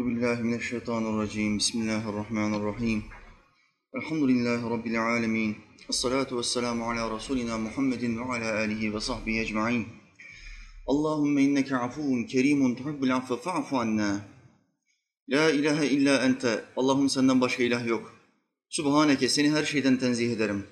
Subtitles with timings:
[0.00, 1.58] Euzu billahi mineşşeytanirracim.
[1.58, 3.04] Bismillahirrahmanirrahim.
[3.94, 5.56] Elhamdülillahi rabbil alamin.
[5.88, 9.86] Essalatu vesselamu ala rasulina Muhammedin ve ala alihi ve sahbihi ecmaîn.
[10.86, 14.20] Allahümme inneke afuvun kerimun tuhibbul affe fa'fu anna.
[15.28, 16.64] La ilahe illa ente.
[16.76, 18.14] Allah'ım senden başka ilah yok.
[18.68, 20.66] Subhaneke seni her şeyden tenzih ederim.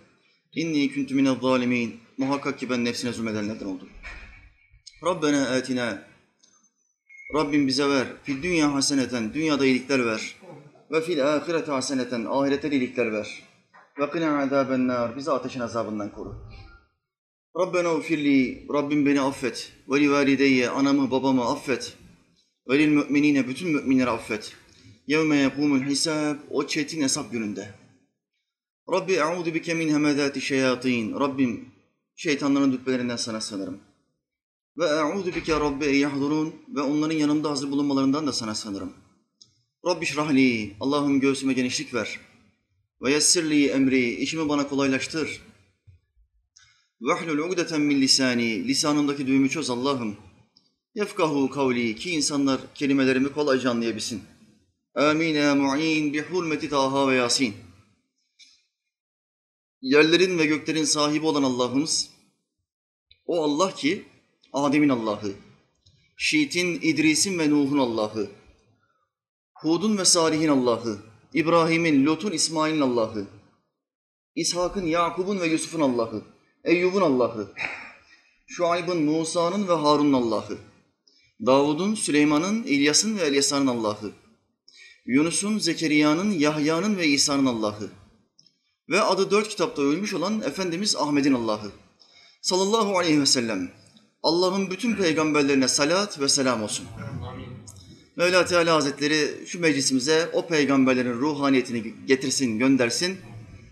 [0.53, 1.97] İnni kuntu minez zalimin.
[2.19, 3.89] Muhakkak ki ben nefsine zulmedenlerden oldum.
[5.05, 6.08] Rabbena atina
[7.35, 8.07] Rabbim bize ver.
[8.23, 10.37] Fil dünya haseneten, dünyada iyilikler ver.
[10.91, 13.43] Ve fil ahirete haseneten, ahirete iyilikler ver.
[13.99, 16.49] Ve qina azaben nar, bizi ateşin azabından koru.
[17.59, 19.73] Rabbena ufirli, Rabbim beni affet.
[19.89, 21.97] Ve li valideyye, anamı babamı affet.
[22.69, 24.57] Ve lil müminine, bütün müminleri affet.
[25.07, 27.75] Yevme yekumul hisab, o çetin hesap gününde.
[28.93, 31.21] Rabbi e'udu bike min hemedati şeyatin.
[31.21, 31.69] Rabbim
[32.17, 33.88] şeytanların dütmelerinden sana sığınırım.
[34.79, 38.93] Ve e'udu bike rabbi en yahdurun ve onların yanımda hazır bulunmalarından da sana sanırım.
[39.87, 42.21] Rabbi şrahli, Allah'ım göğsüme genişlik ver.
[43.03, 45.43] Ve yessirli emri, işimi bana kolaylaştır.
[47.01, 50.17] Ve hlul ugdeten min lisani, lisanımdaki düğümü çöz Allah'ım.
[50.95, 54.23] Yefkahu kavli, ki insanlar kelimelerimi kolayca anlayabilsin.
[54.95, 57.55] Amin ya mu'in bi hurmeti Taha ve Yasin.
[59.81, 62.11] Yerlerin ve göklerin sahibi olan Allah'ımız,
[63.27, 64.05] o Allah ki
[64.53, 65.33] Adem'in Allah'ı,
[66.17, 68.31] Şiit'in, İdris'in ve Nuh'un Allah'ı,
[69.55, 70.99] Hud'un ve Salih'in Allah'ı,
[71.35, 73.27] İbrahim'in, Lut'un, İsmail'in Allah'ı,
[74.35, 76.23] İshak'ın, Yakub'un ve Yusuf'un Allah'ı,
[76.65, 77.53] Eyyub'un Allah'ı,
[78.47, 80.59] Şuayb'ın, Musa'nın ve Harun'un Allah'ı,
[81.47, 84.13] Davud'un, Süleyman'ın, İlyas'ın ve Elyasa'nın Allah'ı,
[85.07, 87.91] Yunus'un, Zekeriya'nın, Yahya'nın ve İsa'nın Allah'ı
[88.89, 91.73] ve adı dört kitapta ölmüş olan Efendimiz Ahmet'in Allah'ı.
[92.43, 93.71] Sallallahu aleyhi ve sellem
[94.23, 96.87] Allah'ın bütün peygamberlerine salat ve selam olsun.
[98.17, 103.19] Mevla Teala Hazretleri şu meclisimize o peygamberlerin ruhaniyetini getirsin, göndersin.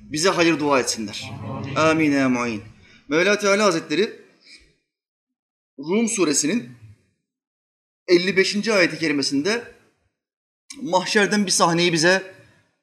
[0.01, 1.31] Bize hayır dua etsinler.
[1.77, 2.63] Amin ya mu'in.
[3.09, 4.27] Mevla Teala Hazretleri
[5.79, 6.69] Rum suresinin
[8.09, 8.69] 55.
[8.69, 9.75] ayeti kerimesinde
[10.83, 12.35] mahşerden bir sahneyi bize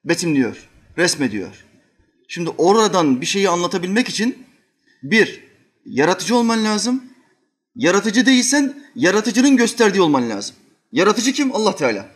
[0.05, 1.65] betimliyor, resmediyor.
[2.27, 4.45] Şimdi oradan bir şeyi anlatabilmek için
[5.03, 5.43] bir,
[5.85, 7.12] yaratıcı olman lazım.
[7.75, 10.55] Yaratıcı değilsen yaratıcının gösterdiği olman lazım.
[10.91, 11.55] Yaratıcı kim?
[11.55, 12.09] Allah Teala.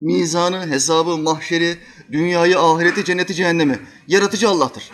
[0.00, 1.78] Mizanı, hesabı, mahşeri,
[2.12, 3.78] dünyayı, ahireti, cenneti, cehennemi.
[4.08, 4.90] Yaratıcı Allah'tır.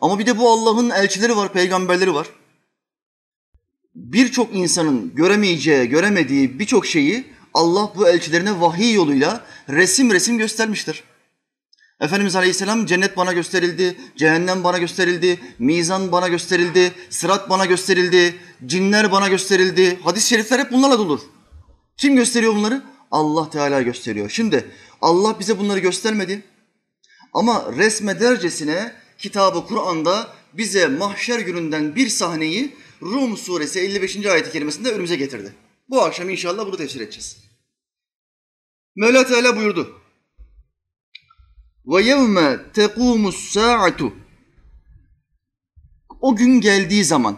[0.00, 2.26] Ama bir de bu Allah'ın elçileri var, peygamberleri var.
[3.94, 7.24] Birçok insanın göremeyeceği, göremediği birçok şeyi
[7.54, 11.04] Allah bu elçilerine vahiy yoluyla resim resim göstermiştir.
[12.00, 18.36] Efendimiz Aleyhisselam cennet bana gösterildi, cehennem bana gösterildi, mizan bana gösterildi, sırat bana gösterildi,
[18.66, 19.98] cinler bana gösterildi.
[20.04, 21.20] Hadis-i şerifler hep bunlarla dolu.
[21.96, 22.82] Kim gösteriyor bunları?
[23.10, 24.30] Allah Teala gösteriyor.
[24.30, 24.70] Şimdi
[25.00, 26.42] Allah bize bunları göstermedi.
[27.32, 34.26] Ama resmedercesine kitabı Kur'an'da bize mahşer gününden bir sahneyi Rum suresi 55.
[34.26, 35.54] ayet-i kerimesinde önümüze getirdi.
[35.88, 37.36] Bu akşam inşallah bunu tefsir edeceğiz.
[38.96, 40.05] Mevla Teala buyurdu.
[41.86, 44.12] Ve yevme tekumus saatu.
[46.20, 47.36] O gün geldiği zaman.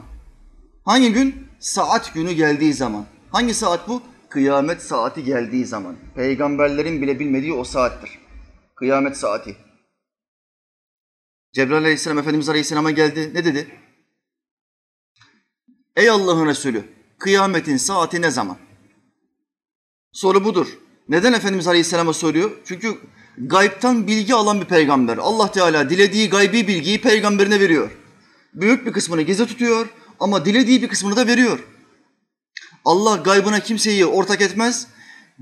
[0.84, 1.48] Hangi gün?
[1.58, 3.06] Saat günü geldiği zaman.
[3.32, 4.02] Hangi saat bu?
[4.28, 5.96] Kıyamet saati geldiği zaman.
[6.14, 8.10] Peygamberlerin bile bilmediği o saattir.
[8.74, 9.56] Kıyamet saati.
[11.52, 13.30] Cebrail aleyhisselam Efendimiz aleyhisselama geldi.
[13.34, 13.68] Ne dedi?
[15.96, 16.84] Ey Allah'ın Resulü,
[17.18, 18.56] kıyametin saati ne zaman?
[20.12, 20.78] Soru budur.
[21.08, 22.50] Neden Efendimiz Aleyhisselam'a soruyor?
[22.64, 22.98] Çünkü
[23.40, 25.18] gaybtan bilgi alan bir peygamber.
[25.18, 27.90] Allah Teala dilediği gaybi bilgiyi peygamberine veriyor.
[28.54, 29.88] Büyük bir kısmını gizli tutuyor
[30.20, 31.58] ama dilediği bir kısmını da veriyor.
[32.84, 34.86] Allah gaybına kimseyi ortak etmez.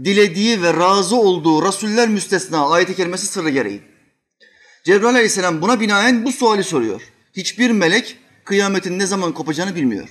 [0.05, 3.83] Dilediği ve razı olduğu rasuller müstesna ayet-i kerimesi sırrı gereği.
[4.85, 7.03] Cebrail aleyhisselam buna binaen bu suali soruyor.
[7.37, 10.09] Hiçbir melek kıyametin ne zaman kopacağını bilmiyor.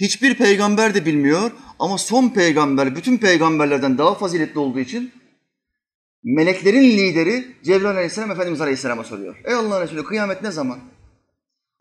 [0.00, 5.12] Hiçbir peygamber de bilmiyor ama son peygamber bütün peygamberlerden daha faziletli olduğu için
[6.24, 9.36] meleklerin lideri Cebrail aleyhisselam Efendimiz aleyhisselama soruyor.
[9.44, 10.78] Ey Allah'ın Resulü kıyamet ne zaman?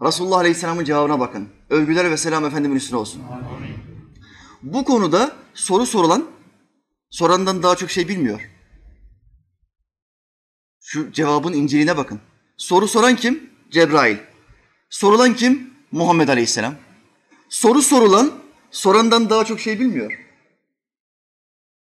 [0.01, 1.49] Resulullah aleyhisselamın cevabına bakın.
[1.69, 3.21] Övgüler ve selam Efendimin üstüne olsun.
[4.63, 6.25] Bu konuda soru sorulan
[7.09, 8.49] sorandan daha çok şey bilmiyor.
[10.81, 12.19] Şu cevabın inceliğine bakın.
[12.57, 13.49] Soru soran kim?
[13.71, 14.17] Cebrail.
[14.89, 15.73] Sorulan kim?
[15.91, 16.75] Muhammed Aleyhisselam.
[17.49, 18.31] Soru sorulan
[18.71, 20.28] sorandan daha çok şey bilmiyor.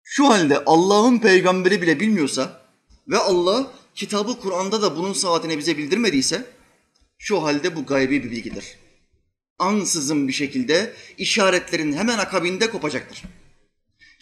[0.09, 2.62] Şu halde Allah'ın peygamberi bile bilmiyorsa
[3.07, 6.45] ve Allah kitabı Kur'an'da da bunun saatini bize bildirmediyse
[7.18, 8.77] şu halde bu gaybi bir bilgidir.
[9.59, 13.24] Ansızın bir şekilde işaretlerin hemen akabinde kopacaktır.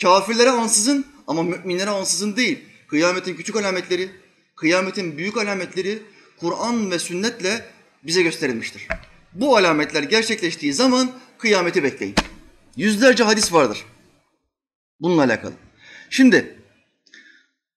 [0.02, 2.60] Kafirlere ansızın, Ama müminlere ansızın değil.
[2.88, 4.10] Kıyametin küçük alametleri,
[4.56, 6.02] kıyametin büyük alametleri
[6.40, 7.66] Kur'an ve sünnetle
[8.04, 8.88] bize gösterilmiştir.
[9.34, 12.16] Bu alametler gerçekleştiği zaman kıyameti bekleyin.
[12.78, 13.86] Yüzlerce hadis vardır
[15.00, 15.65] bununla alakalı.
[16.10, 16.56] Şimdi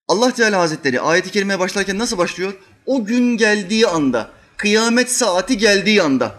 [0.08, 2.54] Allah Teala Hazretleri ayeti kerimeye başlarken nasıl başlıyor?
[2.86, 6.38] O gün geldiği anda, kıyamet saati geldiği anda.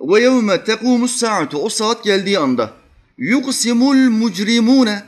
[0.00, 2.72] Ve yevme tekumus saatu o saat geldiği anda.
[3.18, 5.04] Yuksimul mucrimune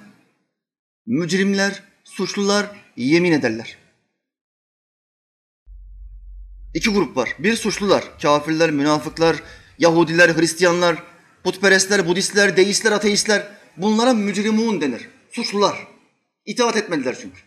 [1.06, 2.66] mücrimler, suçlular
[2.96, 3.78] yemin ederler.
[6.74, 7.36] İki grup var.
[7.38, 9.36] Bir suçlular, kafirler, münafıklar,
[9.78, 11.02] Yahudiler, Hristiyanlar,
[11.44, 13.48] putperestler, Budistler, deistler, ateistler.
[13.76, 15.08] Bunlara mücrimun denir.
[15.30, 15.86] Suçlular.
[16.46, 17.40] İtaat etmediler çünkü.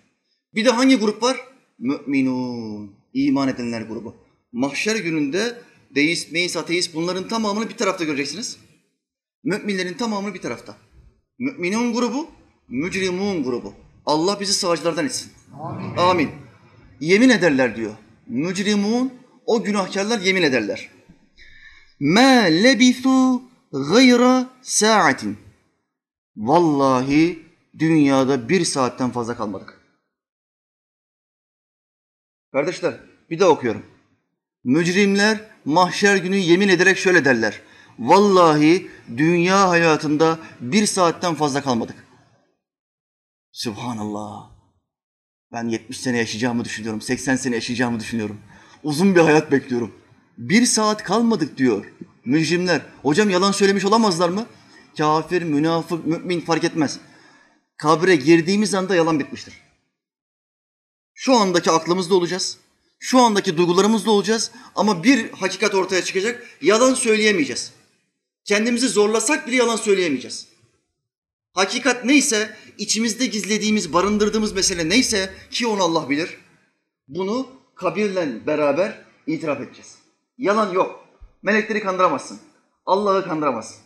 [0.56, 1.38] Bir de hangi grup var?
[1.80, 2.96] Müminun.
[3.14, 4.16] İman edenler grubu.
[4.52, 5.62] Mahşer gününde
[5.96, 8.58] deist, meist, ateist bunların tamamını bir tarafta göreceksiniz.
[9.44, 10.78] Müminlerin tamamını bir tarafta.
[11.40, 12.28] Müminun grubu,
[12.68, 13.74] mücrimun grubu.
[14.06, 15.32] Allah bizi sağcılardan etsin.
[15.60, 15.98] Amin.
[15.98, 16.30] Amin.
[17.00, 17.94] Yemin ederler diyor.
[18.28, 19.14] Mücrimun,
[19.46, 20.90] o günahkarlar yemin ederler.
[22.00, 23.42] Ma lebisu
[23.72, 25.45] gayra saatin.
[26.38, 27.46] Vallahi
[27.80, 29.82] dünyada bir saatten fazla kalmadık.
[32.52, 33.00] Kardeşler
[33.30, 33.86] bir de okuyorum.
[34.64, 37.62] Mücrimler mahşer günü yemin ederek şöyle derler.
[38.00, 38.88] Vallahi
[39.18, 41.96] dünya hayatında bir saatten fazla kalmadık.
[43.52, 44.52] Subhanallah.
[45.52, 47.02] Ben 70 sene yaşayacağımı düşünüyorum.
[47.02, 48.40] 80 sene yaşayacağımı düşünüyorum.
[48.84, 49.96] Uzun bir hayat bekliyorum.
[50.38, 51.86] Bir saat kalmadık diyor
[52.26, 52.82] mücrimler.
[53.02, 54.46] Hocam yalan söylemiş olamazlar mı?
[54.98, 57.00] Kafir, münafık, mümin fark etmez.
[57.78, 59.54] Kabre girdiğimiz anda yalan bitmiştir.
[61.14, 62.58] Şu andaki aklımızda olacağız.
[63.00, 64.52] Şu andaki duygularımızda olacağız.
[64.76, 66.48] Ama bir hakikat ortaya çıkacak.
[66.62, 67.72] Yalan söyleyemeyeceğiz.
[68.46, 70.48] Kendimizi zorlasak bile yalan söyleyemeyeceğiz.
[71.54, 76.38] Hakikat neyse, içimizde gizlediğimiz, barındırdığımız mesele neyse ki onu Allah bilir.
[77.08, 79.96] Bunu kabirle beraber itiraf edeceğiz.
[80.38, 81.08] Yalan yok.
[81.44, 82.40] Melekleri kandıramazsın.
[82.86, 83.85] Allah'ı kandıramazsın.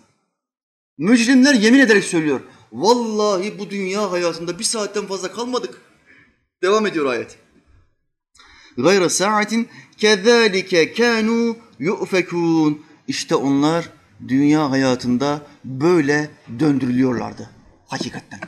[1.00, 2.42] Mücrimler yemin ederek söylüyor.
[2.72, 5.82] Vallahi bu dünya hayatında bir saatten fazla kalmadık.
[6.64, 7.38] Devam ediyor ayet.
[8.78, 9.68] Gayra saatin
[9.98, 12.86] kezalike kanu yu'fekun.
[13.08, 13.90] İşte onlar
[14.28, 17.50] dünya hayatında böyle döndürülüyorlardı
[17.88, 18.40] hakikatten.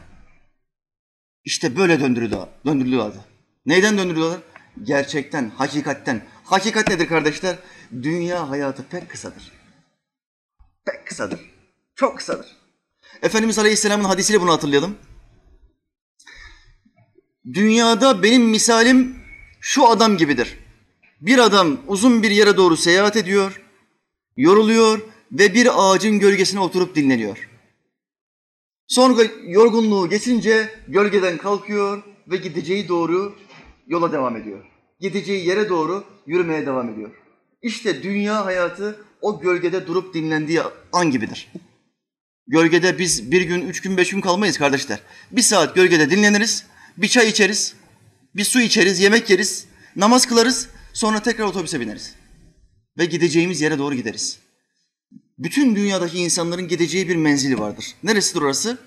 [1.45, 3.25] İşte böyle döndürülüyorlardı.
[3.65, 4.39] Neyden döndürülüyorlar?
[4.83, 6.25] Gerçekten, hakikatten.
[6.43, 7.55] Hakikat nedir kardeşler?
[7.91, 9.51] Dünya hayatı pek kısadır.
[10.85, 11.50] Pek kısadır.
[12.01, 12.47] Çok kısadır.
[13.21, 14.97] Efendimiz Aleyhisselam'ın hadisiyle bunu hatırlayalım.
[17.53, 19.15] Dünyada benim misalim
[19.59, 20.57] şu adam gibidir.
[21.21, 23.61] Bir adam uzun bir yere doğru seyahat ediyor,
[24.37, 24.99] yoruluyor
[25.31, 27.49] ve bir ağacın gölgesine oturup dinleniyor.
[28.87, 33.35] Sonra yorgunluğu geçince gölgeden kalkıyor ve gideceği doğru
[33.87, 34.65] yola devam ediyor.
[34.99, 37.11] Gideceği yere doğru yürümeye devam ediyor.
[37.61, 40.61] İşte dünya hayatı o gölgede durup dinlendiği
[40.93, 41.51] an gibidir.
[42.51, 44.99] Gölgede biz bir gün, üç gün, beş gün kalmayız kardeşler.
[45.31, 46.65] Bir saat gölgede dinleniriz,
[46.97, 47.73] bir çay içeriz,
[48.35, 49.65] bir su içeriz, yemek yeriz,
[49.95, 52.15] namaz kılarız, sonra tekrar otobüse bineriz.
[52.97, 54.39] Ve gideceğimiz yere doğru gideriz.
[55.37, 57.85] Bütün dünyadaki insanların gideceği bir menzili vardır.
[58.03, 58.77] Neresidir orası?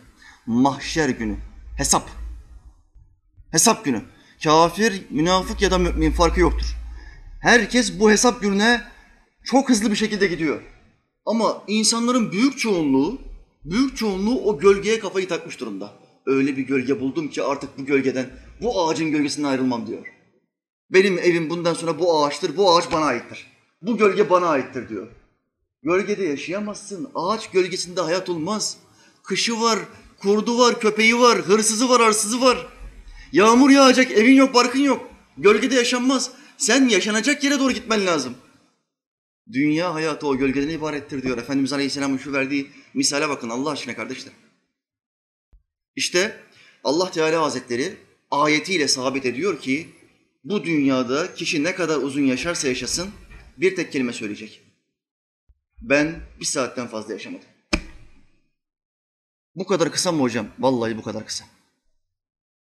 [0.46, 1.36] Mahşer günü.
[1.76, 2.10] Hesap.
[3.50, 4.02] Hesap günü.
[4.42, 6.76] Kafir, münafık ya da mümin farkı yoktur.
[7.42, 8.82] Herkes bu hesap gününe
[9.44, 10.62] çok hızlı bir şekilde gidiyor.
[11.26, 13.33] Ama insanların büyük çoğunluğu,
[13.64, 15.92] büyük çoğunluğu o gölgeye kafayı takmış durumda.
[16.26, 18.30] Öyle bir gölge buldum ki artık bu gölgeden,
[18.62, 20.06] bu ağacın gölgesinden ayrılmam diyor.
[20.90, 23.46] Benim evim bundan sonra bu ağaçtır, bu ağaç bana aittir.
[23.82, 25.08] Bu gölge bana aittir diyor.
[25.82, 27.08] Gölgede yaşayamazsın.
[27.14, 28.76] Ağaç gölgesinde hayat olmaz.
[29.22, 29.78] Kışı var,
[30.18, 32.66] kurdu var, köpeği var, hırsızı var, arsızı var.
[33.32, 35.10] Yağmur yağacak, evin yok, barkın yok.
[35.38, 36.30] Gölgede yaşanmaz.
[36.58, 38.34] Sen yaşanacak yere doğru gitmen lazım.
[39.52, 41.38] Dünya hayatı o gölgeden ibarettir diyor.
[41.38, 44.32] Efendimiz Aleyhisselam'ın şu verdiği misale bakın Allah aşkına kardeşler.
[45.96, 46.40] İşte
[46.84, 47.96] Allah Teala Hazretleri
[48.30, 49.88] ayetiyle sabit ediyor ki
[50.44, 53.10] bu dünyada kişi ne kadar uzun yaşarsa yaşasın
[53.56, 54.60] bir tek kelime söyleyecek.
[55.80, 57.48] Ben bir saatten fazla yaşamadım.
[59.54, 60.46] Bu kadar kısa mı hocam?
[60.58, 61.44] Vallahi bu kadar kısa.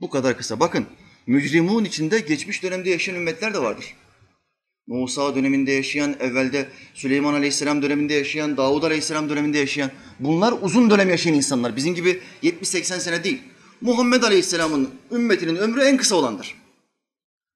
[0.01, 0.59] Bu kadar kısa.
[0.59, 0.87] Bakın
[1.27, 3.95] mücrimun içinde geçmiş dönemde yaşayan ümmetler de vardır.
[4.91, 9.91] Musa döneminde yaşayan, evvelde Süleyman Aleyhisselam döneminde yaşayan, Davud Aleyhisselam döneminde yaşayan.
[10.19, 11.75] Bunlar uzun dönem yaşayan insanlar.
[11.75, 13.41] Bizim gibi 70-80 sene değil.
[13.81, 16.55] Muhammed Aleyhisselam'ın ümmetinin ömrü en kısa olandır.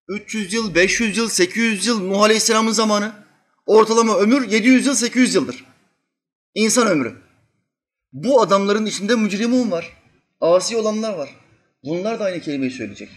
[0.08, 3.14] 300 yıl, 500 yıl, 800 yıl Nuh Aleyhisselam'ın zamanı.
[3.66, 5.66] Ortalama ömür 700 yıl, 800 yıldır.
[6.54, 7.16] İnsan ömrü.
[8.14, 9.98] Bu adamların içinde mücrimun var.
[10.42, 11.30] Asi olanlar var.
[11.84, 13.10] Bunlar da aynı kelimeyi söyleyecek.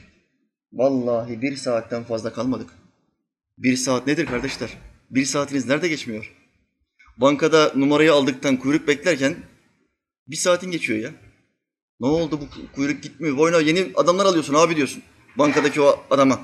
[0.73, 2.78] Vallahi bir saatten fazla kalmadık.
[3.59, 4.71] Bir saat nedir kardeşler?
[5.11, 6.33] Bir saatiniz nerede geçmiyor?
[7.17, 9.37] Bankada numarayı aldıktan kuyruk beklerken
[10.29, 11.11] bir saatin geçiyor ya.
[12.01, 13.37] Ne oldu bu kuyruk gitmiyor.
[13.37, 15.03] Boyuna yeni adamlar alıyorsun abi diyorsun.
[15.39, 16.41] Bankadaki o adama.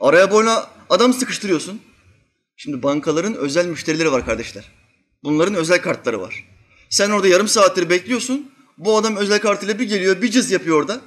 [0.00, 1.80] Araya boyuna adam sıkıştırıyorsun.
[2.56, 4.72] Şimdi bankaların özel müşterileri var kardeşler.
[5.24, 6.44] Bunların özel kartları var.
[6.90, 8.52] Sen orada yarım saattir bekliyorsun.
[8.78, 11.00] Bu adam özel kartıyla bir geliyor, bir cız yapıyor orada.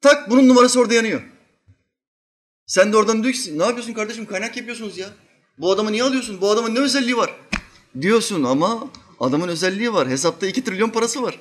[0.00, 1.22] Tak bunun numarası orada yanıyor.
[2.68, 5.10] Sen de oradan diyorsun ne yapıyorsun kardeşim kaynak yapıyorsunuz ya.
[5.58, 6.40] Bu adamı niye alıyorsun?
[6.40, 7.34] Bu adamın ne özelliği var?
[8.00, 10.08] Diyorsun ama adamın özelliği var.
[10.08, 11.40] Hesapta iki trilyon parası var.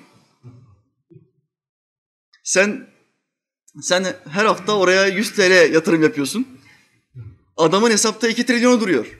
[2.43, 2.87] Sen
[3.81, 6.47] sen her hafta oraya 100 TL yatırım yapıyorsun.
[7.57, 9.19] Adamın hesapta 2 trilyonu duruyor.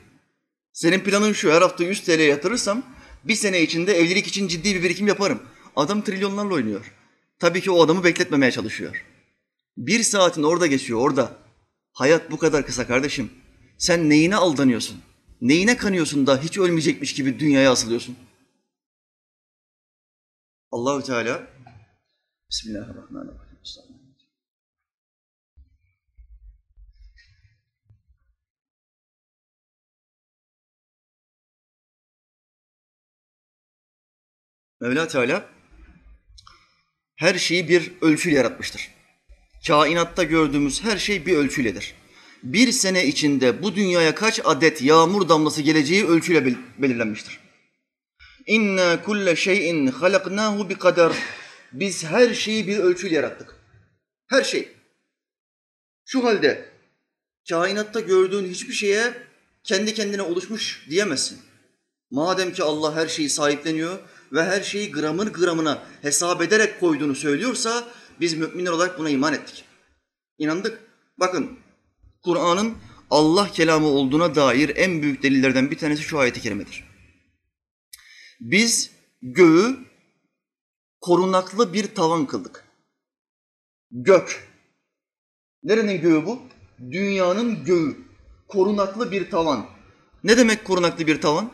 [0.74, 2.84] Senin planın şu, her hafta 100 TL yatırırsam
[3.24, 5.40] bir sene içinde evlilik için ciddi bir birikim yaparım.
[5.76, 6.94] Adam trilyonlarla oynuyor.
[7.40, 9.06] Tabii ki o adamı bekletmemeye çalışıyor.
[9.78, 11.47] Bir saatin orada geçiyor, orada.
[11.98, 13.32] Hayat bu kadar kısa kardeşim.
[13.78, 15.02] Sen neyine aldanıyorsun?
[15.42, 18.18] Neyine kanıyorsun da hiç ölmeyecekmiş gibi dünyaya asılıyorsun?
[20.72, 21.48] Allahü Teala
[22.50, 23.48] Bismillahirrahmanirrahim.
[34.82, 35.50] Mevla Teala
[37.16, 38.97] her şeyi bir ölçüyle yaratmıştır.
[39.68, 41.94] Kainatta gördüğümüz her şey bir ölçüledir.
[42.44, 47.40] Bir sene içinde bu dünyaya kaç adet yağmur damlası geleceği ölçüyle belirlenmiştir.
[48.46, 51.12] İnna kulle şeyin halaknahu bi kader.
[51.74, 53.56] Biz her şeyi bir ölçüyle yarattık.
[54.28, 54.72] Her şey.
[56.06, 56.70] Şu halde
[57.50, 59.14] kainatta gördüğün hiçbir şeye
[59.64, 61.40] kendi kendine oluşmuş diyemezsin.
[62.12, 64.00] Madem ki Allah her şeyi sahipleniyor
[64.32, 67.88] ve her şeyi gramın gramına hesap ederek koyduğunu söylüyorsa
[68.20, 69.64] biz müminler olarak buna iman ettik.
[70.38, 70.82] İnandık.
[71.18, 71.60] Bakın
[72.24, 72.78] Kur'an'ın
[73.10, 76.84] Allah kelamı olduğuna dair en büyük delillerden bir tanesi şu ayeti kerimedir.
[78.40, 79.78] Biz göğü
[81.02, 82.64] korunaklı bir tavan kıldık.
[83.92, 84.48] Gök.
[85.64, 86.42] Nerenin göğü bu?
[86.92, 87.98] Dünyanın göğü.
[88.48, 89.66] Korunaklı bir tavan.
[90.24, 91.52] Ne demek korunaklı bir tavan?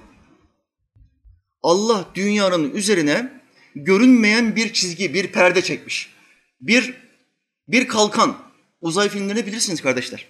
[1.61, 3.41] Allah dünyanın üzerine
[3.75, 6.13] görünmeyen bir çizgi, bir perde çekmiş.
[6.63, 6.93] Bir
[7.67, 8.37] bir kalkan.
[8.81, 10.27] Uzay filmlerini bilirsiniz kardeşler.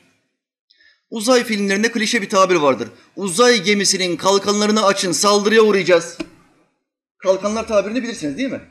[1.10, 2.90] Uzay filmlerinde klişe bir tabir vardır.
[3.16, 6.18] Uzay gemisinin kalkanlarını açın, saldırıya uğrayacağız.
[7.18, 8.62] Kalkanlar tabirini bilirsiniz değil mi?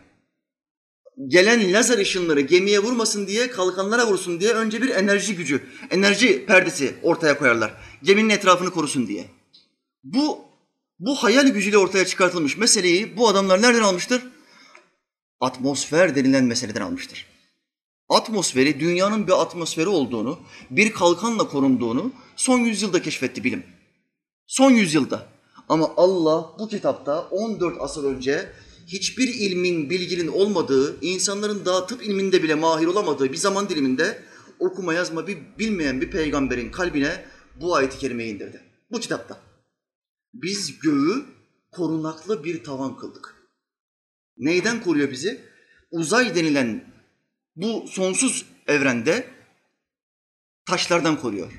[1.29, 6.95] Gelen lazer ışınları gemiye vurmasın diye, kalkanlara vursun diye önce bir enerji gücü, enerji perdesi
[7.03, 7.75] ortaya koyarlar.
[8.03, 9.25] Geminin etrafını korusun diye.
[10.05, 10.45] Bu
[10.99, 14.23] bu hayal gücüyle ortaya çıkartılmış meseleyi bu adamlar nereden almıştır?
[15.41, 17.32] Atmosfer denilen meseleden almıştır.
[18.13, 20.39] Atmosferi, dünyanın bir atmosferi olduğunu,
[20.71, 23.65] bir kalkanla korunduğunu son yüzyılda keşfetti bilim.
[24.47, 25.29] Son yüzyılda.
[25.69, 28.53] Ama Allah bu kitapta 14 asır önce
[28.87, 34.23] hiçbir ilmin, bilginin olmadığı, insanların daha tıp ilminde bile mahir olamadığı bir zaman diliminde
[34.59, 37.25] okuma yazma bir bilmeyen bir peygamberin kalbine
[37.61, 38.61] bu ayeti kerimeyi indirdi.
[38.91, 39.41] Bu kitapta.
[40.35, 41.25] Biz göğü
[41.71, 43.35] korunaklı bir tavan kıldık.
[44.37, 45.41] Neyden koruyor bizi?
[45.91, 46.92] Uzay denilen
[47.57, 49.31] bu sonsuz evrende
[50.67, 51.53] taşlardan koruyor.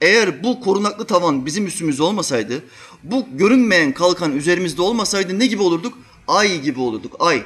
[0.00, 2.64] Eğer bu korunaklı tavan bizim üstümüzde olmasaydı,
[3.02, 5.98] bu görünmeyen kalkan üzerimizde olmasaydı ne gibi olurduk?
[6.26, 7.44] Ay gibi olurduk, ay.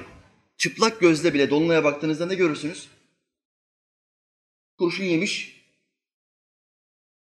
[0.56, 2.88] Çıplak gözle bile dolunaya baktığınızda ne görürsünüz?
[4.78, 5.62] Kurşun yemiş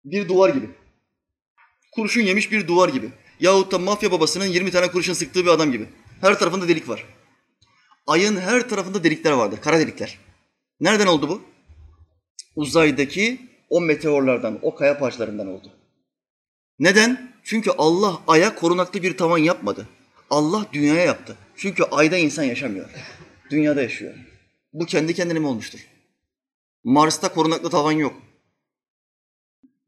[0.05, 0.69] bir duvar gibi.
[1.91, 3.09] Kurşun yemiş bir duvar gibi.
[3.39, 5.89] Yahut da mafya babasının 20 tane kurşun sıktığı bir adam gibi.
[6.21, 7.16] Her tarafında delik var.
[8.07, 10.19] Ayın her tarafında delikler vardır, kara delikler.
[10.79, 11.41] Nereden oldu bu?
[12.55, 15.71] Uzaydaki o meteorlardan, o kaya parçalarından oldu.
[16.79, 17.31] Neden?
[17.43, 19.87] Çünkü Allah aya korunaklı bir tavan yapmadı.
[20.29, 21.35] Allah dünyaya yaptı.
[21.55, 22.89] Çünkü ayda insan yaşamıyor.
[23.49, 24.13] Dünyada yaşıyor.
[24.73, 25.87] Bu kendi kendine mi olmuştur?
[26.83, 28.13] Mars'ta korunaklı tavan yok.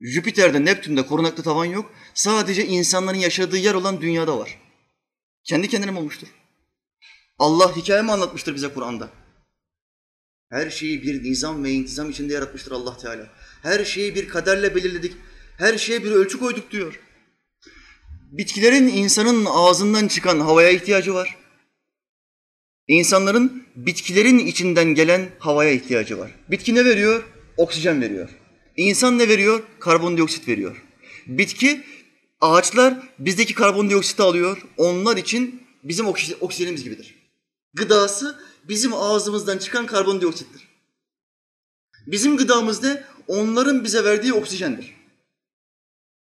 [0.01, 1.91] Jüpiter'de, Neptün'de korunaklı tavan yok.
[2.13, 4.59] Sadece insanların yaşadığı yer olan dünyada var.
[5.43, 6.27] Kendi kendine mi olmuştur?
[7.39, 9.09] Allah hikaye mi anlatmıştır bize Kur'an'da?
[10.49, 13.27] Her şeyi bir nizam ve intizam içinde yaratmıştır Allah Teala.
[13.61, 15.13] Her şeyi bir kaderle belirledik.
[15.57, 16.99] Her şeye bir ölçü koyduk diyor.
[18.31, 21.37] Bitkilerin insanın ağzından çıkan havaya ihtiyacı var.
[22.87, 26.31] İnsanların bitkilerin içinden gelen havaya ihtiyacı var.
[26.51, 27.23] Bitki ne veriyor?
[27.57, 28.29] Oksijen veriyor.
[28.77, 29.63] İnsan ne veriyor?
[29.79, 30.83] Karbondioksit veriyor.
[31.27, 31.83] Bitki,
[32.41, 34.61] ağaçlar bizdeki karbondioksiti alıyor.
[34.77, 36.07] Onlar için bizim
[36.41, 37.18] oksijenimiz gibidir.
[37.73, 40.67] Gıdası bizim ağzımızdan çıkan karbondioksittir.
[42.07, 43.03] Bizim gıdamız ne?
[43.27, 44.95] Onların bize verdiği oksijendir.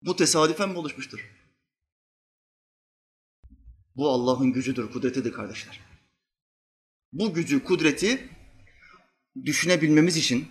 [0.03, 1.31] Bu tesadüfen mi oluşmuştur?
[3.97, 5.81] Bu Allah'ın gücüdür, kudretidir kardeşler.
[7.13, 8.29] Bu gücü, kudreti
[9.45, 10.49] düşünebilmemiz için,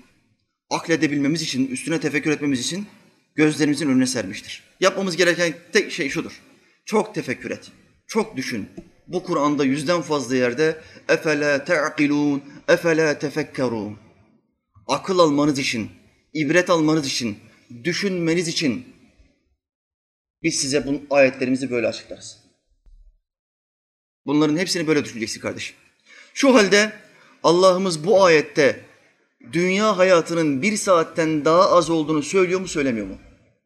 [0.69, 2.87] akledebilmemiz için, üstüne tefekkür etmemiz için
[3.35, 4.63] gözlerimizin önüne sermiştir.
[4.79, 6.41] Yapmamız gereken tek şey şudur.
[6.85, 7.71] Çok tefekkür et,
[8.07, 8.69] çok düşün.
[9.09, 13.97] Bu Kur'an'da yüzden fazla yerde efele te'akilun, efele tefekkerun.
[14.87, 15.89] Akıl almanız için,
[16.33, 17.37] ibret almanız için,
[17.83, 18.85] düşünmeniz için
[20.43, 22.37] biz size bu ayetlerimizi böyle açıklarız.
[24.25, 25.75] Bunların hepsini böyle düşüneceksin kardeşim.
[26.33, 26.93] Şu halde
[27.43, 28.85] Allah'ımız bu ayette
[29.51, 33.17] dünya hayatının bir saatten daha az olduğunu söylüyor mu söylemiyor mu?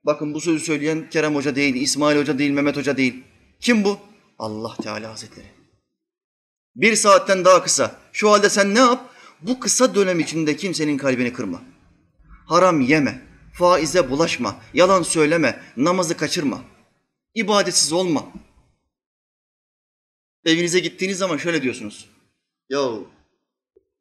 [0.03, 3.23] Bakın bu sözü söyleyen Kerem Hoca değil, İsmail Hoca değil, Mehmet Hoca değil.
[3.59, 3.99] Kim bu?
[4.43, 5.47] Allah Teala Hazretleri.
[6.75, 7.99] Bir saatten daha kısa.
[8.13, 9.13] Şu halde sen ne yap?
[9.41, 11.61] Bu kısa dönem içinde kimsenin kalbini kırma.
[12.47, 16.63] Haram yeme, faize bulaşma, yalan söyleme, namazı kaçırma.
[17.33, 18.31] İbadetsiz olma.
[20.45, 22.09] Evinize gittiğiniz zaman şöyle diyorsunuz.
[22.69, 23.07] Yahu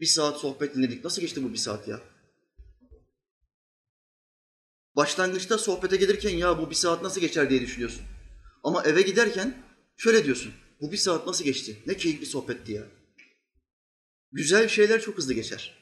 [0.00, 1.04] bir saat sohbet dinledik.
[1.04, 2.00] Nasıl geçti bu bir saat ya?
[4.96, 8.02] Başlangıçta sohbete gelirken ya bu bir saat nasıl geçer diye düşünüyorsun.
[8.64, 9.71] Ama eve giderken
[10.02, 10.52] şöyle diyorsun.
[10.80, 11.82] Bu bir saat nasıl geçti?
[11.86, 12.82] Ne keyifli sohbetti ya.
[14.32, 15.78] Güzel şeyler çok hızlı geçer.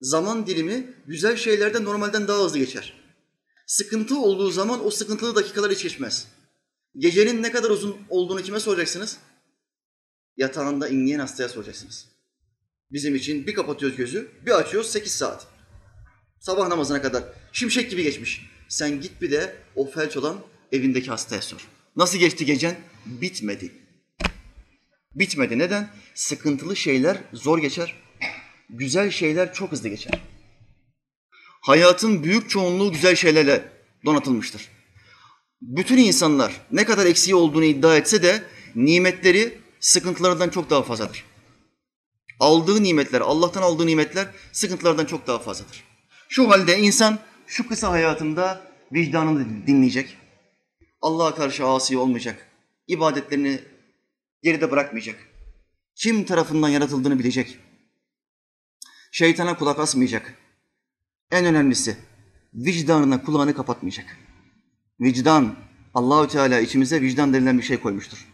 [0.00, 2.94] Zaman dilimi güzel şeylerden normalden daha hızlı geçer.
[3.66, 6.28] Sıkıntı olduğu zaman o sıkıntılı dakikalar hiç geçmez.
[6.96, 9.18] Gecenin ne kadar uzun olduğunu kime soracaksınız?
[10.36, 12.06] Yatağında inleyen hastaya soracaksınız.
[12.92, 15.46] Bizim için bir kapatıyoruz gözü, bir açıyoruz sekiz saat.
[16.40, 18.50] Sabah namazına kadar şimşek gibi geçmiş.
[18.68, 20.40] Sen git bir de o felç olan
[20.72, 21.77] evindeki hastaya sor.
[21.98, 22.76] Nasıl geçti gecen?
[23.06, 23.72] Bitmedi.
[25.14, 25.58] Bitmedi.
[25.58, 25.90] Neden?
[26.14, 27.94] Sıkıntılı şeyler zor geçer.
[28.70, 30.20] Güzel şeyler çok hızlı geçer.
[31.60, 33.72] Hayatın büyük çoğunluğu güzel şeylerle
[34.04, 34.68] donatılmıştır.
[35.62, 38.42] Bütün insanlar ne kadar eksiği olduğunu iddia etse de
[38.74, 41.24] nimetleri sıkıntılarından çok daha fazladır.
[42.40, 45.84] Aldığı nimetler, Allah'tan aldığı nimetler sıkıntılardan çok daha fazladır.
[46.28, 50.16] Şu halde insan şu kısa hayatında vicdanını dinleyecek.
[51.00, 52.46] Allah'a karşı asi olmayacak.
[52.86, 53.60] ibadetlerini
[54.42, 55.16] geride bırakmayacak.
[55.94, 57.58] Kim tarafından yaratıldığını bilecek.
[59.12, 60.34] Şeytana kulak asmayacak.
[61.30, 61.96] En önemlisi
[62.54, 64.16] vicdanına kulağını kapatmayacak.
[65.00, 65.54] Vicdan,
[65.94, 68.28] Allahü Teala içimize vicdan denilen bir şey koymuştur.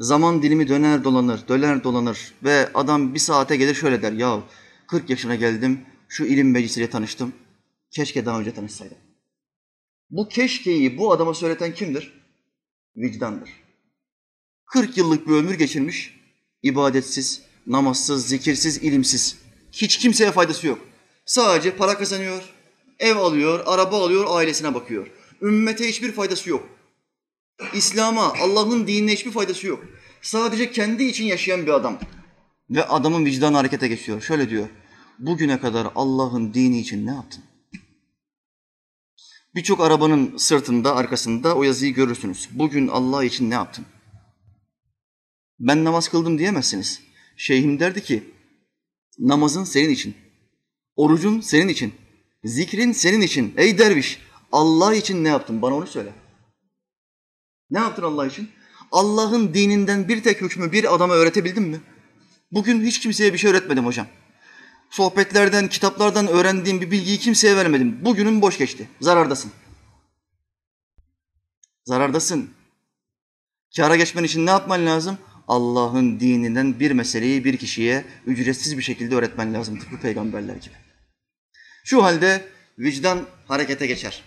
[0.00, 4.12] Zaman dilimi döner dolanır, döner dolanır ve adam bir saate gelir şöyle der.
[4.12, 4.42] Ya
[4.88, 7.32] 40 yaşına geldim, şu ilim meclisiyle tanıştım.
[7.90, 9.07] Keşke daha önce tanışsaydım.
[10.10, 12.12] Bu keşkeyi bu adama söyleten kimdir?
[12.96, 13.50] Vicdandır.
[14.66, 16.14] 40 yıllık bir ömür geçirmiş,
[16.62, 19.38] ibadetsiz, namazsız, zikirsiz, ilimsiz.
[19.72, 20.78] Hiç kimseye faydası yok.
[21.26, 22.42] Sadece para kazanıyor,
[22.98, 25.06] ev alıyor, araba alıyor, ailesine bakıyor.
[25.42, 26.68] Ümmete hiçbir faydası yok.
[27.74, 29.84] İslam'a, Allah'ın dinine hiçbir faydası yok.
[30.22, 31.98] Sadece kendi için yaşayan bir adam.
[32.70, 34.20] Ve adamın vicdanı harekete geçiyor.
[34.20, 34.68] Şöyle diyor.
[35.18, 37.44] Bugüne kadar Allah'ın dini için ne yaptın?
[39.58, 42.48] Birçok arabanın sırtında, arkasında o yazıyı görürsünüz.
[42.52, 43.86] Bugün Allah için ne yaptın?
[45.60, 47.00] Ben namaz kıldım diyemezsiniz.
[47.36, 48.24] Şeyhim derdi ki,
[49.18, 50.14] namazın senin için,
[50.96, 51.94] orucun senin için,
[52.44, 53.54] zikrin senin için.
[53.56, 54.18] Ey derviş,
[54.52, 55.62] Allah için ne yaptın?
[55.62, 56.12] Bana onu söyle.
[57.70, 58.48] Ne yaptın Allah için?
[58.92, 61.80] Allah'ın dininden bir tek hükmü bir adama öğretebildin mi?
[62.52, 64.06] Bugün hiç kimseye bir şey öğretmedim hocam.
[64.90, 68.04] Sohbetlerden, kitaplardan öğrendiğim bir bilgiyi kimseye vermedim.
[68.04, 68.88] Bugünün boş geçti.
[69.00, 69.52] Zarardasın.
[71.84, 72.50] Zarardasın.
[73.76, 75.18] Kâra geçmen için ne yapman lazım?
[75.48, 79.78] Allah'ın dininden bir meseleyi bir kişiye ücretsiz bir şekilde öğretmen lazım.
[79.78, 80.74] Tıpkı peygamberler gibi.
[81.84, 82.48] Şu halde
[82.78, 84.22] vicdan harekete geçer.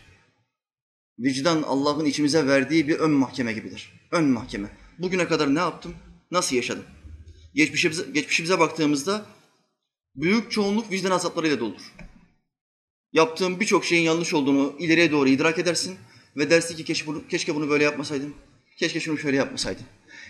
[1.20, 4.08] Vicdan Allah'ın içimize verdiği bir ön mahkeme gibidir.
[4.12, 4.68] Ön mahkeme.
[5.00, 5.96] Bugüne kadar ne yaptım?
[6.32, 6.84] Nasıl yaşadım?
[7.56, 9.26] Geçmişimize, geçmişimize baktığımızda
[10.16, 11.94] büyük çoğunluk vicdan azaplarıyla doludur.
[13.14, 15.98] Yaptığım birçok şeyin yanlış olduğunu ileriye doğru idrak edersin
[16.38, 18.34] ve dersin ki keşke bunu, keşke bunu böyle yapmasaydım.
[18.78, 19.84] Keşke şunu şöyle yapmasaydım.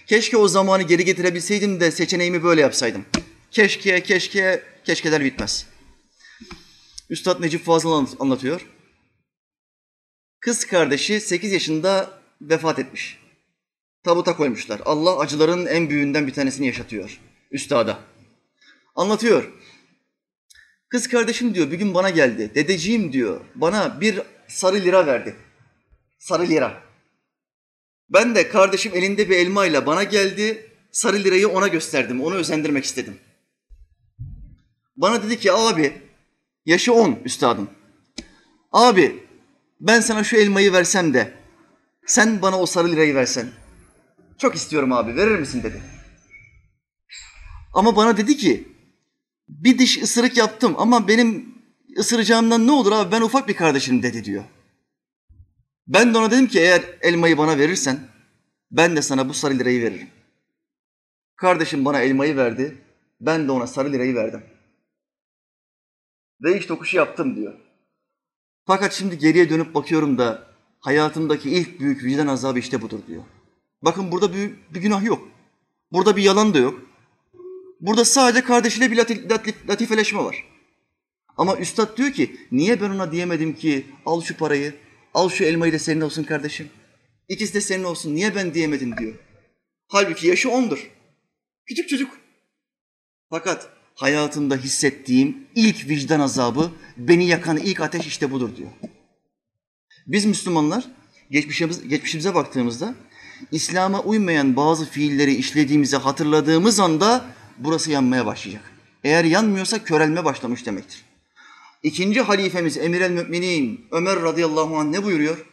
[0.08, 3.06] Keşke o zamanı geri getirebilseydim de seçeneğimi böyle yapsaydım.
[3.52, 5.67] Keşke, keşke, keşkeler bitmez.
[7.10, 8.67] Üstad Necip Fazıl anlatıyor.
[10.39, 13.20] Kız kardeşi 8 yaşında vefat etmiş.
[14.04, 14.82] Tabuta koymuşlar.
[14.86, 17.20] Allah acıların en büyüğünden bir tanesini yaşatıyor
[17.52, 18.00] üstada.
[18.96, 19.52] Anlatıyor.
[20.91, 22.51] Kız kardeşim diyor bir gün bana geldi.
[22.56, 25.36] Dedeciğim diyor bana bir sarı lira verdi.
[26.19, 26.84] Sarı lira.
[28.10, 30.71] Ben de kardeşim elinde bir elmayla bana geldi.
[30.91, 32.21] Sarı lirayı ona gösterdim.
[32.21, 33.17] Onu özendirmek istedim.
[34.97, 36.01] Bana dedi ki abi
[36.65, 37.69] yaşı on üstadım.
[38.71, 39.23] Abi
[39.80, 41.34] ben sana şu elmayı versem de
[42.06, 43.49] sen bana o sarı lirayı versen.
[44.38, 45.82] Çok istiyorum abi verir misin dedi.
[47.73, 48.70] Ama bana dedi ki
[49.51, 51.55] bir diş ısırık yaptım ama benim
[51.97, 54.43] ısıracağımdan ne olur abi ben ufak bir kardeşim dedi diyor.
[55.87, 57.99] Ben de ona dedim ki eğer elmayı bana verirsen
[58.71, 60.07] ben de sana bu sarı lirayı veririm.
[61.35, 62.77] Kardeşim bana elmayı verdi.
[63.21, 64.43] Ben de ona sarı lirayı verdim.
[66.41, 67.53] Ve iş tokuşu yaptım diyor.
[68.65, 70.47] Fakat şimdi geriye dönüp bakıyorum da
[70.79, 73.23] hayatımdaki ilk büyük vicdan azabı işte budur diyor.
[73.81, 75.27] Bakın burada bir, bir günah yok.
[75.91, 76.90] Burada bir yalan da yok.
[77.82, 80.44] Burada sadece kardeşiyle bir latif, latif, latifeleşme var.
[81.38, 84.76] Ama üstad diyor ki niye ben ona diyemedim ki al şu parayı,
[85.13, 86.70] al şu elmayı da senin olsun kardeşim.
[87.30, 89.13] İkisi de senin olsun niye ben diyemedim diyor.
[89.88, 90.91] Halbuki yaşı ondur.
[91.65, 92.17] Küçük çocuk.
[93.30, 98.70] Fakat hayatımda hissettiğim ilk vicdan azabı, beni yakan ilk ateş işte budur diyor.
[100.08, 100.86] Biz Müslümanlar
[101.32, 102.96] geçmişimiz, geçmişimize baktığımızda
[103.52, 107.26] İslam'a uymayan bazı fiilleri işlediğimizi hatırladığımız anda
[107.63, 108.71] burası yanmaya başlayacak.
[109.04, 111.06] Eğer yanmıyorsa körelme başlamış demektir.
[111.84, 115.45] İkinci halifemiz Emir el Müminin Ömer radıyallahu anh ne buyuruyor?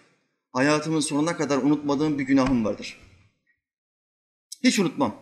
[0.53, 2.99] Hayatımın sonuna kadar unutmadığım bir günahım vardır.
[4.65, 5.17] Hiç unutmam.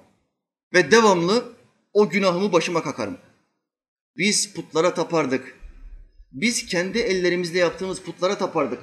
[0.72, 1.52] Ve devamlı
[1.92, 3.18] o günahımı başıma kakarım.
[4.16, 5.60] Biz putlara tapardık.
[6.32, 8.80] Biz kendi ellerimizle yaptığımız putlara tapardık.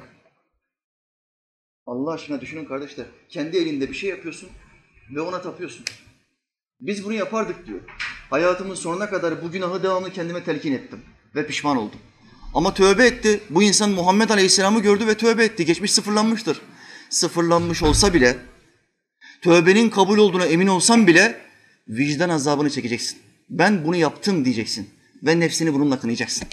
[1.86, 3.06] Allah aşkına düşünün kardeşler.
[3.30, 4.50] Kendi elinde bir şey yapıyorsun
[5.16, 5.86] ve ona tapıyorsun.
[6.84, 7.80] Biz bunu yapardık diyor.
[8.30, 11.02] Hayatımın sonuna kadar bu günahı devamlı kendime telkin ettim
[11.36, 12.00] ve pişman oldum.
[12.54, 13.40] Ama tövbe etti.
[13.50, 15.66] Bu insan Muhammed Aleyhisselam'ı gördü ve tövbe etti.
[15.66, 16.62] Geçmiş sıfırlanmıştır.
[17.10, 18.38] Sıfırlanmış olsa bile,
[19.42, 21.42] tövbenin kabul olduğuna emin olsan bile
[21.88, 23.20] vicdan azabını çekeceksin.
[23.50, 24.90] Ben bunu yaptım diyeceksin
[25.24, 26.48] ve nefsini bununla kınayacaksın.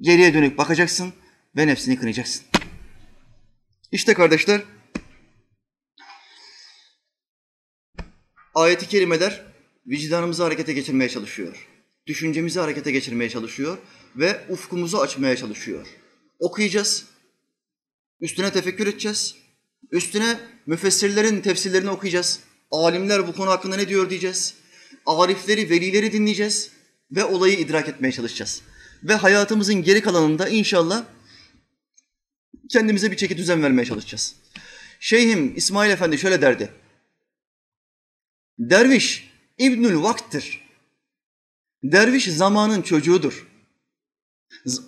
[0.00, 1.12] Geriye dönük bakacaksın
[1.56, 2.42] ve nefsini kınayacaksın.
[3.92, 4.60] İşte kardeşler,
[8.54, 9.42] ayeti kerimeler
[9.86, 11.66] vicdanımızı harekete geçirmeye çalışıyor.
[12.06, 13.78] Düşüncemizi harekete geçirmeye çalışıyor
[14.16, 15.86] ve ufkumuzu açmaya çalışıyor.
[16.38, 17.04] Okuyacağız,
[18.20, 19.34] üstüne tefekkür edeceğiz,
[19.92, 22.40] üstüne müfessirlerin tefsirlerini okuyacağız.
[22.70, 24.54] Alimler bu konu hakkında ne diyor diyeceğiz.
[25.06, 26.70] Arifleri, velileri dinleyeceğiz
[27.10, 28.62] ve olayı idrak etmeye çalışacağız.
[29.02, 31.04] Ve hayatımızın geri kalanında inşallah
[32.70, 34.34] kendimize bir çeki düzen vermeye çalışacağız.
[35.00, 36.70] Şeyhim İsmail Efendi şöyle derdi.
[38.60, 40.68] Derviş İbnül Vakt'tir.
[41.82, 43.46] Derviş zamanın çocuğudur.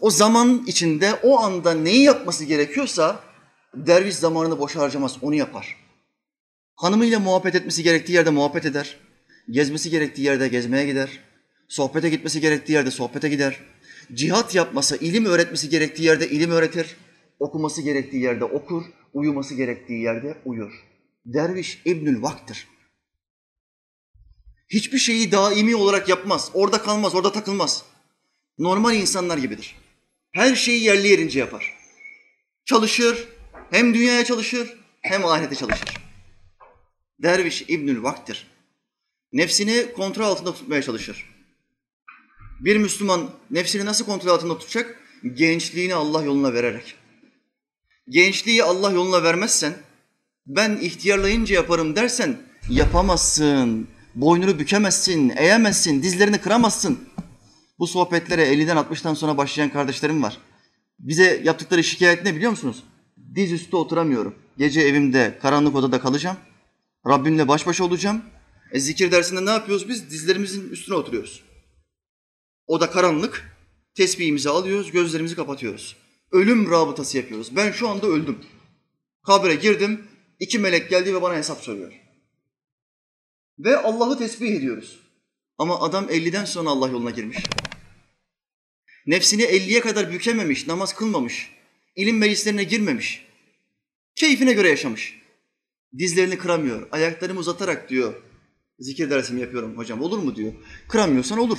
[0.01, 3.21] O zaman içinde o anda neyi yapması gerekiyorsa
[3.75, 5.77] derviş zamanını boş harcamaz, onu yapar.
[6.75, 8.97] Hanımıyla muhabbet etmesi gerektiği yerde muhabbet eder.
[9.51, 11.19] Gezmesi gerektiği yerde gezmeye gider.
[11.69, 13.61] Sohbete gitmesi gerektiği yerde sohbete gider.
[14.15, 16.97] Cihat yapması, ilim öğretmesi gerektiği yerde ilim öğretir.
[17.39, 18.83] Okuması gerektiği yerde okur,
[19.13, 20.73] uyuması gerektiği yerde uyur.
[21.27, 22.72] Derviş İbnül Vak'tır.
[24.73, 26.51] Hiçbir şeyi daimi olarak yapmaz.
[26.55, 27.83] Orada kalmaz, orada takılmaz.
[28.59, 29.77] Normal insanlar gibidir.
[30.33, 31.75] Her şeyi yerli yerince yapar.
[32.65, 33.29] Çalışır,
[33.71, 35.89] hem dünyaya çalışır, hem ahirete çalışır.
[37.19, 38.47] Derviş İbnül Vak'tır.
[39.33, 41.31] Nefsini kontrol altında tutmaya çalışır.
[42.61, 45.01] Bir Müslüman nefsini nasıl kontrol altında tutacak?
[45.35, 46.95] Gençliğini Allah yoluna vererek.
[48.09, 49.75] Gençliği Allah yoluna vermezsen,
[50.47, 52.37] ben ihtiyarlayınca yaparım dersen
[52.71, 53.89] yapamazsın.
[54.15, 56.99] Boynunu bükemezsin, eğemezsin, dizlerini kıramazsın.
[57.79, 60.39] Bu sohbetlere 50'den 60'tan sonra başlayan kardeşlerim var.
[60.99, 62.85] Bize yaptıkları şikayet ne biliyor musunuz?
[63.35, 64.35] Diz üstü oturamıyorum.
[64.59, 66.37] Gece evimde, karanlık odada kalacağım.
[67.09, 68.23] Rabbimle baş başa olacağım.
[68.73, 70.11] E zikir dersinde ne yapıyoruz biz?
[70.11, 71.43] Dizlerimizin üstüne oturuyoruz.
[72.67, 73.53] O da karanlık.
[73.95, 75.97] Tesbihimizi alıyoruz, gözlerimizi kapatıyoruz.
[76.33, 77.57] Ölüm rabıtası yapıyoruz.
[77.57, 78.39] Ben şu anda öldüm.
[79.27, 80.05] Kabre girdim,
[80.41, 82.02] iki melek geldi ve bana hesap soruyor.
[83.59, 85.01] Ve Allah'ı tesbih ediyoruz.
[85.59, 87.39] Ama adam 50'den sonra Allah yoluna girmiş.
[89.07, 91.51] Nefsini 50'ye kadar bükememiş, namaz kılmamış,
[91.97, 93.27] ilim meclislerine girmemiş.
[94.15, 95.23] Keyfine göre yaşamış.
[95.99, 98.15] Dizlerini kıramıyor, ayaklarımı uzatarak diyor,
[98.79, 100.53] zikir dersimi yapıyorum hocam olur mu diyor.
[100.89, 101.59] Kıramıyorsan olur.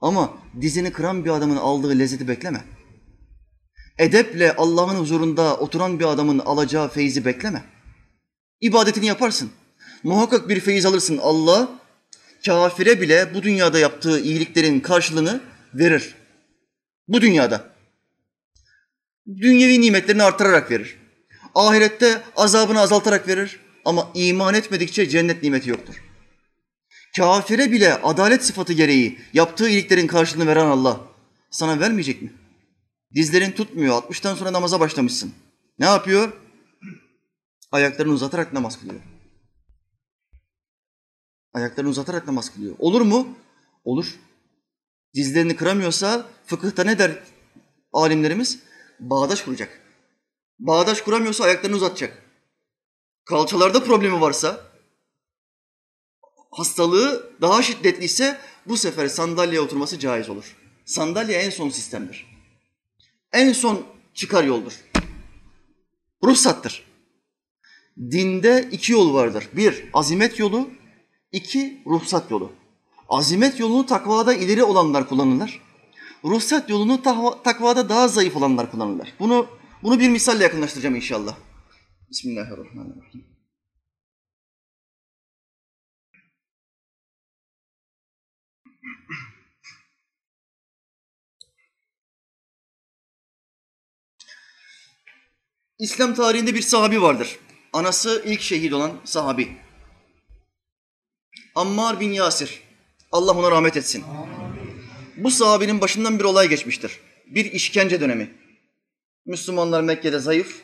[0.00, 2.64] Ama dizini kıran bir adamın aldığı lezzeti bekleme.
[3.98, 7.64] Edeple Allah'ın huzurunda oturan bir adamın alacağı feyzi bekleme.
[8.60, 9.50] İbadetini yaparsın.
[10.02, 11.18] Muhakkak bir feyiz alırsın.
[11.22, 11.68] Allah
[12.46, 15.40] kafire bile bu dünyada yaptığı iyiliklerin karşılığını
[15.74, 16.14] verir.
[17.08, 17.72] Bu dünyada.
[19.36, 20.96] Dünyevi nimetlerini artırarak verir.
[21.54, 23.60] Ahirette azabını azaltarak verir.
[23.84, 25.94] Ama iman etmedikçe cennet nimeti yoktur.
[27.16, 31.00] Kafire bile adalet sıfatı gereği yaptığı iyiliklerin karşılığını veren Allah
[31.50, 32.32] sana vermeyecek mi?
[33.14, 34.02] Dizlerin tutmuyor.
[34.02, 35.32] 60'tan sonra namaza başlamışsın.
[35.78, 36.32] Ne yapıyor?
[37.72, 39.00] Ayaklarını uzatarak namaz kılıyor.
[41.58, 42.76] Ayaklarını uzatarak namaz kılıyor.
[42.78, 43.28] Olur mu?
[43.84, 44.18] Olur.
[45.14, 47.22] Dizlerini kıramıyorsa fıkıhta ne der
[47.92, 48.58] alimlerimiz?
[49.00, 49.80] Bağdaş kuracak.
[50.58, 52.22] Bağdaş kuramıyorsa ayaklarını uzatacak.
[53.24, 54.60] Kalçalarda problemi varsa,
[56.50, 60.56] hastalığı daha şiddetliyse bu sefer sandalyeye oturması caiz olur.
[60.84, 62.26] Sandalye en son sistemdir.
[63.32, 64.72] En son çıkar yoldur.
[66.24, 66.84] Ruhsattır.
[67.98, 69.48] Dinde iki yol vardır.
[69.52, 70.77] Bir, azimet yolu.
[71.32, 72.52] İki ruhsat yolu.
[73.08, 75.60] Azimet yolunu takvada ileri olanlar kullanırlar.
[76.24, 77.02] Ruhsat yolunu
[77.44, 79.14] takvada daha zayıf olanlar kullanırlar.
[79.20, 79.46] Bunu
[79.82, 81.36] bunu bir misalle yakınlaştıracağım inşallah.
[82.10, 83.24] Bismillahirrahmanirrahim.
[95.78, 97.38] İslam tarihinde bir sahabi vardır.
[97.72, 99.67] Anası ilk şehit olan sahabi.
[101.58, 102.60] Ammar bin Yasir.
[103.12, 104.04] Allah ona rahmet etsin.
[105.16, 106.92] Bu sahabinin başından bir olay geçmiştir.
[107.26, 108.30] Bir işkence dönemi.
[109.26, 110.62] Müslümanlar Mekke'de zayıf,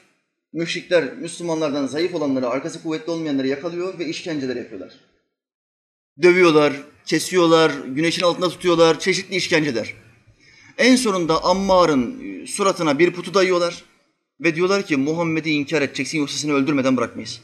[0.52, 4.92] müşrikler Müslümanlardan zayıf olanları, arkası kuvvetli olmayanları yakalıyor ve işkenceler yapıyorlar.
[6.22, 6.72] Dövüyorlar,
[7.06, 9.94] kesiyorlar, güneşin altında tutuyorlar, çeşitli işkenceler.
[10.78, 13.84] En sonunda Ammar'ın suratına bir putu dayıyorlar
[14.40, 17.40] ve diyorlar ki Muhammed'i inkar edeceksin yoksa seni öldürmeden bırakmayız.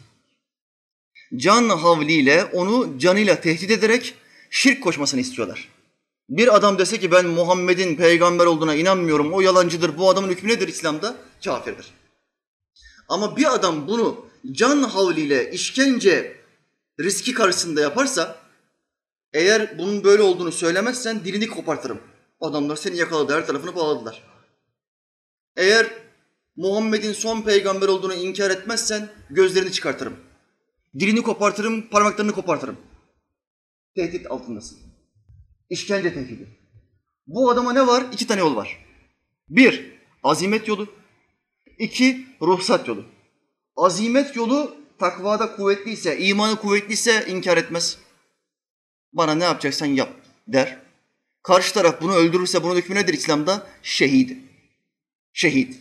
[1.37, 4.15] Can havliyle onu canıyla tehdit ederek
[4.51, 5.69] şirk koşmasını istiyorlar.
[6.29, 10.69] Bir adam dese ki ben Muhammed'in peygamber olduğuna inanmıyorum, o yalancıdır, bu adamın hükmü nedir
[10.69, 11.17] İslam'da?
[11.45, 11.87] Kafirdir.
[13.09, 16.37] Ama bir adam bunu can havliyle işkence
[17.01, 18.39] riski karşısında yaparsa,
[19.33, 22.01] eğer bunun böyle olduğunu söylemezsen dilini kopartırım.
[22.41, 24.23] Adamlar seni yakaladı, her tarafını bağladılar.
[25.57, 25.87] Eğer
[26.57, 30.17] Muhammed'in son peygamber olduğunu inkar etmezsen gözlerini çıkartırım.
[30.99, 32.77] Dilini kopartırım, parmaklarını kopartırım.
[33.97, 34.79] Tehdit altındasın.
[35.71, 36.49] İşkence tehdidi.
[37.27, 38.05] Bu adama ne var?
[38.13, 38.87] İki tane yol var.
[39.49, 40.89] Bir, azimet yolu.
[41.79, 43.05] İki, ruhsat yolu.
[43.77, 47.99] Azimet yolu takvada kuvvetliyse, imanı kuvvetliyse inkar etmez.
[49.13, 50.11] Bana ne yapacaksan yap
[50.49, 50.79] der.
[51.43, 53.67] Karşı taraf bunu öldürürse bunun hükmü nedir İslam'da?
[53.83, 54.39] Şehit.
[55.33, 55.79] Şehit.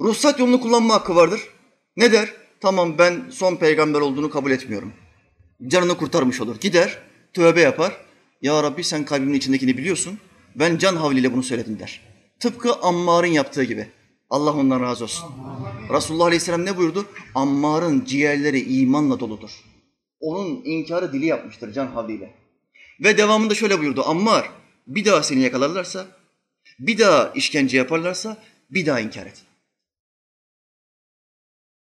[0.00, 1.40] Ruhsat yolunu kullanma hakkı vardır.
[1.96, 2.39] Ne der?
[2.60, 4.92] Tamam ben son peygamber olduğunu kabul etmiyorum.
[5.66, 6.60] Canını kurtarmış olur.
[6.60, 6.98] Gider,
[7.32, 7.96] tövbe yapar.
[8.42, 10.18] Ya Rabbi sen kalbimin içindekini biliyorsun.
[10.54, 12.00] Ben can havliyle bunu söyledim der.
[12.40, 13.88] Tıpkı Ammar'ın yaptığı gibi.
[14.30, 15.30] Allah ondan razı olsun.
[15.92, 17.06] Resulullah Aleyhisselam ne buyurdu?
[17.34, 19.50] Ammar'ın ciğerleri imanla doludur.
[20.20, 22.34] Onun inkarı dili yapmıştır can havliyle.
[23.00, 24.02] Ve devamında şöyle buyurdu.
[24.06, 24.50] Ammar
[24.86, 26.06] bir daha seni yakalarlarsa,
[26.78, 28.36] bir daha işkence yaparlarsa
[28.70, 29.42] bir daha inkar et.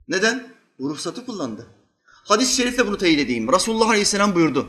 [0.07, 0.58] Neden?
[0.79, 1.67] Bu ruhsatı kullandı.
[2.05, 3.53] Hadis-i şerifle bunu teyit edeyim.
[3.53, 4.67] Resulullah Aleyhisselam buyurdu.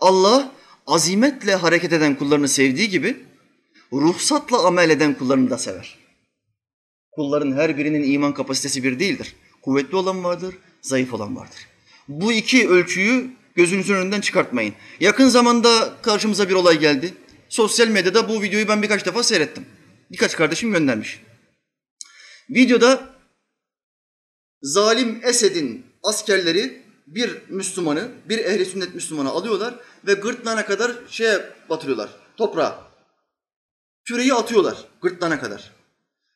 [0.00, 0.52] Allah
[0.86, 3.16] azimetle hareket eden kullarını sevdiği gibi
[3.92, 5.98] ruhsatla amel eden kullarını da sever.
[7.12, 9.34] Kulların her birinin iman kapasitesi bir değildir.
[9.62, 11.66] Kuvvetli olan vardır, zayıf olan vardır.
[12.08, 14.74] Bu iki ölçüyü gözünüzün önünden çıkartmayın.
[15.00, 17.14] Yakın zamanda karşımıza bir olay geldi.
[17.48, 19.66] Sosyal medyada bu videoyu ben birkaç defa seyrettim.
[20.10, 21.22] Birkaç kardeşim göndermiş.
[22.50, 23.17] Videoda
[24.62, 29.74] zalim Esed'in askerleri bir Müslümanı, bir ehli sünnet Müslümanı alıyorlar
[30.06, 31.40] ve gırtlağına kadar şeye
[31.70, 32.88] batırıyorlar, toprağa.
[34.04, 35.72] Küreyi atıyorlar gırtlağına kadar.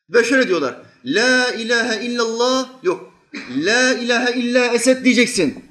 [0.09, 3.13] Ve şöyle diyorlar, La ilahe illallah, yok,
[3.55, 5.65] La ilahe illa Esed diyeceksin.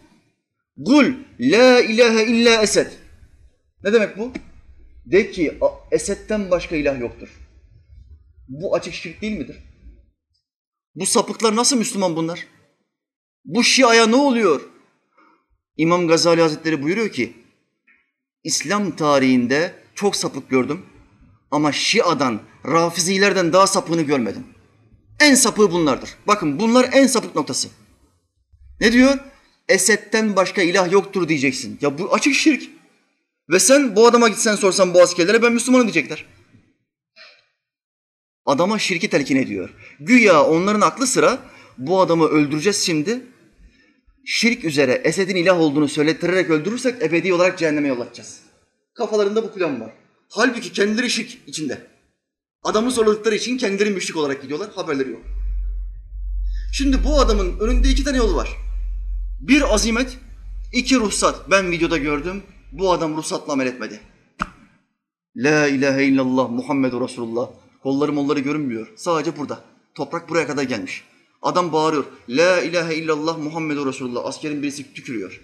[0.84, 1.06] Kul,
[1.40, 2.92] La ilahe illa Esed.
[3.84, 4.32] Ne demek bu?
[5.06, 5.58] De ki
[5.90, 7.28] Esed'den başka ilah yoktur.
[8.48, 9.56] Bu açık şirk değil midir?
[10.94, 12.46] Bu sapıklar nasıl Müslüman bunlar?
[13.44, 14.60] Bu Şia'ya ne oluyor?
[15.76, 17.32] İmam Gazali Hazretleri buyuruyor ki,
[18.44, 20.86] İslam tarihinde çok sapık gördüm
[21.50, 24.44] ama Şia'dan, Rafizilerden daha sapığını görmedim.
[25.20, 26.10] En sapığı bunlardır.
[26.26, 27.68] Bakın bunlar en sapık noktası.
[28.80, 29.18] Ne diyor?
[29.68, 31.78] Esed'den başka ilah yoktur diyeceksin.
[31.80, 32.70] Ya bu açık şirk.
[33.48, 36.26] Ve sen bu adama gitsen sorsan bu askerlere ben Müslümanım diyecekler.
[38.46, 39.70] Adama şirki telkin ediyor.
[40.00, 41.38] Güya onların aklı sıra
[41.78, 43.20] bu adamı öldüreceğiz şimdi.
[44.24, 48.40] Şirk üzere Esed'in ilah olduğunu söylettirerek öldürürsek ebedi olarak cehenneme yollatacağız.
[48.94, 49.92] Kafalarında bu plan var.
[50.28, 51.86] Halbuki kendileri şirk içinde.
[52.62, 54.70] Adamı soruladıkları için kendileri müşrik olarak gidiyorlar.
[54.74, 55.22] Haberleri yok.
[56.72, 58.48] Şimdi bu adamın önünde iki tane yolu var.
[59.40, 60.18] Bir azimet,
[60.72, 61.50] İki ruhsat.
[61.50, 62.42] Ben videoda gördüm.
[62.72, 64.00] Bu adam ruhsatla amel etmedi.
[65.36, 67.48] La ilahe illallah Muhammedur Resulullah.
[67.82, 68.92] Kolları molları görünmüyor.
[68.96, 69.64] Sadece burada.
[69.94, 71.04] Toprak buraya kadar gelmiş.
[71.42, 72.04] Adam bağırıyor.
[72.28, 74.26] La ilahe illallah Muhammedur Resulullah.
[74.26, 75.40] Askerin birisi tükürüyor.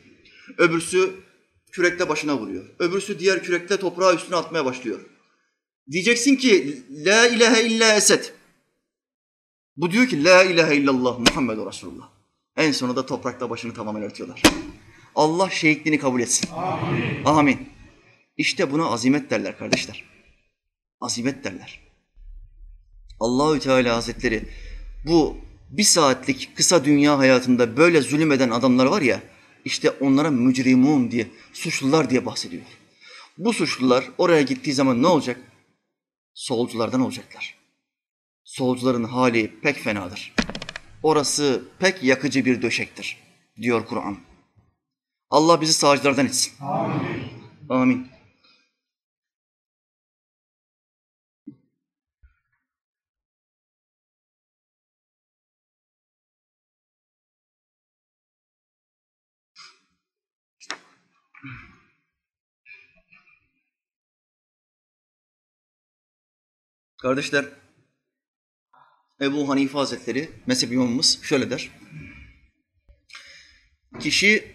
[0.59, 1.15] Öbürsü
[1.73, 2.65] kürekle başına vuruyor.
[2.79, 5.01] Öbürsü diğer kürekle toprağı üstüne atmaya başlıyor.
[5.91, 8.25] Diyeceksin ki La ilahe illa Esed.
[9.77, 12.09] Bu diyor ki La ilahe illallah Muhammedur Resulullah.
[12.57, 14.43] En sonunda toprakta başını tamamen örtüyorlar.
[15.15, 16.49] Allah şehitliğini kabul etsin.
[16.53, 17.25] Amin.
[17.25, 17.69] Amin.
[18.37, 20.05] İşte buna azimet derler kardeşler.
[21.01, 21.88] Azimet derler.
[23.21, 24.45] Allahü Teala Hazretleri
[25.07, 25.37] bu
[25.71, 29.23] bir saatlik kısa dünya hayatında böyle zulüm eden adamlar var ya,
[29.65, 32.63] işte onlara mücrimun diye, suçlular diye bahsediyor.
[33.39, 35.41] Bu suçlular oraya gittiği zaman ne olacak?
[36.35, 37.59] Solculardan olacaklar.
[38.45, 40.35] Solcuların hali pek fenadır.
[41.03, 43.17] Orası pek yakıcı bir döşektir,
[43.57, 44.19] diyor Kur'an.
[45.31, 46.53] Allah bizi sağcılardan etsin.
[46.61, 46.99] Amin.
[47.69, 48.18] Amin.
[67.03, 67.45] Kardeşler,
[69.21, 71.71] Ebu Hanife Hazretleri, mezhep imamımız şöyle der.
[74.01, 74.55] Kişi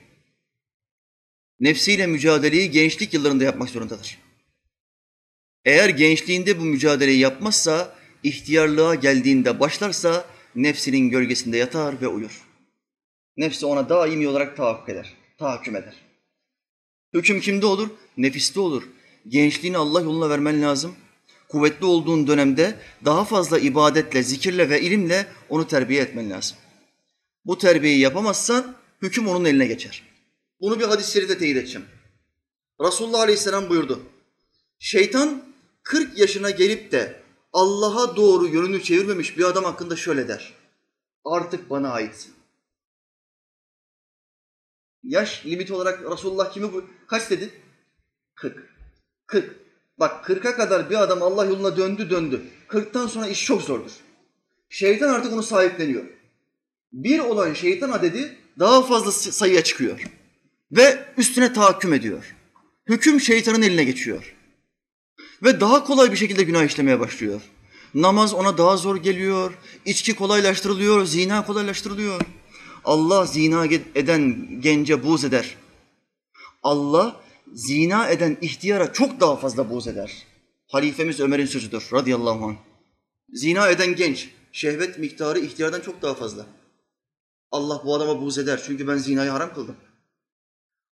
[1.60, 4.19] nefsiyle mücadeleyi gençlik yıllarında yapmak zorundadır.
[5.65, 10.25] Eğer gençliğinde bu mücadeleyi yapmazsa, ihtiyarlığa geldiğinde başlarsa
[10.56, 12.41] nefsinin gölgesinde yatar ve uyur.
[13.38, 16.03] Nefsi ona daimi olarak tahakkuk eder, tahakküm eder.
[17.13, 17.89] Hüküm kimde olur?
[18.17, 18.84] Nefiste olur.
[19.28, 20.95] Gençliğini Allah yoluna vermen lazım.
[21.49, 26.58] Kuvvetli olduğun dönemde daha fazla ibadetle, zikirle ve ilimle onu terbiye etmen lazım.
[27.45, 30.04] Bu terbiyeyi yapamazsan hüküm onun eline geçer.
[30.62, 31.88] Bunu bir hadis-i şerifte teyit edeceğim.
[32.82, 33.99] Resulullah Aleyhisselam buyurdu.
[34.80, 35.43] Şeytan
[35.84, 37.23] 40 yaşına gelip de
[37.54, 40.54] Allah'a doğru yönünü çevirmemiş bir adam hakkında şöyle der.
[41.26, 42.34] Artık bana aitsin.
[45.04, 46.86] Yaş limiti olarak Resulullah kimi bu?
[47.08, 47.50] Kaç dedi?
[48.36, 48.70] 40.
[49.28, 49.56] 40.
[50.00, 52.42] Bak 40'a kadar bir adam Allah yoluna döndü döndü.
[52.70, 53.92] 40'tan sonra iş çok zordur.
[54.70, 56.04] Şeytan artık onu sahipleniyor.
[56.94, 60.04] Bir olan şeytan adedi daha fazla sayıya çıkıyor.
[60.72, 62.36] Ve üstüne tahakküm ediyor.
[62.89, 64.36] Hüküm şeytanın eline geçiyor.
[65.44, 67.42] Ve daha kolay bir şekilde günah işlemeye başlıyor.
[67.94, 69.54] Namaz ona daha zor geliyor.
[69.86, 72.22] İçki kolaylaştırılıyor, zina kolaylaştırılıyor.
[72.86, 73.65] Allah zina
[73.96, 75.56] eden gence buğz eder.
[76.63, 77.22] Allah
[77.54, 80.24] zina eden ihtiyara çok daha fazla buğz eder.
[80.67, 82.56] Halifemiz Ömer'in sözüdür radıyallahu anh.
[83.34, 86.46] Zina eden genç, şehvet miktarı ihtiyardan çok daha fazla.
[87.52, 89.76] Allah bu adama buğz eder çünkü ben zinayı haram kıldım.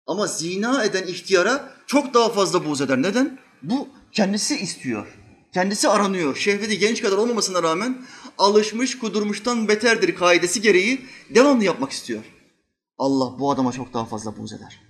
[0.06, 3.02] Ama zina eden ihtiyara çok daha fazla buğz eder.
[3.02, 3.38] Neden?
[3.62, 5.06] Bu kendisi istiyor.
[5.54, 6.36] Kendisi aranıyor.
[6.36, 8.04] Şehveti genç kadar olmamasına rağmen
[8.38, 12.24] alışmış kudurmuştan beterdir kaidesi gereği devamlı yapmak istiyor.
[12.98, 14.80] Allah bu adama çok daha fazla buğz eder.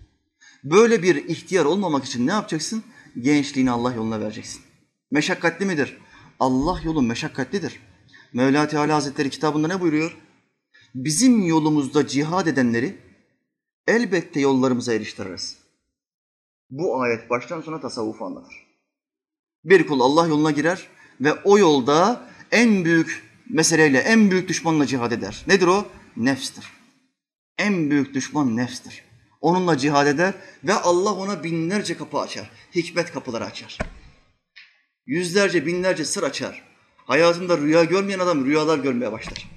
[0.65, 2.85] Böyle bir ihtiyar olmamak için ne yapacaksın?
[3.21, 4.63] Gençliğini Allah yoluna vereceksin.
[5.11, 5.99] Meşakkatli midir?
[6.41, 7.81] Allah yolu meşakkatlidir.
[8.33, 10.17] Mevla Teala Hazretleri kitabında ne buyuruyor?
[10.95, 12.99] Bizim yolumuzda cihad edenleri
[13.87, 15.59] elbette yollarımıza eriştiririz.
[16.71, 18.67] Bu ayet baştan sona tasavvufu anlatır.
[19.65, 20.89] Bir kul Allah yoluna girer
[21.21, 25.45] ve o yolda en büyük meseleyle, en büyük düşmanla cihad eder.
[25.47, 25.89] Nedir o?
[26.17, 26.65] Nefstir.
[27.59, 29.05] En büyük düşman nefstir.
[29.41, 30.35] Onunla cihad eder
[30.65, 32.51] ve Allah ona binlerce kapı açar.
[32.75, 33.79] Hikmet kapıları açar.
[35.07, 36.63] Yüzlerce, binlerce sır açar.
[36.97, 39.51] Hayatında rüya görmeyen adam rüyalar görmeye başlar.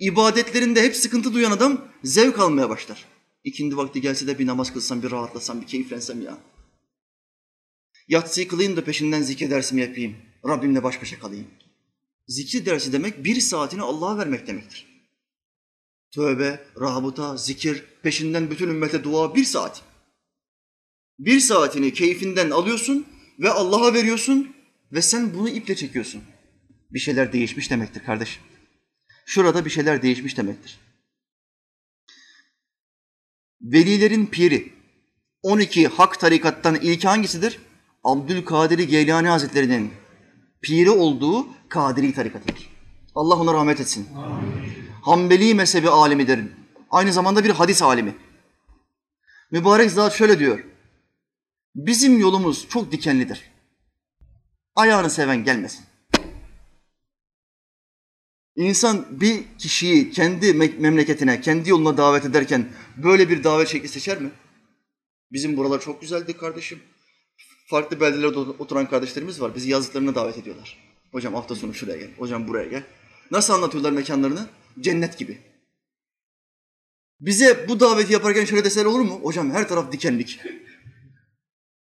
[0.00, 3.04] İbadetlerinde hep sıkıntı duyan adam zevk almaya başlar.
[3.44, 6.38] İkindi vakti gelse de bir namaz kılsam, bir rahatlasam, bir keyiflensem ya.
[8.08, 10.16] Yatsıyı kılayım da peşinden zikir dersimi yapayım.
[10.48, 11.46] Rabbimle baş başa kalayım.
[12.28, 14.86] Zikir dersi demek bir saatini Allah'a vermek demektir.
[16.10, 19.82] Tövbe, rabıta, zikir, peşinden bütün ümmete dua bir saat.
[21.18, 23.06] Bir saatini keyfinden alıyorsun
[23.38, 24.56] ve Allah'a veriyorsun
[24.92, 26.22] ve sen bunu iple çekiyorsun.
[26.90, 28.40] Bir şeyler değişmiş demektir kardeş.
[29.26, 30.78] Şurada bir şeyler değişmiş demektir.
[33.60, 34.72] Velilerin piri,
[35.42, 37.58] 12 hak tarikattan ilki hangisidir?
[38.04, 39.92] Abdülkadir Geylani Hazretleri'nin
[40.62, 42.70] piri olduğu Kadiri tarikatıdır.
[43.14, 44.08] Allah ona rahmet etsin.
[44.16, 44.76] Amin.
[45.02, 46.40] Hanbeli mezhebi alimidir.
[46.90, 48.14] Aynı zamanda bir hadis alimi.
[49.50, 50.64] Mübarek zat şöyle diyor.
[51.74, 53.50] Bizim yolumuz çok dikenlidir.
[54.76, 55.84] Ayağını seven gelmesin.
[58.56, 64.30] İnsan bir kişiyi kendi memleketine, kendi yoluna davet ederken böyle bir davet şekli seçer mi?
[65.32, 66.82] Bizim buralar çok güzeldi kardeşim.
[67.66, 69.54] Farklı beldelerde oturan kardeşlerimiz var.
[69.54, 70.85] Bizi yazlıklarına davet ediyorlar.
[71.16, 72.82] Hocam hafta sonu şuraya gel, hocam buraya gel.
[73.30, 74.46] Nasıl anlatıyorlar mekanlarını?
[74.80, 75.38] Cennet gibi.
[77.20, 79.20] Bize bu daveti yaparken şöyle deseler olur mu?
[79.22, 80.40] Hocam her taraf dikenlik.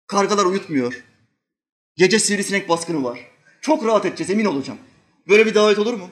[0.07, 1.05] Kargalar uyutmuyor.
[1.97, 3.31] Gece sivrisinek baskını var.
[3.61, 4.79] Çok rahat edeceğiz emin olacağım.
[5.29, 6.11] Böyle bir davet olur mu?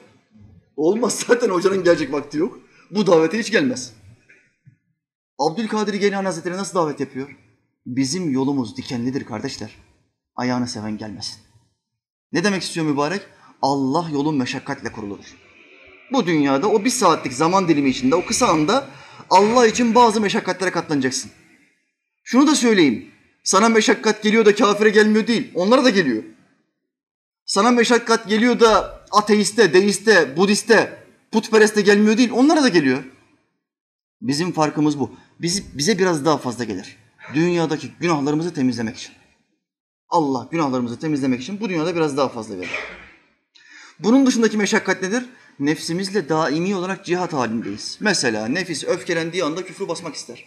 [0.75, 2.59] Olmaz zaten hocanın gelecek vakti yok.
[2.91, 3.93] Bu davete hiç gelmez.
[5.39, 7.37] Abdülkadir Geylani Hazretleri nasıl davet yapıyor?
[7.85, 9.75] Bizim yolumuz dikenlidir kardeşler.
[10.35, 11.46] Ayağını seven gelmesin.
[12.33, 13.21] Ne demek istiyor mübarek?
[13.61, 15.25] Allah yolun meşakkatle kurulur.
[16.11, 18.87] Bu dünyada o bir saatlik zaman dilimi içinde, o kısa anda
[19.29, 21.31] Allah için bazı meşakkatlere katlanacaksın.
[22.23, 23.11] Şunu da söyleyeyim.
[23.43, 25.51] Sana meşakkat geliyor da kafire gelmiyor değil.
[25.55, 26.23] Onlara da geliyor.
[27.45, 32.31] Sana meşakkat geliyor da ateiste, deiste, budiste, putpereste gelmiyor değil.
[32.33, 33.03] Onlara da geliyor.
[34.21, 35.11] Bizim farkımız bu.
[35.41, 36.97] Biz, bize biraz daha fazla gelir.
[37.33, 39.16] Dünyadaki günahlarımızı temizlemek için.
[40.09, 42.69] Allah günahlarımızı temizlemek için bu dünyada biraz daha fazla verir.
[43.99, 45.25] Bunun dışındaki meşakkat nedir?
[45.59, 47.97] Nefsimizle daimi olarak cihat halindeyiz.
[48.01, 50.45] Mesela nefis öfkelendiği anda küfrü basmak ister.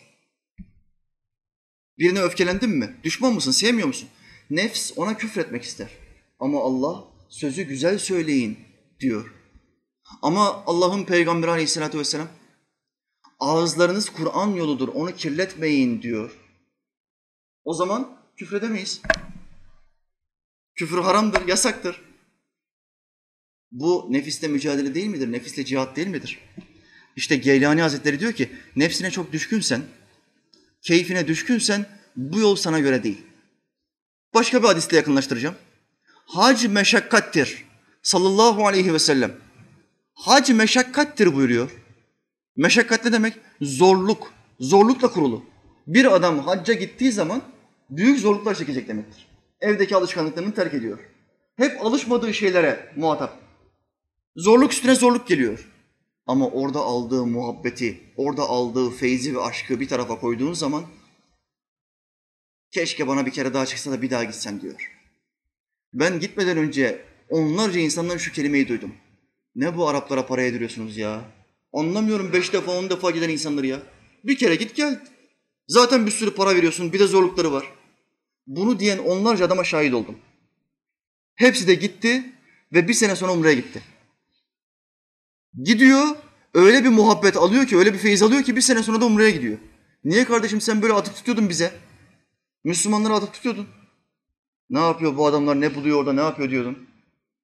[1.99, 2.97] Birine öfkelendin mi?
[3.05, 3.51] Düşman mısın?
[3.51, 4.09] Sevmiyor musun?
[4.51, 5.89] Nefs ona küfretmek ister.
[6.39, 8.59] Ama Allah sözü güzel söyleyin
[9.01, 9.35] diyor.
[10.23, 12.29] Ama Allah'ın peygamberi aleyhissalatü vesselam
[13.39, 16.31] ağızlarınız Kur'an yoludur onu kirletmeyin diyor.
[17.65, 19.03] O zaman küfredemeyiz.
[20.81, 22.01] Küfür haramdır, yasaktır.
[23.73, 25.33] Bu nefisle mücadele değil midir?
[25.33, 26.39] Nefisle cihat değil midir?
[27.17, 29.83] İşte Geylani Hazretleri diyor ki nefsine çok düşkünsen,
[30.83, 33.21] keyfine düşkünsen bu yol sana göre değil.
[34.35, 35.55] Başka bir hadisle yakınlaştıracağım.
[36.27, 37.65] Hac meşakkattir
[38.03, 39.37] sallallahu aleyhi ve sellem.
[40.15, 41.71] Hac meşakkattir buyuruyor.
[42.57, 43.35] Meşakkat ne demek?
[43.61, 44.33] Zorluk.
[44.61, 45.45] Zorlukla kurulu.
[45.87, 47.43] Bir adam hacca gittiği zaman
[47.91, 49.30] büyük zorluklar çekecek demektir.
[49.61, 50.99] Evdeki alışkanlıklarını terk ediyor.
[51.57, 53.39] Hep alışmadığı şeylere muhatap.
[54.37, 55.69] Zorluk üstüne zorluk geliyor.
[56.27, 60.85] Ama orada aldığı muhabbeti, orada aldığı feyzi ve aşkı bir tarafa koyduğun zaman
[62.71, 64.93] keşke bana bir kere daha çıksa da bir daha gitsem diyor.
[65.93, 68.95] Ben gitmeden önce onlarca insanların şu kelimeyi duydum.
[69.55, 71.25] Ne bu Araplara para yediriyorsunuz ya?
[71.73, 73.83] Anlamıyorum beş defa on defa giden insanları ya.
[74.25, 75.07] Bir kere git gel.
[75.69, 77.80] Zaten bir sürü para veriyorsun bir de zorlukları var.
[78.47, 80.19] Bunu diyen onlarca adama şahit oldum.
[81.35, 82.33] Hepsi de gitti
[82.73, 83.83] ve bir sene sonra Umre'ye gitti.
[85.63, 86.07] Gidiyor,
[86.55, 89.31] öyle bir muhabbet alıyor ki, öyle bir feyiz alıyor ki bir sene sonra da Umre'ye
[89.31, 89.59] gidiyor.
[90.05, 91.73] Niye kardeşim sen böyle atıp tutuyordun bize?
[92.65, 93.69] Müslümanları atıp tutuyordun.
[94.71, 96.89] Ne yapıyor bu adamlar, ne buluyor orada, ne yapıyor diyordun.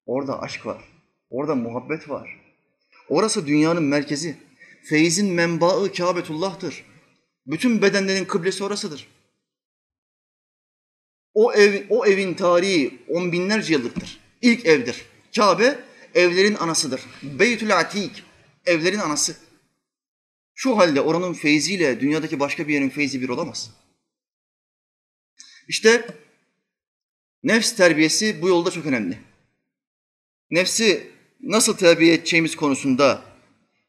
[0.06, 0.84] Orada aşk var,
[1.30, 2.40] orada muhabbet var.
[3.08, 4.36] Orası dünyanın merkezi.
[4.84, 6.84] Feyzin menbaı Kâbetullah'tır.
[7.46, 9.08] Bütün bedenlerin kıblesi orasıdır.
[11.36, 14.20] O ev, o evin tarihi on binlerce yıllıktır.
[14.42, 15.04] İlk evdir.
[15.36, 15.78] Kabe
[16.14, 17.00] evlerin anasıdır.
[17.22, 18.24] Beytül Atik,
[18.66, 19.36] evlerin anası.
[20.54, 23.70] Şu halde oranın feyziyle dünyadaki başka bir yerin feyzi bir olamaz.
[25.68, 26.06] İşte
[27.42, 29.18] nefs terbiyesi bu yolda çok önemli.
[30.50, 31.10] Nefsi
[31.40, 33.22] nasıl terbiye edeceğimiz konusunda,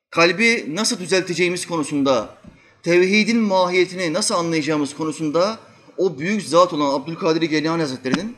[0.09, 2.37] kalbi nasıl düzelteceğimiz konusunda,
[2.83, 5.66] tevhidin mahiyetini nasıl anlayacağımız konusunda
[5.97, 8.37] o büyük zat olan Abdülkadir Geylani Hazretleri'nin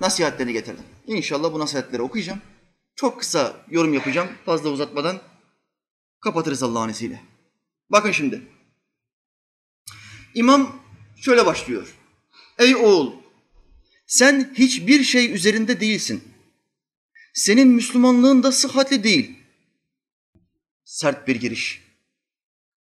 [0.00, 0.84] nasihatlerini getirdim.
[1.06, 2.40] İnşallah bu nasihatleri okuyacağım.
[2.96, 4.28] Çok kısa yorum yapacağım.
[4.46, 5.20] Fazla uzatmadan
[6.20, 7.22] kapatırız Allah'ın izniyle.
[7.90, 8.42] Bakın şimdi.
[10.34, 10.82] İmam
[11.16, 11.96] şöyle başlıyor.
[12.58, 13.12] Ey oğul,
[14.06, 16.24] sen hiçbir şey üzerinde değilsin.
[17.34, 19.38] Senin Müslümanlığın da sıhhatli değil.
[20.84, 21.82] Sert bir giriş.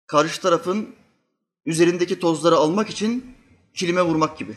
[0.07, 0.95] Karşı tarafın
[1.67, 3.37] üzerindeki tozları almak için
[3.81, 4.57] kilime vurmak gibi.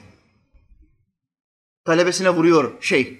[1.86, 3.20] Talebesine vuruyor şey.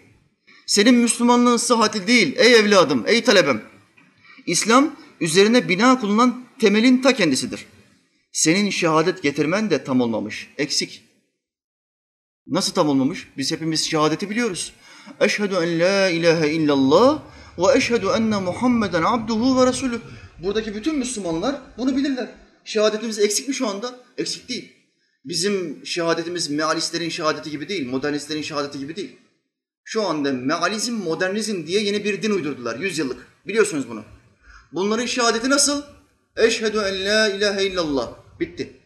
[0.66, 3.62] Senin Müslümanlığın sıhhatli değil ey evladım, ey talebem.
[4.46, 7.66] İslam üzerine bina kılınan temelin ta kendisidir.
[8.32, 11.04] Senin şehadet getirmen de tam olmamış, eksik.
[12.48, 13.28] Nasıl tam olmamış?
[13.38, 14.74] Biz hepimiz şehadeti biliyoruz.
[15.20, 17.22] Eşhedü en la ilahe illallah
[17.58, 20.02] ve eşhedü enne Muhammeden abduhu ve resulü.
[20.44, 22.30] Buradaki bütün Müslümanlar bunu bilirler.
[22.64, 24.00] Şehadetimiz eksik mi şu anda?
[24.18, 24.83] Eksik değil.
[25.26, 29.18] Bizim şehadetimiz mealistlerin şehadeti gibi değil, modernistlerin şehadeti gibi değil.
[29.84, 33.28] Şu anda mealizm, modernizm diye yeni bir din uydurdular, yüzyıllık.
[33.48, 34.04] Biliyorsunuz bunu.
[34.72, 35.84] Bunların şehadeti nasıl?
[36.38, 38.14] Eşhedü en la ilahe illallah.
[38.40, 38.80] Bitti.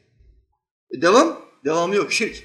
[0.92, 1.42] E devam?
[1.66, 2.44] Devamı yok, şirk.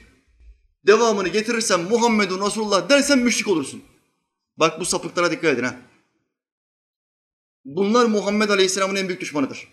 [0.86, 3.82] Devamını getirirsen Muhammedun Resulullah dersen müşrik olursun.
[4.56, 5.76] Bak bu sapıklara dikkat edin ha.
[7.64, 9.68] Bunlar Muhammed Aleyhisselam'ın en büyük düşmanıdır.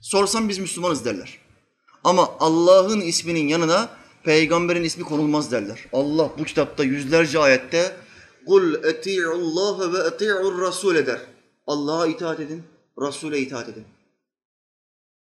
[0.00, 1.45] Sorsam biz Müslümanız derler.
[2.06, 3.90] Ama Allah'ın isminin yanına
[4.24, 5.84] peygamberin ismi konulmaz derler.
[5.92, 7.96] Allah bu kitapta yüzlerce ayette
[8.46, 11.20] kul eti'ullaha ve eti'ur rasul eder.
[11.66, 12.62] Allah'a itaat edin,
[13.00, 13.84] Resul'e itaat edin.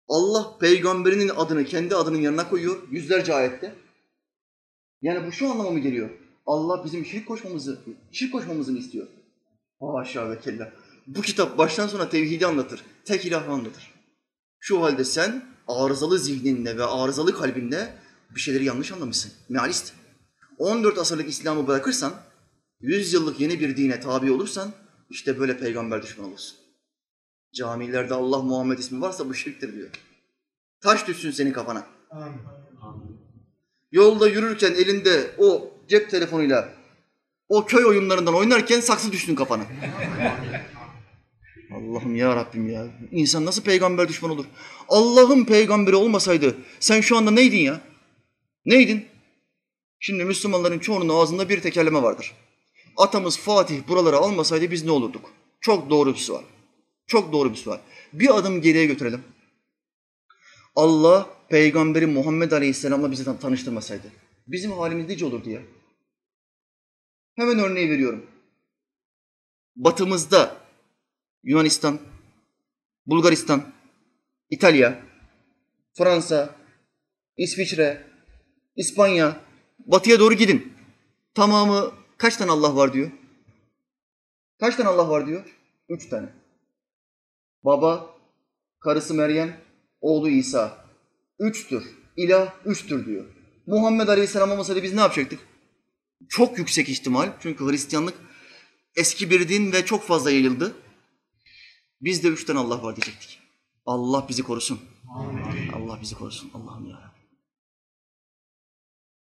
[0.09, 3.75] Allah peygamberinin adını kendi adının yanına koyuyor yüzlerce ayette.
[5.03, 6.11] Yani bu şu anlama mı geliyor?
[6.47, 7.81] Allah bizim şirk koşmamızı,
[8.13, 9.07] şirk koşmamızı mı istiyor?
[9.81, 10.73] Haşa ve kella.
[11.07, 12.83] Bu kitap baştan sona tevhidi anlatır.
[13.05, 13.95] Tek ilahı anlatır.
[14.59, 17.95] Şu halde sen arızalı zihninle ve arızalı kalbinle
[18.35, 19.33] bir şeyleri yanlış anlamışsın.
[19.49, 19.93] Mealist.
[20.59, 22.15] 14 asırlık İslam'ı bırakırsan,
[22.81, 24.73] 100 yıllık yeni bir dine tabi olursan,
[25.11, 26.57] işte böyle peygamber düşmanı olursun.
[27.55, 29.91] Camilerde Allah Muhammed ismi varsa bu şirktir diyor.
[30.81, 31.87] Taş düşsün senin kafana.
[32.11, 32.41] Amin.
[33.93, 36.69] Yolda yürürken elinde o cep telefonuyla
[37.49, 39.63] o köy oyunlarından oynarken saksı düşsün kafana.
[41.77, 42.87] Allah'ım ya Rabbim ya.
[43.11, 44.45] İnsan nasıl peygamber düşman olur?
[44.89, 47.81] Allah'ın peygamberi olmasaydı sen şu anda neydin ya?
[48.67, 49.07] Neydin?
[50.01, 52.33] Şimdi Müslümanların çoğunun ağzında bir tekerleme vardır.
[52.97, 55.31] Atamız Fatih buraları almasaydı biz ne olurduk?
[55.61, 56.43] Çok doğru bir sual.
[57.07, 57.79] Çok doğru bir sual.
[58.13, 59.23] Bir adım geriye götürelim.
[60.77, 64.13] Allah peygamberi Muhammed Aleyhisselam'la bizi tanıştırmasaydı
[64.47, 65.61] bizim halimiz nice olurdu ya?
[67.37, 68.27] Hemen örneği veriyorum.
[69.77, 70.66] Batımızda
[71.47, 71.99] Yunanistan,
[73.07, 73.73] Bulgaristan,
[74.51, 75.03] İtalya,
[75.95, 76.55] Fransa,
[77.37, 78.07] İsviçre,
[78.77, 79.41] İspanya,
[79.79, 80.73] batıya doğru gidin.
[81.35, 83.11] Tamamı kaç tane Allah var diyor?
[84.61, 85.57] Kaç tane Allah var diyor?
[85.89, 86.29] Üç tane.
[87.65, 88.17] Baba,
[88.81, 89.61] karısı Meryem,
[90.01, 90.87] oğlu İsa.
[91.39, 91.85] Üçtür.
[92.17, 93.25] İlah üçtür diyor.
[93.67, 95.41] Muhammed Aleyhisselam olmasaydı biz ne yapacaktık?
[96.29, 97.33] Çok yüksek ihtimal.
[97.41, 98.15] Çünkü Hristiyanlık
[98.97, 100.86] eski bir din ve çok fazla yayıldı.
[102.01, 103.41] Biz de üç tane Allah var diyecektik.
[103.87, 104.81] Allah bizi korusun.
[105.17, 105.73] Amin.
[105.73, 106.51] Allah bizi korusun.
[106.55, 107.15] Allah'ım ya.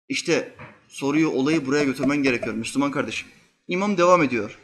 [0.09, 0.57] İşte
[0.89, 3.29] soruyu, olayı buraya götürmen gerekiyor Müslüman kardeşim.
[3.69, 4.59] İmam devam ediyor.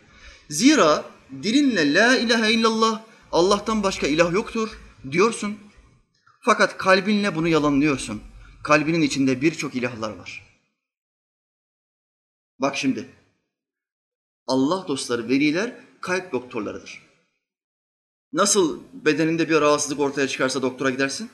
[0.51, 1.05] Zira
[1.43, 3.03] dilinle la ilahe illallah
[3.33, 4.79] Allah'tan başka ilah yoktur
[5.11, 5.59] diyorsun.
[6.41, 8.23] Fakat kalbinle bunu yalanlıyorsun.
[8.63, 10.59] Kalbinin içinde birçok ilahlar var.
[12.59, 13.09] Bak şimdi.
[14.47, 17.04] Allah dostları, veliler kalp doktorlarıdır.
[18.35, 21.30] Nasıl bedeninde bir rahatsızlık ortaya çıkarsa doktora gidersin?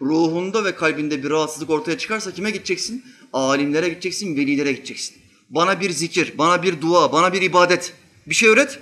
[0.00, 3.04] Ruhunda ve kalbinde bir rahatsızlık ortaya çıkarsa kime gideceksin?
[3.32, 5.16] Alimlere gideceksin, velilere gideceksin.
[5.50, 7.94] Bana bir zikir, bana bir dua, bana bir ibadet.
[8.26, 8.78] Bir şey öğret.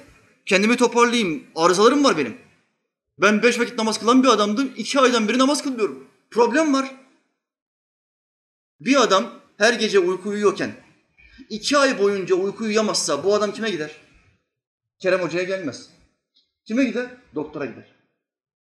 [0.46, 1.44] Kendimi toparlayayım.
[1.56, 2.36] Arızalarım var benim.
[3.18, 4.72] Ben beş vakit namaz kılan bir adamdım.
[4.76, 6.08] iki aydan beri namaz kılmıyorum.
[6.30, 6.94] Problem var.
[8.80, 10.74] Bir adam her gece uyku uyuyorken
[11.50, 13.90] iki ay boyunca uyku uyuyamazsa bu adam kime gider?
[14.98, 15.93] Kerem Hoca'ya gelmez.
[16.66, 17.06] Kime gider?
[17.34, 17.94] Doktora gider.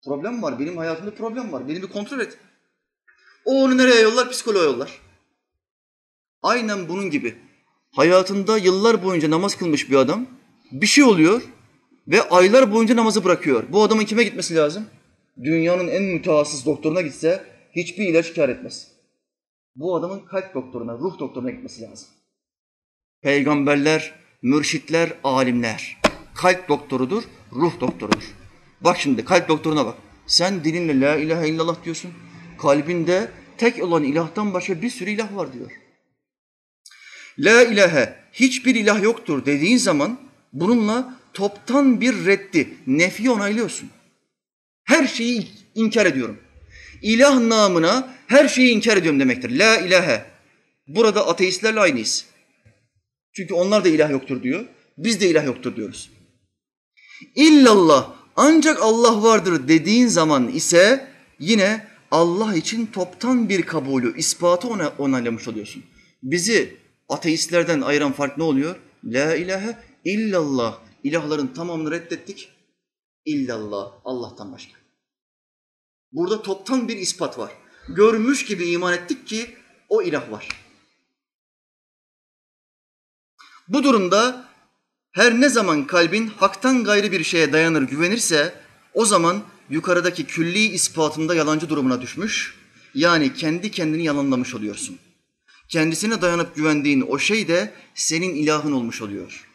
[0.04, 0.58] Problem var.
[0.58, 1.68] Benim hayatımda problem var.
[1.68, 2.38] Beni bir kontrol et.
[3.44, 4.30] O onu nereye yollar?
[4.30, 5.00] Psikoloğa yollar.
[6.42, 7.34] Aynen bunun gibi.
[7.90, 10.26] Hayatında yıllar boyunca namaz kılmış bir adam
[10.72, 11.42] bir şey oluyor
[12.08, 13.64] ve aylar boyunca namazı bırakıyor.
[13.68, 14.86] Bu adamın kime gitmesi lazım?
[15.42, 17.44] Dünyanın en mütehassıs doktoruna gitse
[17.76, 18.90] hiçbir ilaç kar etmez.
[19.76, 22.08] Bu adamın kalp doktoruna, ruh doktoruna gitmesi lazım.
[23.22, 25.96] Peygamberler, mürşitler, alimler.
[26.34, 27.24] Kalp doktorudur,
[27.54, 28.34] ruh doktorudur.
[28.80, 29.94] Bak şimdi kalp doktoruna bak.
[30.26, 32.10] Sen dilinle la ilahe illallah diyorsun.
[32.58, 35.70] Kalbinde tek olan ilahtan başka bir sürü ilah var diyor.
[37.38, 40.20] La ilahe, hiçbir ilah yoktur dediğin zaman
[40.52, 43.90] bununla toptan bir reddi, nefi onaylıyorsun.
[44.84, 46.38] Her şeyi inkar ediyorum.
[47.02, 49.58] İlah namına her şeyi inkar ediyorum demektir.
[49.58, 50.24] La ilahe.
[50.88, 52.26] Burada ateistlerle aynıyız.
[53.32, 54.64] Çünkü onlar da ilah yoktur diyor.
[54.98, 56.10] Biz de ilah yoktur diyoruz.
[57.34, 61.08] İllallah ancak Allah vardır dediğin zaman ise
[61.38, 65.82] yine Allah için toptan bir kabulü, ispatı ona onaylamış oluyorsun.
[66.22, 66.76] Bizi
[67.08, 68.76] ateistlerden ayıran fark ne oluyor?
[69.04, 70.78] La ilahe illallah.
[71.04, 72.48] İlahların tamamını reddettik.
[73.24, 73.92] İllallah.
[74.04, 74.72] Allah'tan başka.
[76.12, 77.52] Burada toptan bir ispat var.
[77.88, 79.56] Görmüş gibi iman ettik ki
[79.88, 80.48] o ilah var.
[83.68, 84.48] Bu durumda
[85.14, 88.54] her ne zaman kalbin haktan gayrı bir şeye dayanır, güvenirse
[88.94, 92.54] o zaman yukarıdaki külli ispatında yalancı durumuna düşmüş,
[92.94, 94.98] yani kendi kendini yalanlamış oluyorsun.
[95.68, 99.48] Kendisine dayanıp güvendiğin o şey de senin ilahın olmuş oluyor.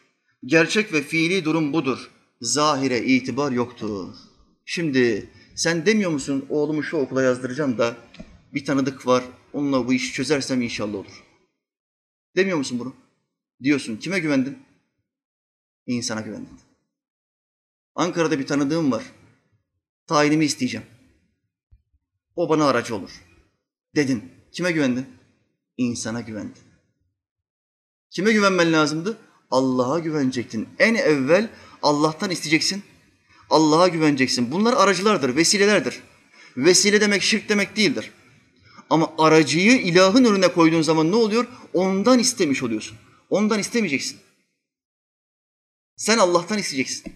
[0.45, 2.09] Gerçek ve fiili durum budur.
[2.41, 4.13] Zahire itibar yoktur.
[4.65, 7.95] Şimdi sen demiyor musun oğlumu şu okula yazdıracağım da
[8.53, 11.23] bir tanıdık var onunla bu işi çözersem inşallah olur.
[12.35, 12.93] Demiyor musun bunu?
[13.63, 13.97] Diyorsun.
[13.97, 14.68] Kime güvendin?
[15.87, 16.59] İnsana güvendin.
[17.95, 19.03] Ankara'da bir tanıdığım var.
[20.07, 20.85] Tayinimi isteyeceğim.
[22.35, 23.11] O bana aracı olur.
[23.95, 24.31] Dedin.
[24.51, 25.05] Kime güvendin?
[25.77, 26.61] İnsana güvendin.
[28.09, 29.17] Kime güvenmen lazımdı?
[29.51, 30.69] Allah'a güvenecektin.
[30.79, 31.49] En evvel
[31.83, 32.83] Allah'tan isteyeceksin.
[33.49, 34.51] Allah'a güveneceksin.
[34.51, 35.99] Bunlar aracılardır, vesilelerdir.
[36.57, 38.11] Vesile demek şirk demek değildir.
[38.89, 41.47] Ama aracıyı ilahın önüne koyduğun zaman ne oluyor?
[41.73, 42.97] Ondan istemiş oluyorsun.
[43.29, 44.17] Ondan istemeyeceksin.
[45.99, 47.13] Sen Allah'tan isteyeceksin.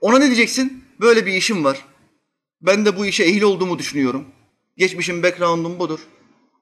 [0.00, 0.84] Ona ne diyeceksin?
[1.00, 1.84] Böyle bir işim var.
[2.60, 4.26] Ben de bu işe ehil olduğumu düşünüyorum.
[4.76, 6.00] Geçmişim, background'um budur.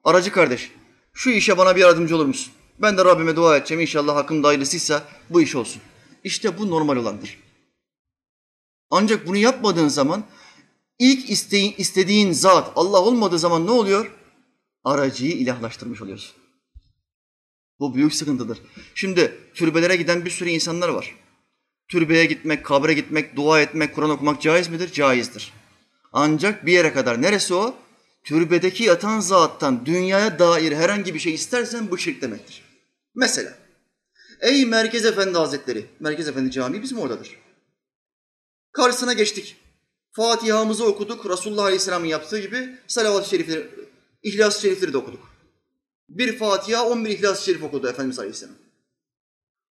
[0.03, 0.71] Aracı kardeş,
[1.13, 2.53] şu işe bana bir yardımcı olur musun?
[2.81, 3.81] Ben de Rabbime dua edeceğim.
[3.81, 5.81] İnşallah hakkım hayırlısıysa bu iş olsun.
[6.23, 7.39] İşte bu normal olandır.
[8.89, 10.23] Ancak bunu yapmadığın zaman
[10.99, 14.11] ilk isteğin, istediğin zat Allah olmadığı zaman ne oluyor?
[14.83, 16.42] Aracıyı ilahlaştırmış oluyorsun.
[17.79, 18.57] Bu büyük sıkıntıdır.
[18.95, 21.15] Şimdi türbelere giden bir sürü insanlar var.
[21.87, 24.91] Türbeye gitmek, kabre gitmek, dua etmek, Kur'an okumak caiz midir?
[24.91, 25.53] Caizdir.
[26.13, 27.21] Ancak bir yere kadar.
[27.21, 27.75] Neresi o?
[28.23, 32.63] Türbedeki yatan zattan dünyaya dair herhangi bir şey istersen bu şirk demektir.
[33.15, 33.53] Mesela,
[34.41, 37.37] ey Merkez Efendi Hazretleri, Merkez Efendi Camii bizim oradadır.
[38.71, 39.55] Karşısına geçtik.
[40.11, 41.29] Fatiha'mızı okuduk.
[41.29, 43.67] Resulullah Aleyhisselam'ın yaptığı gibi salavat-ı şerifleri,
[44.23, 45.32] İhlas-ı şerifleri de okuduk.
[46.17, 48.55] Bir Fatiha, on bir İhlas-ı şerif okudu Efendimiz Aleyhisselam.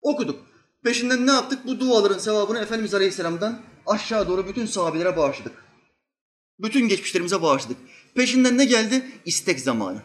[0.02, 0.46] Okuduk.
[0.84, 1.66] Peşinden ne yaptık?
[1.66, 5.64] Bu duaların sevabını Efendimiz Aleyhisselam'dan aşağı doğru bütün sahabelere bağışladık.
[6.58, 7.76] Bütün geçmişlerimize bağışladık.
[8.14, 9.10] Peşinden ne geldi?
[9.24, 10.02] İstek zamanı.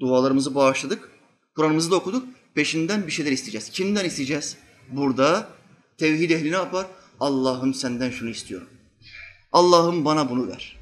[0.00, 1.10] Dualarımızı bağışladık.
[1.56, 2.28] Kur'an'ımızı da okuduk.
[2.54, 3.70] Peşinden bir şeyler isteyeceğiz.
[3.70, 4.56] Kimden isteyeceğiz?
[4.88, 5.48] Burada
[5.98, 6.86] tevhid ehli ne yapar?
[7.20, 8.68] Allah'ım senden şunu istiyorum.
[9.52, 10.79] Allah'ım bana bunu ver.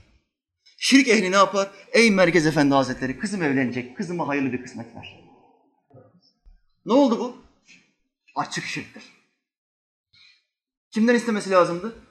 [0.81, 1.71] Şirk ehli ne yapar?
[1.93, 3.97] Ey Merkez Efendi Hazretleri kızım evlenecek.
[3.97, 5.25] Kızıma hayırlı bir kısmet ver.
[6.87, 7.37] Ne oldu bu?
[8.37, 9.03] Açık şirktir.
[10.91, 12.03] Kimden istemesi lazımdı?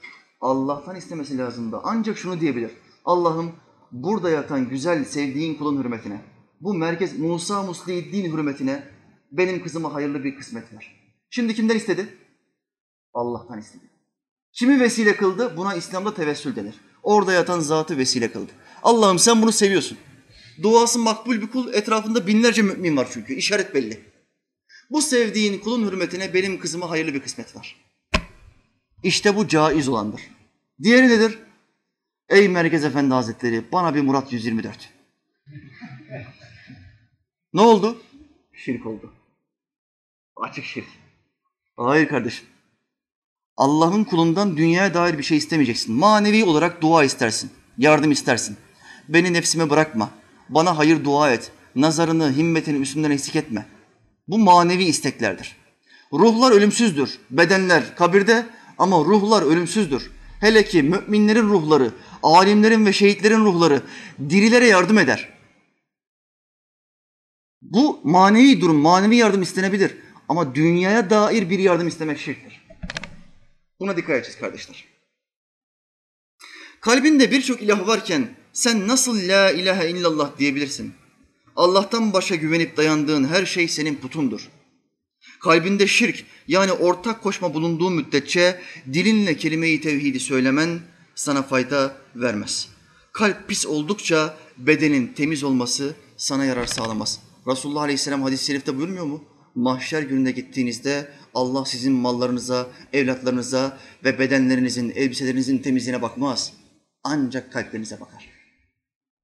[0.41, 1.79] Allah'tan istemesi lazımdı.
[1.83, 2.71] Ancak şunu diyebilir.
[3.05, 3.55] Allah'ım
[3.91, 6.21] burada yatan güzel sevdiğin kulun hürmetine,
[6.61, 8.83] bu merkez Musa Musli'ddin hürmetine
[9.31, 10.95] benim kızıma hayırlı bir kısmet ver.
[11.29, 12.17] Şimdi kimden istedi?
[13.13, 13.83] Allah'tan istedi.
[14.53, 15.57] Kimi vesile kıldı?
[15.57, 16.75] Buna İslam'da tevessül denir.
[17.07, 18.51] Orada yatan zatı vesile kıldı.
[18.83, 19.97] Allah'ım sen bunu seviyorsun.
[20.63, 23.33] Duası makbul bir kul, etrafında binlerce mümin var çünkü.
[23.33, 23.99] İşaret belli.
[24.89, 27.75] Bu sevdiğin kulun hürmetine benim kızıma hayırlı bir kısmet var.
[29.03, 30.21] İşte bu caiz olandır.
[30.83, 31.39] Diğeri nedir?
[32.29, 34.89] Ey Merkez Efendi Hazretleri bana bir Murat 124.
[37.53, 38.01] ne oldu?
[38.53, 39.13] Şirk oldu.
[40.35, 40.87] Açık şirk.
[41.75, 42.47] Hayır kardeşim.
[43.57, 45.95] Allah'ın kulundan dünyaya dair bir şey istemeyeceksin.
[45.95, 47.49] Manevi olarak dua istersin.
[47.77, 48.57] Yardım istersin.
[49.09, 50.09] Beni nefsime bırakma.
[50.49, 51.51] Bana hayır dua et.
[51.75, 53.65] Nazarını, himmetini üstümden eksik etme.
[54.27, 55.55] Bu manevi isteklerdir.
[56.13, 57.19] Ruhlar ölümsüzdür.
[57.29, 58.45] Bedenler kabirde
[58.77, 60.11] ama ruhlar ölümsüzdür.
[60.39, 61.91] Hele ki müminlerin ruhları,
[62.23, 63.81] alimlerin ve şehitlerin ruhları
[64.29, 65.29] dirilere yardım eder.
[67.61, 69.97] Bu manevi durum, manevi yardım istenebilir.
[70.29, 72.66] Ama dünyaya dair bir yardım istemek şirktir.
[73.79, 74.85] Buna dikkat edeceğiz kardeşler.
[76.81, 80.93] Kalbinde birçok ilah varken sen nasıl la ilahe illallah diyebilirsin?
[81.55, 84.49] Allah'tan başa güvenip dayandığın her şey senin putundur.
[85.39, 88.61] Kalbinde şirk yani ortak koşma bulunduğu müddetçe
[88.93, 90.79] dilinle kelime-i tevhidi söylemen
[91.15, 92.69] sana fayda vermez.
[93.13, 97.19] Kalp pis oldukça bedenin temiz olması sana yarar sağlamaz.
[97.47, 99.23] Resulullah Aleyhisselam hadis-i şerifte buyurmuyor mu?
[99.57, 106.53] Mahşer gününe gittiğinizde Allah sizin mallarınıza, evlatlarınıza ve bedenlerinizin, elbiselerinizin temizliğine bakmaz.
[107.03, 108.29] Ancak kalplerinize bakar.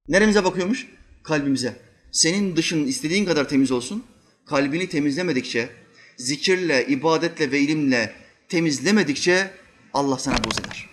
[0.08, 0.86] Neremize bakıyormuş?
[1.22, 1.76] Kalbimize.
[2.12, 4.04] Senin dışın istediğin kadar temiz olsun.
[4.46, 5.68] Kalbini temizlemedikçe,
[6.16, 8.12] zikirle, ibadetle ve ilimle
[8.48, 9.50] temizlemedikçe
[9.92, 10.90] Allah sana buz eder.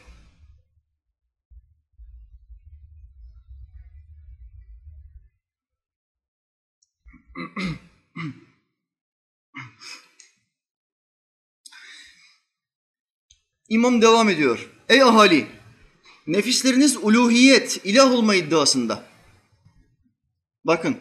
[13.72, 14.69] İmam devam ediyor.
[14.89, 15.47] Ey ahali!
[16.28, 19.03] Nefisleriniz uluhiyet, ilah olma iddiasında.
[20.65, 20.97] Bakın,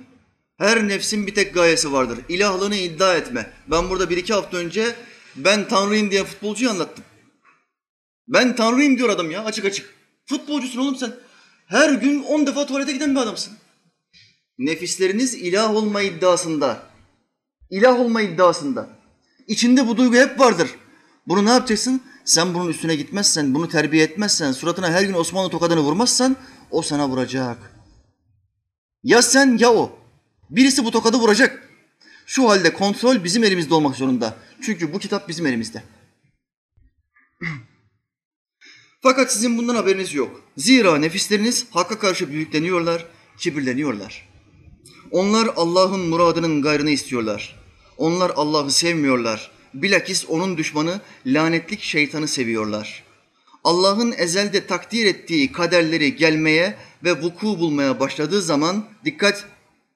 [0.58, 2.18] her nefsin bir tek gayesi vardır.
[2.28, 3.52] İlahlığını iddia etme.
[3.70, 4.94] Ben burada bir iki hafta önce
[5.36, 7.04] ben Tanrıyım diye futbolcuyu anlattım.
[8.28, 9.94] Ben Tanrıyım diyor adam ya açık açık.
[10.26, 11.14] Futbolcusun oğlum sen.
[11.66, 13.52] Her gün on defa tuvalete giden bir adamsın.
[14.58, 16.82] Nefisleriniz ilah olma iddiasında.
[17.70, 18.88] İlah olma iddiasında.
[19.46, 20.70] İçinde bu duygu hep vardır.
[21.26, 22.02] Bunu ne yapacaksın?
[22.30, 26.36] Sen bunun üstüne gitmezsen, bunu terbiye etmezsen, suratına her gün Osmanlı tokadını vurmazsan
[26.70, 27.74] o sana vuracak.
[29.02, 29.98] Ya sen ya o.
[30.50, 31.68] Birisi bu tokadı vuracak.
[32.26, 34.36] Şu halde kontrol bizim elimizde olmak zorunda.
[34.62, 35.82] Çünkü bu kitap bizim elimizde.
[39.02, 40.42] Fakat sizin bundan haberiniz yok.
[40.56, 43.06] Zira nefisleriniz hakka karşı büyükleniyorlar,
[43.38, 44.28] kibirleniyorlar.
[45.10, 47.56] Onlar Allah'ın muradının gayrını istiyorlar.
[47.96, 49.59] Onlar Allah'ı sevmiyorlar.
[49.74, 53.04] Bilakis onun düşmanı lanetlik şeytanı seviyorlar.
[53.64, 59.44] Allah'ın ezelde takdir ettiği kaderleri gelmeye ve vuku bulmaya başladığı zaman dikkat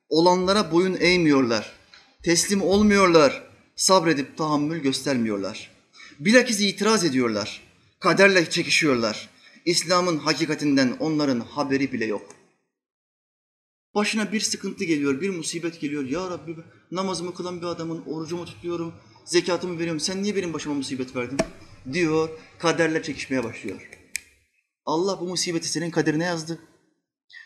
[0.09, 1.73] olanlara boyun eğmiyorlar.
[2.23, 3.43] Teslim olmuyorlar.
[3.77, 5.71] Sabredip tahammül göstermiyorlar.
[6.19, 7.61] Bilakis itiraz ediyorlar.
[8.01, 9.29] Kaderle çekişiyorlar.
[9.65, 12.35] İslam'ın hakikatinden onların haberi bile yok.
[13.95, 16.05] Başına bir sıkıntı geliyor, bir musibet geliyor.
[16.05, 16.57] Ya Rabbi
[16.91, 18.93] namazımı kılan bir adamın orucumu tutuyorum,
[19.25, 20.01] zekatımı veriyorum.
[20.01, 21.39] Sen niye benim başıma musibet verdin?
[21.93, 23.91] Diyor, kaderle çekişmeye başlıyor.
[24.87, 26.59] Allah bu musibeti senin kaderine yazdı.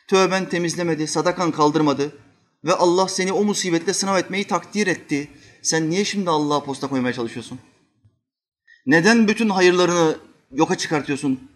[0.09, 2.13] Tövben temizlemedi, sadakan kaldırmadı
[2.65, 5.31] ve Allah seni o musibetle sınav etmeyi takdir etti.
[5.63, 7.61] Sen niye şimdi Allah'a posta koymaya çalışıyorsun?
[8.87, 10.19] Neden bütün hayırlarını
[10.53, 11.51] yoka çıkartıyorsun?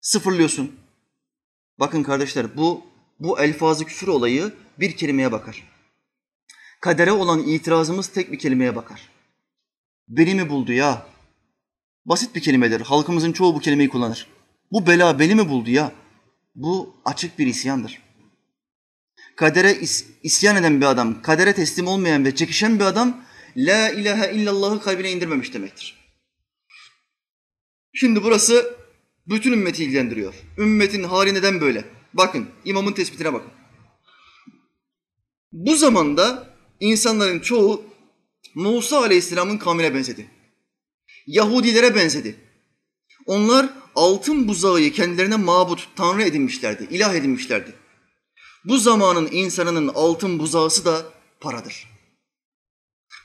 [0.00, 0.72] Sıfırlıyorsun.
[1.78, 2.84] Bakın kardeşler bu
[3.20, 5.71] bu elfazı küfür olayı bir kelimeye bakar.
[6.82, 9.08] Kadere olan itirazımız tek bir kelimeye bakar.
[10.08, 11.06] Beni mi buldu ya?
[12.06, 12.80] Basit bir kelimedir.
[12.80, 14.26] Halkımızın çoğu bu kelimeyi kullanır.
[14.72, 15.92] Bu bela beni mi buldu ya?
[16.54, 18.02] Bu açık bir isyandır.
[19.36, 23.24] Kadere is- isyan eden bir adam, kadere teslim olmayan ve çekişen bir adam
[23.56, 25.96] La ilahe illallah'ı kalbine indirmemiş demektir.
[27.92, 28.76] Şimdi burası
[29.26, 30.34] bütün ümmeti ilgilendiriyor.
[30.58, 31.84] Ümmetin hali neden böyle?
[32.14, 33.50] Bakın, imamın tespitine bakın.
[35.52, 36.51] Bu zamanda
[36.82, 37.84] insanların çoğu
[38.54, 40.30] Musa Aleyhisselam'ın kavmine benzedi.
[41.26, 42.36] Yahudilere benzedi.
[43.26, 47.74] Onlar altın buzağı kendilerine mabut, tanrı edinmişlerdi, ilah edinmişlerdi.
[48.64, 51.04] Bu zamanın insanının altın buzağısı da
[51.40, 51.88] paradır.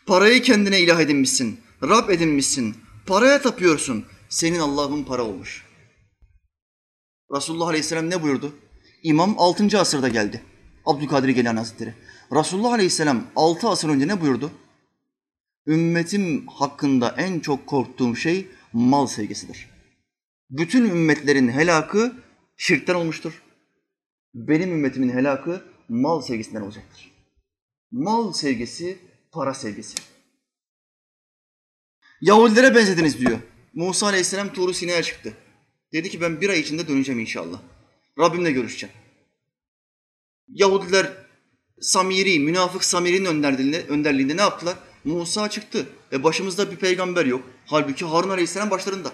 [0.06, 4.06] Parayı kendine ilah edinmişsin, Rab edinmişsin, paraya tapıyorsun.
[4.30, 5.66] Senin Allah'ın para olmuş.
[7.36, 8.56] Resulullah Aleyhisselam ne buyurdu?
[9.04, 9.80] İmam 6.
[9.80, 10.44] asırda geldi.
[10.86, 11.96] Abdülkadir Geylani Hazretleri.
[12.32, 14.52] Resulullah Aleyhisselam 6 asır önce ne buyurdu?
[15.68, 19.70] Ümmetim hakkında en çok korktuğum şey mal sevgisidir.
[20.50, 22.16] Bütün ümmetlerin helakı
[22.58, 23.44] şirkten olmuştur.
[24.34, 27.12] Benim ümmetimin helakı mal sevgisinden olacaktır.
[27.92, 29.00] Mal sevgisi,
[29.32, 29.96] para sevgisi.
[32.22, 33.40] Yahudilere benzediniz diyor.
[33.74, 35.34] Musa Aleyhisselam Tuğru Sina'ya çıktı.
[35.94, 37.62] Dedi ki ben bir ay içinde döneceğim inşallah.
[38.20, 38.96] Rabbimle görüşeceğim.
[40.48, 41.27] Yahudiler
[41.82, 44.76] Samiri, münafık Samiri'nin önderliğinde, önderliğinde ne yaptılar?
[45.04, 45.86] Musa çıktı.
[46.12, 47.42] E başımızda bir peygamber yok.
[47.66, 49.12] Halbuki Harun Aleyhisselam başlarında.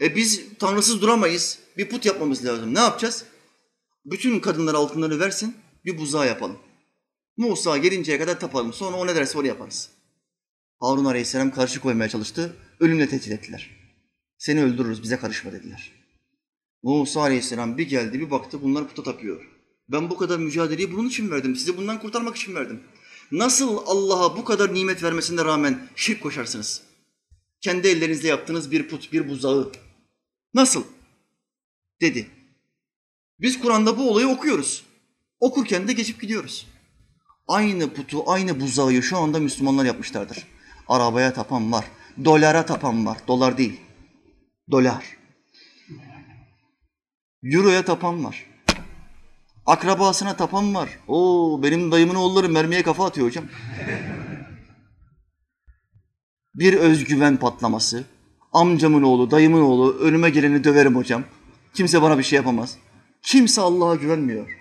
[0.00, 1.58] E biz tanrısız duramayız.
[1.78, 2.74] Bir put yapmamız lazım.
[2.74, 3.24] Ne yapacağız?
[4.04, 6.58] Bütün kadınlar altınları versin, bir buzağı yapalım.
[7.36, 8.72] Musa gelinceye kadar tapalım.
[8.72, 9.90] Sonra o ne derse onu yaparız.
[10.80, 12.56] Harun Aleyhisselam karşı koymaya çalıştı.
[12.80, 13.70] Ölümle tehdit ettiler.
[14.38, 15.92] Seni öldürürüz, bize karışma dediler.
[16.82, 19.55] Musa Aleyhisselam bir geldi, bir baktı bunlar puta tapıyor.
[19.88, 21.56] Ben bu kadar mücadeleyi bunun için verdim.
[21.56, 22.82] Sizi bundan kurtarmak için verdim.
[23.32, 26.82] Nasıl Allah'a bu kadar nimet vermesine rağmen şirk koşarsınız?
[27.60, 29.72] Kendi ellerinizle yaptığınız bir put, bir buzağı.
[30.54, 30.84] Nasıl?
[32.00, 32.30] Dedi.
[33.40, 34.84] Biz Kur'an'da bu olayı okuyoruz.
[35.40, 36.66] Okurken de geçip gidiyoruz.
[37.48, 40.38] Aynı putu, aynı buzağı şu anda Müslümanlar yapmışlardır.
[40.88, 41.84] Arabaya tapan var,
[42.24, 43.18] dolara tapan var.
[43.28, 43.80] Dolar değil,
[44.70, 45.16] dolar.
[47.42, 48.55] Euro'ya tapan var.
[49.66, 50.88] Akrabasına tapan var.
[51.08, 53.44] Oo benim dayımın oğulları mermiye kafa atıyor hocam.
[56.54, 58.04] Bir özgüven patlaması.
[58.52, 61.24] Amcamın oğlu, dayımın oğlu önüme geleni döverim hocam.
[61.74, 62.76] Kimse bana bir şey yapamaz.
[63.22, 64.58] Kimse Allah'a güvenmiyor.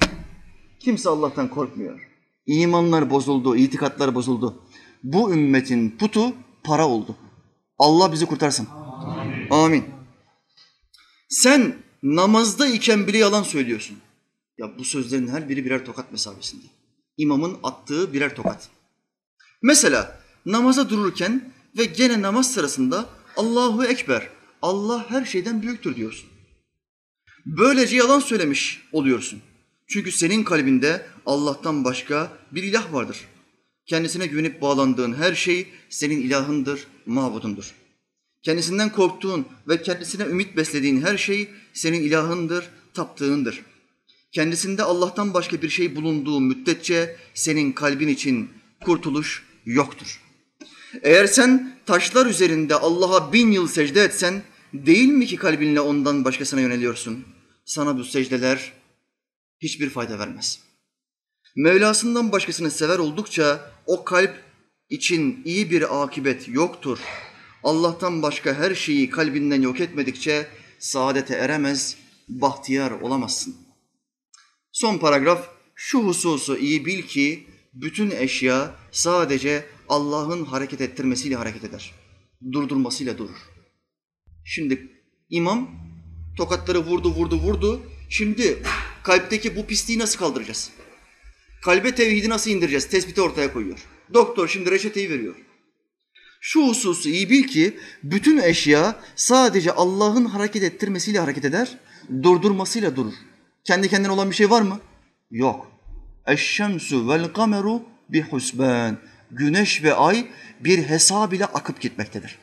[0.79, 2.09] Kimse Allah'tan korkmuyor.
[2.45, 4.63] İmanlar bozuldu, itikatlar bozuldu.
[5.03, 6.33] Bu ümmetin putu
[6.63, 7.15] para oldu.
[7.79, 8.67] Allah bizi kurtarsın.
[8.71, 9.49] Amin.
[9.49, 9.85] Amin.
[11.29, 13.97] Sen namazda iken bile yalan söylüyorsun.
[14.57, 16.65] Ya bu sözlerin her biri birer tokat mesabesinde.
[17.17, 18.69] İmamın attığı birer tokat.
[19.61, 24.29] Mesela namaza dururken ve gene namaz sırasında Allahu Ekber,
[24.61, 26.29] Allah her şeyden büyüktür diyorsun.
[27.45, 29.41] Böylece yalan söylemiş oluyorsun.
[29.87, 33.17] Çünkü senin kalbinde Allah'tan başka bir ilah vardır.
[33.85, 37.73] Kendisine güvenip bağlandığın her şey senin ilahındır, mabudundur.
[38.43, 43.61] Kendisinden korktuğun ve kendisine ümit beslediğin her şey senin ilahındır, taptığındır.
[44.35, 48.49] Kendisinde Allah'tan başka bir şey bulunduğu müddetçe senin kalbin için
[48.83, 50.21] kurtuluş yoktur.
[51.03, 56.61] Eğer sen taşlar üzerinde Allah'a bin yıl secde etsen, değil mi ki kalbinle ondan başkasına
[56.61, 57.25] yöneliyorsun?
[57.65, 58.73] Sana bu secdeler
[59.59, 60.59] hiçbir fayda vermez.
[61.55, 64.43] Mevlasından başkasını sever oldukça o kalp
[64.89, 66.99] için iyi bir akibet yoktur.
[67.63, 70.47] Allah'tan başka her şeyi kalbinden yok etmedikçe
[70.79, 73.64] saadete eremez, bahtiyar olamazsın.
[74.75, 81.91] Son paragraf, şu hususu iyi bil ki bütün eşya sadece Allah'ın hareket ettirmesiyle hareket eder.
[82.51, 83.37] Durdurmasıyla durur.
[84.45, 84.91] Şimdi
[85.29, 85.69] imam
[86.37, 87.81] tokatları vurdu, vurdu, vurdu.
[88.09, 88.63] Şimdi
[89.03, 90.71] kalpteki bu pisliği nasıl kaldıracağız?
[91.63, 92.89] Kalbe tevhidi nasıl indireceğiz?
[92.89, 93.79] Tespiti ortaya koyuyor.
[94.13, 95.35] Doktor şimdi reçeteyi veriyor.
[96.41, 101.77] Şu hususu iyi bil ki bütün eşya sadece Allah'ın hareket ettirmesiyle hareket eder,
[102.23, 103.13] durdurmasıyla durur.
[103.65, 104.79] Kendi kendine olan bir şey var mı?
[105.31, 105.71] Yok.
[106.27, 108.97] Eşşemsu vel kameru bi husban.
[109.31, 110.27] Güneş ve ay
[110.59, 112.39] bir hesab ile akıp gitmektedir.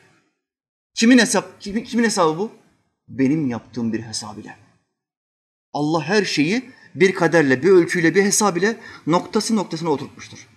[0.95, 2.51] Kimin hesap kimin, kimin hesabı bu?
[3.07, 4.57] Benim yaptığım bir hesab ile.
[5.73, 10.47] Allah her şeyi bir kaderle, bir ölçüyle, bir hesab ile noktası noktasına oturtmuştur.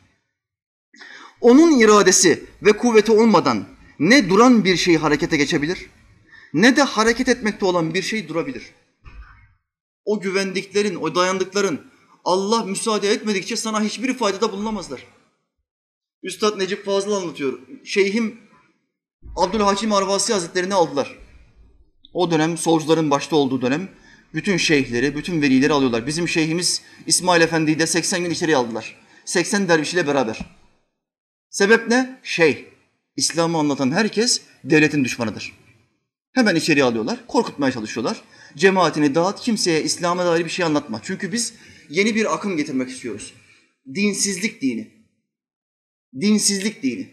[1.40, 3.64] Onun iradesi ve kuvveti olmadan
[3.98, 5.90] ne duran bir şey harekete geçebilir
[6.54, 8.62] ne de hareket etmekte olan bir şey durabilir.
[10.06, 11.80] O güvendiklerin, o dayandıkların
[12.24, 15.06] Allah müsaade etmedikçe sana hiçbir faydada bulunamazlar.
[16.22, 17.58] Üstad Necip Fazıl anlatıyor.
[17.84, 18.40] Şeyhim
[19.36, 21.18] Abdülhakim Arvasi Hazretleri'ni aldılar.
[22.12, 23.88] O dönem solcuların başta olduğu dönem
[24.34, 26.06] bütün şeyhleri, bütün velileri alıyorlar.
[26.06, 28.96] Bizim şeyhimiz İsmail Efendi'yi de 80 gün içeriye aldılar.
[29.24, 30.38] 80 derviş ile beraber.
[31.50, 32.20] Sebep ne?
[32.22, 32.68] Şey,
[33.16, 35.52] İslam'ı anlatan herkes devletin düşmanıdır.
[36.32, 38.22] Hemen içeriye alıyorlar, korkutmaya çalışıyorlar.
[38.56, 41.00] Cemaatini dağıt, kimseye İslam'a dair bir şey anlatma.
[41.04, 41.54] Çünkü biz
[41.90, 43.34] yeni bir akım getirmek istiyoruz.
[43.94, 44.90] Dinsizlik dini.
[46.20, 47.08] Dinsizlik dini.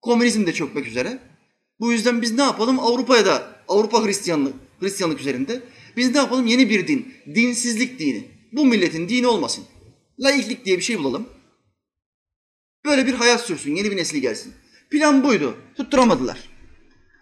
[0.00, 1.18] Komünizm de çökmek üzere.
[1.80, 2.80] Bu yüzden biz ne yapalım?
[2.80, 5.62] Avrupa'ya da, Avrupa Hristiyanlık, Hristiyanlık üzerinde
[5.96, 6.46] biz ne yapalım?
[6.46, 8.24] Yeni bir din, dinsizlik dini.
[8.52, 9.64] Bu milletin dini olmasın.
[10.20, 11.28] Laiklik diye bir şey bulalım.
[12.84, 14.54] Böyle bir hayat sürsün, yeni bir nesil gelsin.
[14.90, 16.38] Plan buydu, tutturamadılar.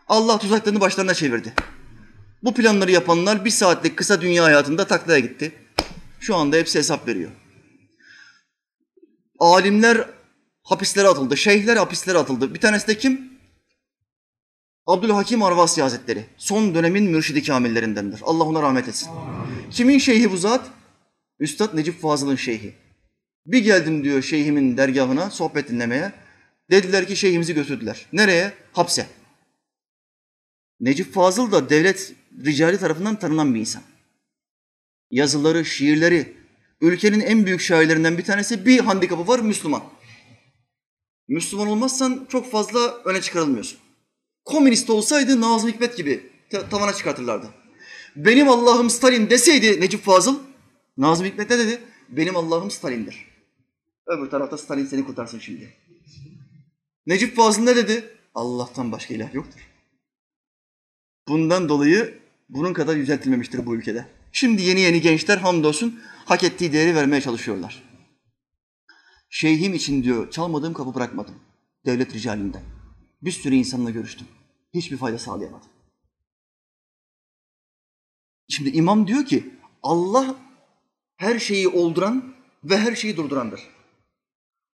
[0.09, 1.55] Allah tuzaklarını başlarına çevirdi.
[2.43, 5.53] Bu planları yapanlar bir saatlik kısa dünya hayatında taklaya gitti.
[6.20, 7.30] Şu anda hepsi hesap veriyor.
[9.38, 10.11] Alimler
[10.62, 12.55] hapislere atıldı, şeyhler hapislere atıldı.
[12.55, 13.30] Bir tanesi de kim?
[14.86, 16.24] Abdülhakim Arvasi Hazretleri.
[16.36, 18.20] Son dönemin mürşidi kamillerindendir.
[18.24, 19.09] Allah ona rahmet etsin.
[19.70, 20.66] Kimin şeyhi bu zat?
[21.41, 22.74] Üstad Necip Fazıl'ın şeyhi.
[23.47, 26.12] Bir geldim diyor şeyhimin dergahına sohbet dinlemeye.
[26.70, 28.07] Dediler ki şeyhimizi götürdüler.
[28.12, 28.53] Nereye?
[28.72, 29.07] Hapse.
[30.80, 32.14] Necip Fazıl da devlet
[32.45, 33.83] ricali tarafından tanınan bir insan.
[35.11, 36.37] Yazıları, şiirleri,
[36.81, 39.83] ülkenin en büyük şairlerinden bir tanesi bir handikapı var Müslüman.
[41.28, 43.78] Müslüman olmazsan çok fazla öne çıkarılmıyorsun.
[44.45, 46.31] Komünist olsaydı Nazım Hikmet gibi
[46.70, 47.47] tavana çıkartırlardı.
[48.16, 50.39] Benim Allah'ım Stalin deseydi Necip Fazıl,
[50.97, 51.81] Nazım Hikmet ne dedi?
[52.09, 53.26] Benim Allah'ım Stalin'dir.
[54.07, 55.74] Öbür tarafta Stalin seni kurtarsın şimdi.
[57.07, 58.05] Necip Fazıl ne dedi?
[58.35, 59.61] Allah'tan başka ilah yoktur.
[61.28, 62.20] Bundan dolayı
[62.51, 64.07] bunun kadar yüceltilmemiştir bu ülkede.
[64.32, 67.82] Şimdi yeni yeni gençler hamdolsun hak ettiği değeri vermeye çalışıyorlar.
[69.28, 71.34] Şeyhim için diyor çalmadığım kapı bırakmadım.
[71.86, 72.62] Devlet ricalinden.
[73.22, 74.26] Bir sürü insanla görüştüm.
[74.74, 75.68] Hiçbir fayda sağlayamadım.
[78.48, 80.36] Şimdi imam diyor ki Allah
[81.16, 82.34] her şeyi olduran
[82.64, 83.61] ve her şeyi durdurandır.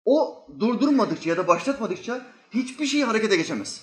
[0.05, 3.83] O durdurmadıkça ya da başlatmadıkça hiçbir şey harekete geçemez.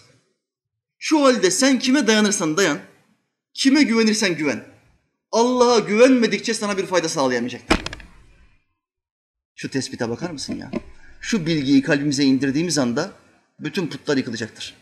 [0.97, 2.79] Şu halde sen kime dayanırsan dayan,
[3.58, 4.64] kime güvenirsen güven.
[5.32, 7.78] Allah'a güvenmedikçe sana bir fayda sağlayamayacaktır.
[9.55, 10.72] Şu tespite bakar mısın ya?
[11.22, 13.12] Şu bilgiyi kalbimize indirdiğimiz anda
[13.60, 14.76] bütün putlar yıkılacaktır.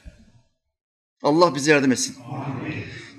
[1.23, 2.15] Allah bize yardım etsin.
[2.25, 2.73] Amin.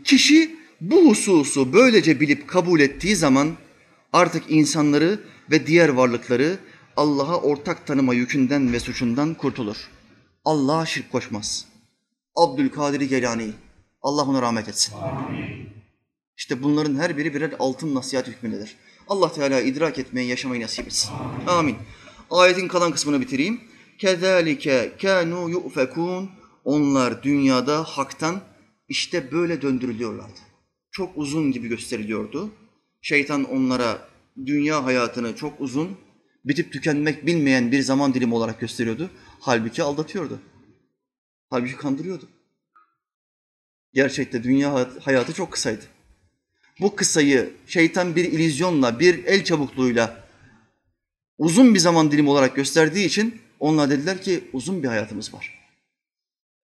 [0.05, 3.57] Kişi bu hususu böylece bilip kabul ettiği zaman
[4.13, 6.59] artık insanları ve diğer varlıkları
[6.97, 9.77] Allah'a ortak tanıma yükünden ve suçundan kurtulur.
[10.45, 11.67] Allah'a şirk koşmaz.
[12.37, 13.53] Abdülkadir Gelani,
[14.07, 14.95] Allah ona rahmet etsin.
[16.37, 18.77] İşte bunların her biri birer altın nasihat hükmündedir.
[19.09, 21.11] Allah Teala idrak etmeyi, yaşamayı nasip etsin.
[21.13, 21.47] Amin.
[21.47, 21.77] Amin.
[22.31, 23.61] Ayetin kalan kısmını bitireyim.
[23.99, 26.31] Kezalike kanu yufekun.
[26.65, 28.41] Onlar dünyada haktan
[28.89, 30.41] işte böyle döndürülüyorlardı.
[30.91, 32.51] Çok uzun gibi gösteriliyordu.
[33.03, 34.09] Şeytan onlara
[34.47, 35.99] dünya hayatını çok uzun,
[36.45, 39.11] bitip tükenmek bilmeyen bir zaman dilimi olarak gösteriyordu.
[39.41, 40.41] Halbuki aldatıyordu.
[41.51, 42.29] Halbuki kandırıyordu.
[43.95, 45.84] Gerçekte dünya hayatı çok kısaydı.
[46.80, 50.24] Bu kısayı şeytan bir ilizyonla, bir el çabukluğuyla
[51.39, 55.59] uzun bir zaman dilimi olarak gösterdiği için onlar dediler ki uzun bir hayatımız var.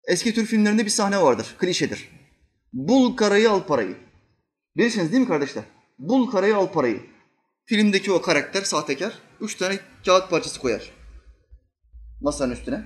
[0.07, 2.09] Eski Türk filmlerinde bir sahne vardır, klişedir.
[2.73, 3.97] Bul karayı al parayı.
[4.77, 5.63] Bilirsiniz değil mi kardeşler?
[5.99, 7.01] Bul karayı al parayı.
[7.65, 10.91] Filmdeki o karakter, sahtekar, üç tane kağıt parçası koyar.
[12.21, 12.83] Masanın üstüne.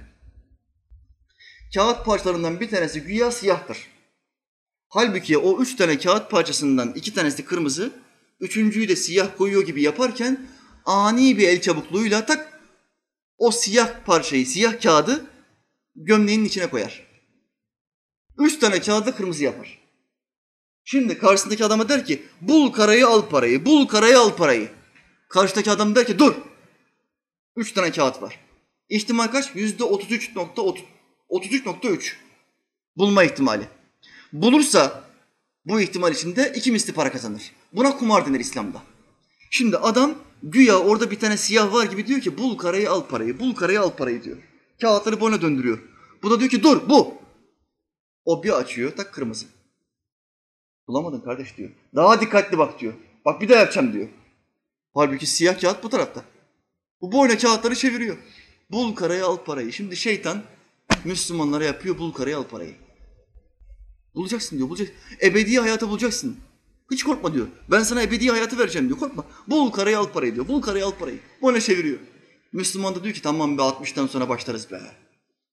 [1.74, 3.97] Kağıt parçalarından bir tanesi güya siyahtır.
[4.90, 7.92] Halbuki o üç tane kağıt parçasından iki tanesi kırmızı,
[8.40, 10.48] üçüncüyü de siyah koyuyor gibi yaparken
[10.86, 12.62] ani bir el çabukluğuyla tak
[13.38, 15.26] o siyah parçayı, siyah kağıdı
[15.96, 17.08] gömleğinin içine koyar.
[18.38, 19.80] Üç tane kağıdı kırmızı yapar.
[20.84, 24.70] Şimdi karşısındaki adama der ki bul karayı al parayı, bul karayı al parayı.
[25.30, 26.36] Karşıdaki adam der ki dur.
[27.56, 28.40] Üç tane kağıt var.
[28.90, 29.56] İhtimal kaç?
[29.56, 32.14] Yüzde 33.3.
[32.96, 33.77] Bulma ihtimali.
[34.34, 35.04] Bulursa
[35.66, 37.52] bu ihtimal içinde iki misli para kazanır.
[37.74, 38.82] Buna kumar denir İslam'da.
[39.50, 43.40] Şimdi adam güya orada bir tane siyah var gibi diyor ki bul karayı al parayı,
[43.40, 44.38] bul karayı al parayı diyor.
[44.82, 45.80] Kağıtları boyuna döndürüyor.
[46.24, 47.18] Bu da diyor ki dur bu.
[48.26, 49.46] O bir açıyor tak kırmızı.
[50.88, 51.70] Bulamadın kardeş diyor.
[51.96, 52.94] Daha dikkatli bak diyor.
[53.26, 54.08] Bak bir daha yapacağım diyor.
[54.94, 56.24] Halbuki siyah kağıt bu tarafta.
[57.02, 58.18] Bu boyuna kağıtları çeviriyor.
[58.72, 59.74] Bul karayı al parayı.
[59.74, 60.44] Şimdi şeytan
[61.06, 62.76] Müslümanlara yapıyor bul karayı al parayı.
[64.18, 64.70] Bulacaksın diyor.
[64.70, 64.96] Bulacaksın.
[65.22, 66.38] Ebedi hayatı bulacaksın.
[66.92, 67.48] Hiç korkma diyor.
[67.72, 69.00] Ben sana ebedi hayatı vereceğim diyor.
[69.00, 69.26] Korkma.
[69.48, 70.48] Bul karayı al parayı diyor.
[70.48, 71.20] Bul karayı al parayı.
[71.42, 72.00] Boyuna çeviriyor.
[72.54, 74.82] Müslüman da diyor ki tamam be 60'tan sonra başlarız be.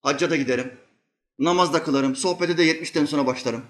[0.03, 0.73] Hacca da giderim.
[1.39, 2.17] Namaz da kılarım.
[2.17, 3.63] Sohbete de 70'ten sonra başlarım.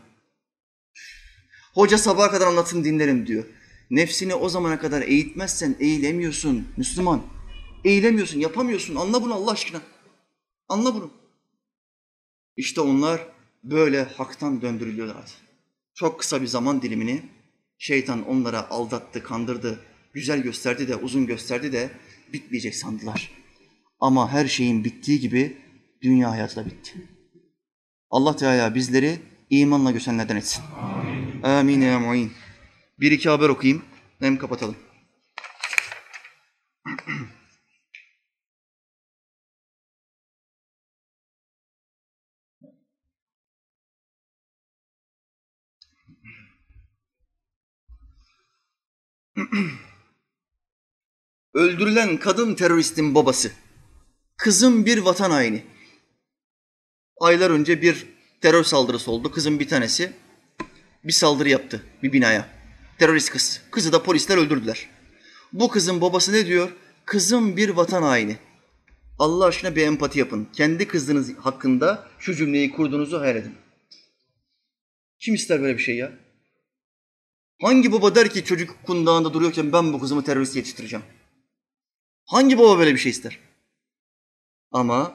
[1.74, 3.44] Hoca sabaha kadar anlatsın dinlerim diyor.
[3.90, 7.22] Nefsini o zamana kadar eğitmezsen eğilemiyorsun Müslüman.
[7.84, 8.94] Eğilemiyorsun, yapamıyorsun.
[8.94, 9.80] Anla bunu Allah aşkına.
[10.68, 11.10] Anla bunu.
[12.56, 13.33] İşte onlar
[13.64, 15.24] böyle haktan döndürülüyorlar.
[15.94, 17.22] Çok kısa bir zaman dilimini
[17.78, 19.80] şeytan onlara aldattı, kandırdı,
[20.12, 21.90] güzel gösterdi de, uzun gösterdi de
[22.32, 23.30] bitmeyecek sandılar.
[24.00, 25.56] Ama her şeyin bittiği gibi
[26.02, 26.92] dünya hayatı da bitti.
[28.10, 29.18] Allah Teala bizleri
[29.50, 30.64] imanla göçenlerden etsin.
[30.80, 31.42] Amin.
[31.42, 32.32] Amin ya mu'in.
[33.00, 33.82] Bir iki haber okuyayım,
[34.18, 34.76] hem kapatalım.
[51.54, 53.50] Öldürülen kadın teröristin babası.
[54.36, 55.62] Kızım bir vatan haini.
[57.20, 58.06] Aylar önce bir
[58.40, 59.30] terör saldırısı oldu.
[59.30, 60.12] Kızın bir tanesi
[61.04, 62.48] bir saldırı yaptı bir binaya.
[62.98, 63.62] Terörist kız.
[63.70, 64.90] Kızı da polisler öldürdüler.
[65.52, 66.72] Bu kızın babası ne diyor?
[67.04, 68.36] Kızım bir vatan haini.
[69.18, 70.48] Allah aşkına bir empati yapın.
[70.52, 73.54] Kendi kızınız hakkında şu cümleyi kurduğunuzu hayal edin.
[75.20, 76.23] Kim ister böyle bir şey ya?
[77.62, 81.04] Hangi baba der ki çocuk kundağında duruyorken ben bu kızımı terörist yetiştireceğim?
[82.26, 83.38] Hangi baba böyle bir şey ister?
[84.72, 85.14] Ama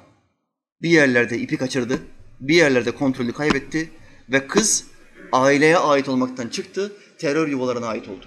[0.82, 2.02] bir yerlerde ipi kaçırdı,
[2.40, 3.92] bir yerlerde kontrolü kaybetti
[4.30, 4.86] ve kız
[5.32, 8.26] aileye ait olmaktan çıktı, terör yuvalarına ait oldu.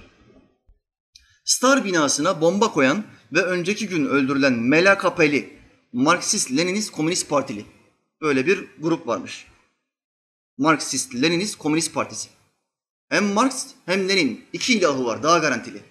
[1.44, 5.58] Star binasına bomba koyan ve önceki gün öldürülen Mela Kapeli,
[5.92, 7.64] Marksist-Leninist Komünist Partili.
[8.20, 9.46] Böyle bir grup varmış.
[10.58, 12.28] Marksist-Leninist Komünist Partisi.
[13.12, 15.82] Hem Marx hem Lenin iki ilahı var daha garantili.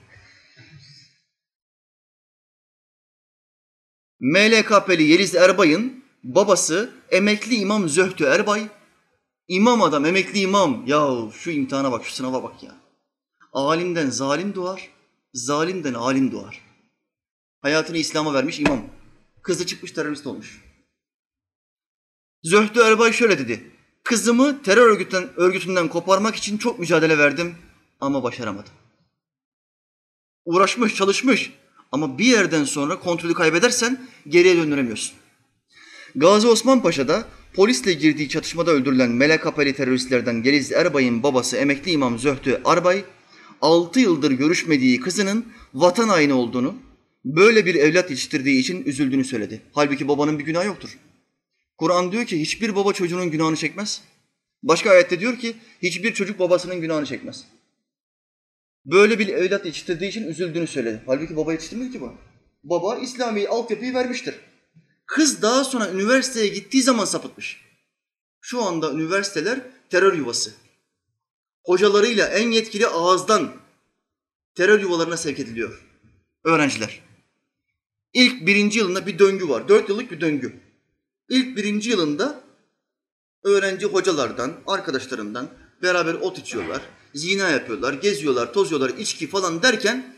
[4.20, 8.68] MLKP'li Yeliz Erbay'ın babası emekli imam Zöhtü Erbay.
[9.48, 10.88] İmam adam, emekli imam.
[10.88, 12.76] Ya şu imtihana bak, şu sınava bak ya.
[13.54, 14.90] Alimden zalim doğar,
[15.34, 16.62] zalimden alim doğar.
[17.62, 18.86] Hayatını İslam'a vermiş imam.
[19.42, 20.62] Kızı çıkmış terörist olmuş.
[22.44, 23.72] Zöhtü Erbay şöyle dedi.
[24.04, 27.56] Kızımı terör örgütünden, örgütünden koparmak için çok mücadele verdim
[28.00, 28.74] ama başaramadım.
[30.46, 31.54] Uğraşmış, çalışmış
[31.92, 35.14] ama bir yerden sonra kontrolü kaybedersen geriye döndüremiyorsun.
[36.16, 42.20] Gazi Osman Paşa'da polisle girdiği çatışmada öldürülen Melek Apeli teröristlerden Geliz Erbay'ın babası emekli imam
[42.20, 43.04] Zöhtü Arbay,
[43.62, 46.76] altı yıldır görüşmediği kızının vatan haini olduğunu,
[47.26, 49.62] böyle bir evlat yetiştirdiği için üzüldüğünü söyledi.
[49.74, 50.98] Halbuki babanın bir günahı yoktur.
[51.82, 54.02] Kur'an diyor ki hiçbir baba çocuğunun günahını çekmez.
[54.64, 57.46] Başka ayette diyor ki hiçbir çocuk babasının günahını çekmez.
[58.86, 61.04] Böyle bir evlat yetiştirdiği için üzüldüğünü söyledi.
[61.06, 62.14] Halbuki baba yetiştirmiyor ki bu.
[62.64, 64.36] Baba İslami altyapıyı vermiştir.
[65.06, 67.62] Kız daha sonra üniversiteye gittiği zaman sapıtmış.
[68.42, 69.60] Şu anda üniversiteler
[69.90, 70.54] terör yuvası.
[71.64, 73.52] Hocalarıyla en yetkili ağızdan
[74.56, 75.82] terör yuvalarına sevk ediliyor
[76.44, 77.02] öğrenciler.
[78.14, 79.68] İlk birinci yılında bir döngü var.
[79.68, 80.71] Dört yıllık bir döngü.
[81.32, 82.44] İlk birinci yılında
[83.44, 85.50] öğrenci hocalardan, arkadaşlarından
[85.82, 86.82] beraber ot içiyorlar,
[87.14, 90.16] zina yapıyorlar, geziyorlar, tozuyorlar, içki falan derken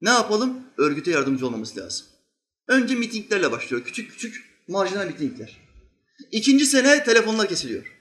[0.00, 0.60] ne yapalım?
[0.76, 2.06] Örgüte yardımcı olmamız lazım.
[2.68, 3.84] Önce mitinglerle başlıyor.
[3.84, 5.60] Küçük küçük marjinal mitingler.
[6.30, 7.98] İkinci sene telefonlar kesiliyor.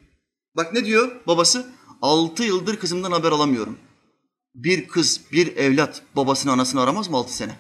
[0.56, 1.66] Bak ne diyor babası?
[2.02, 3.80] Altı yıldır kızımdan haber alamıyorum.
[4.56, 7.60] Bir kız, bir evlat babasını anasını aramaz mı altı sene?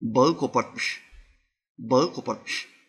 [0.00, 1.02] Bağı kopartmış.
[1.78, 2.79] Bağı kopartmış.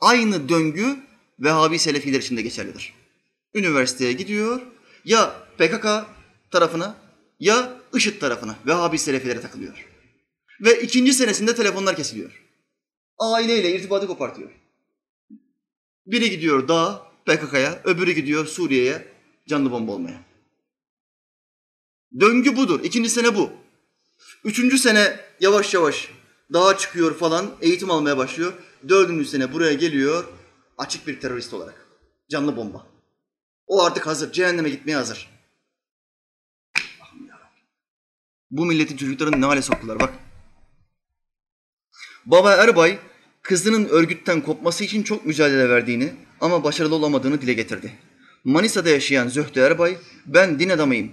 [0.00, 0.96] Aynı döngü
[1.38, 2.94] Vehhabi Selefiler için de geçerlidir.
[3.54, 4.62] Üniversiteye gidiyor,
[5.04, 5.86] Ya PKK
[6.50, 6.96] tarafına
[7.40, 9.88] ya IŞİD tarafına Vehhabi Selefilere takılıyor.
[10.60, 12.42] Ve ikinci senesinde telefonlar kesiliyor.
[13.18, 14.50] Aileyle irtibatı kopartıyor.
[16.06, 19.08] Biri gidiyor dağa, PKK'ya, öbürü gidiyor Suriye'ye
[19.48, 20.20] canlı bomba olmaya.
[22.20, 22.80] Döngü budur.
[22.84, 23.50] İkinci sene bu.
[24.44, 26.08] Üçüncü sene yavaş yavaş
[26.52, 28.52] dağa çıkıyor falan, eğitim almaya başlıyor.
[28.88, 30.24] Dördüncü sene buraya geliyor
[30.78, 31.86] açık bir terörist olarak.
[32.28, 32.86] Canlı bomba.
[33.66, 35.28] O artık hazır, cehenneme gitmeye hazır.
[38.50, 40.14] Bu milletin çocuklarını ne hale soktular bak.
[42.26, 42.98] Baba Erbay
[43.42, 47.92] kızının örgütten kopması için çok mücadele verdiğini ama başarılı olamadığını dile getirdi.
[48.44, 51.12] Manisa'da yaşayan Zöhtü Erbay, ben din adamıyım.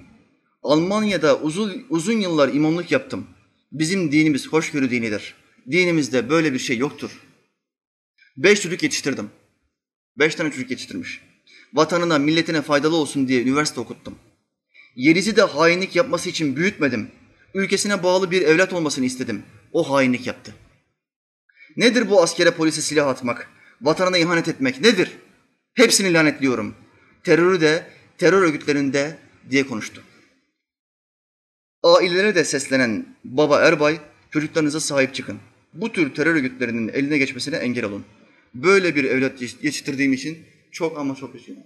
[0.64, 3.28] Almanya'da uzun, uzun yıllar imamlık yaptım.
[3.72, 5.36] Bizim dinimiz hoşgörü dinidir.
[5.72, 7.25] Dinimizde böyle bir şey yoktur.
[8.38, 9.30] Beş çocuk yetiştirdim.
[10.20, 11.22] Beş tane çocuk yetiştirmiş.
[11.74, 14.16] Vatanına, milletine faydalı olsun diye üniversite okuttum.
[14.96, 17.12] Yeliz'i de hainlik yapması için büyütmedim.
[17.54, 19.44] Ülkesine bağlı bir evlat olmasını istedim.
[19.74, 20.56] O hainlik yaptı.
[21.78, 23.50] Nedir bu askere polise silah atmak,
[23.82, 25.12] vatanına ihanet etmek nedir?
[25.74, 26.76] Hepsini lanetliyorum.
[27.24, 29.18] Terörü de, terör örgütlerinde
[29.50, 30.04] diye konuştu.
[31.84, 34.00] Ailelere de seslenen Baba Erbay,
[34.32, 35.40] çocuklarınıza sahip çıkın.
[35.74, 38.06] Bu tür terör örgütlerinin eline geçmesine engel olun.
[38.56, 41.64] Böyle bir evlat yetiştirdiğim için çok ama çok üzgünüm.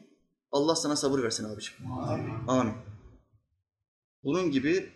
[0.52, 1.92] Allah sana sabır versin abiciğim.
[1.92, 2.48] Amin.
[2.48, 2.74] Amin.
[4.24, 4.90] Bunun gibi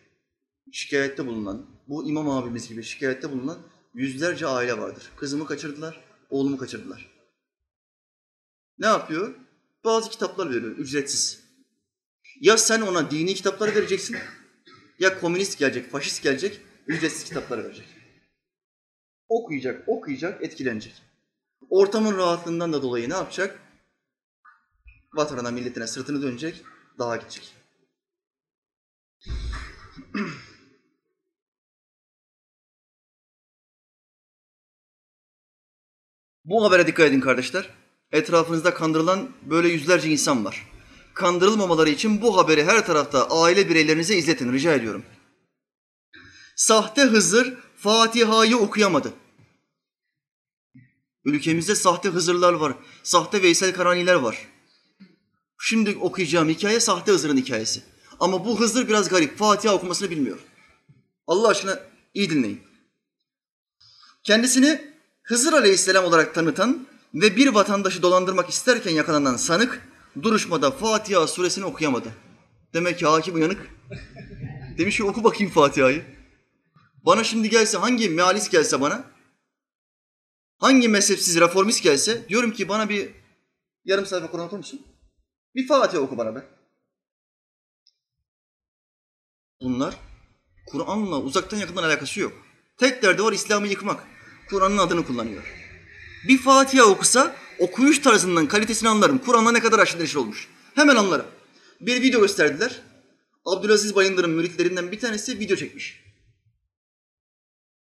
[0.72, 3.58] şikayette bulunan, bu imam abimiz gibi şikayette bulunan
[3.94, 5.12] yüzlerce aile vardır.
[5.18, 7.14] Kızımı kaçırdılar, oğlumu kaçırdılar.
[8.78, 9.36] Ne yapıyor?
[9.84, 11.44] Bazı kitaplar veriyor, ücretsiz.
[12.42, 14.18] Ya sen ona dini kitapları vereceksin,
[15.00, 17.88] ya komünist gelecek, faşist gelecek, ücretsiz kitapları verecek.
[19.30, 21.13] Okuyacak, okuyacak, etkilenecek.
[21.70, 23.60] Ortamın rahatlığından da dolayı ne yapacak?
[25.14, 26.62] Vatanına, milletine sırtını dönecek,
[27.00, 27.56] daha gidecek.
[36.46, 37.70] Bu habere dikkat edin kardeşler.
[38.12, 40.68] Etrafınızda kandırılan böyle yüzlerce insan var.
[41.14, 45.06] Kandırılmamaları için bu haberi her tarafta aile bireylerinize izletin rica ediyorum.
[46.56, 49.14] Sahte Hızır Fatiha'yı okuyamadı.
[51.26, 54.48] Ülkemizde sahte Hızırlar var, sahte Veysel Karaniler var.
[55.60, 57.82] Şimdi okuyacağım hikaye sahte Hızır'ın hikayesi.
[58.20, 60.40] Ama bu Hızır biraz garip, Fatiha okumasını bilmiyor.
[61.28, 61.80] Allah aşkına
[62.14, 62.62] iyi dinleyin.
[64.24, 64.94] Kendisini
[65.24, 69.88] Hızır Aleyhisselam olarak tanıtan ve bir vatandaşı dolandırmak isterken yakalanan sanık
[70.22, 72.10] duruşmada Fatiha suresini okuyamadı.
[72.74, 73.70] Demek ki hakim uyanık.
[74.78, 76.06] Demiş ki oku bakayım Fatiha'yı.
[77.06, 79.04] Bana şimdi gelse hangi mealist gelse bana,
[80.64, 83.10] hangi mezhepsiz reformist gelse diyorum ki bana bir
[83.86, 84.82] yarım sayfa Kur'an okur musun?
[85.56, 86.44] Bir Fatiha oku bana be.
[89.62, 89.96] Bunlar
[90.68, 92.34] Kur'an'la uzaktan yakından alakası yok.
[92.78, 94.08] Tek derdi var İslam'ı yıkmak.
[94.50, 95.44] Kur'an'ın adını kullanıyor.
[96.28, 99.18] Bir Fatiha okusa okuyuş tarzından kalitesini anlarım.
[99.18, 100.48] Kur'an'la ne kadar aşırı neşir olmuş.
[100.76, 101.26] Hemen anlarım.
[101.82, 102.82] Bir video gösterdiler.
[103.46, 106.03] Abdülaziz Bayındır'ın müritlerinden bir tanesi video çekmiş.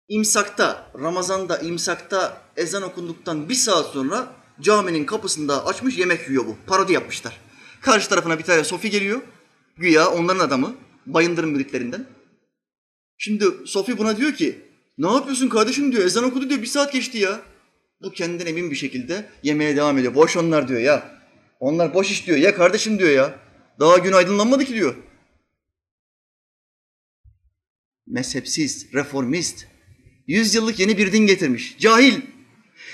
[0.09, 6.57] İmsakta, Ramazan'da imsakta ezan okunduktan bir saat sonra caminin kapısında açmış yemek yiyor bu.
[6.67, 7.39] Parodi yapmışlar.
[7.81, 9.21] Karşı tarafına bir tane Sofi geliyor.
[9.77, 10.75] Güya onların adamı.
[11.05, 12.07] Bayındır'ın müritlerinden.
[13.17, 14.61] Şimdi Sofi buna diyor ki
[14.97, 16.05] ne yapıyorsun kardeşim diyor.
[16.05, 16.61] Ezan okudu diyor.
[16.61, 17.41] Bir saat geçti ya.
[18.01, 20.15] Bu kendinden emin bir şekilde yemeye devam ediyor.
[20.15, 21.21] Boş onlar diyor ya.
[21.59, 22.37] Onlar boş iş diyor.
[22.37, 23.39] Ya kardeşim diyor ya.
[23.79, 24.95] Daha gün aydınlanmadı ki diyor.
[28.07, 29.67] Mezhepsiz, reformist.
[30.27, 31.77] Yüzyıllık yeni bir din getirmiş.
[31.79, 32.21] Cahil.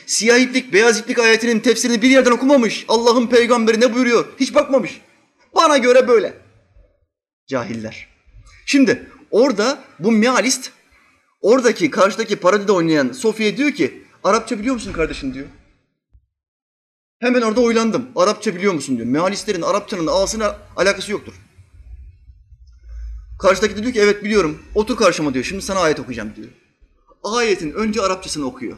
[0.06, 2.86] Siyah iplik, beyaz iplik ayetinin tefsirini bir yerden okumamış.
[2.88, 4.26] Allah'ın peygamberi ne buyuruyor?
[4.40, 5.02] Hiç bakmamış.
[5.56, 6.34] Bana göre böyle.
[7.48, 8.08] Cahiller.
[8.66, 10.72] Şimdi orada bu mealist
[11.44, 15.46] Oradaki karşıdaki parodide oynayan Sofiye diyor ki Arapça biliyor musun kardeşim diyor.
[17.20, 18.10] Hemen orada oylandım.
[18.16, 19.08] Arapça biliyor musun diyor.
[19.08, 21.34] Mealistlerin Arapçanın ağasına alakası yoktur.
[23.42, 24.64] Karşıdaki de diyor ki evet biliyorum.
[24.76, 25.46] Otur karşıma diyor.
[25.46, 26.48] Şimdi sana ayet okuyacağım diyor.
[27.24, 28.78] Ayetin önce Arapçasını okuyor.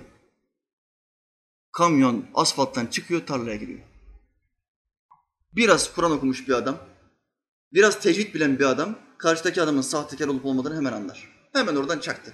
[1.72, 3.80] Kamyon asfalttan çıkıyor tarlaya giriyor.
[5.56, 6.78] Biraz Kur'an okumuş bir adam,
[7.74, 11.30] biraz tecvid bilen bir adam karşıdaki adamın sahtekar olup olmadığını hemen anlar.
[11.54, 12.34] Hemen oradan çaktı.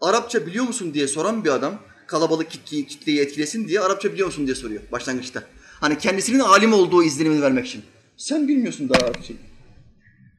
[0.00, 4.46] Arapça biliyor musun diye soran bir adam kalabalık kitleyi, kitleyi etkilesin diye Arapça biliyor musun
[4.46, 5.42] diye soruyor başlangıçta.
[5.80, 7.84] Hani kendisinin alim olduğu izlenimini vermek için.
[8.16, 9.34] Sen bilmiyorsun daha Arapça.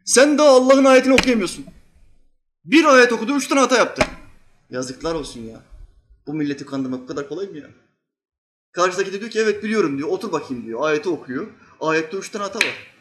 [0.06, 1.66] Sen daha Allah'ın ayetini okuyamıyorsun.
[2.66, 4.06] Bir ayet okudu, üç tane hata yaptı.
[4.72, 5.64] Yazıklar olsun ya.
[6.28, 7.70] Bu milleti kandırmak bu kadar kolay mı ya?
[8.72, 10.80] Karşıdaki de diyor ki evet biliyorum diyor, otur bakayım diyor.
[10.84, 11.48] Ayeti okuyor.
[11.80, 12.94] Ayette üç tane hata var.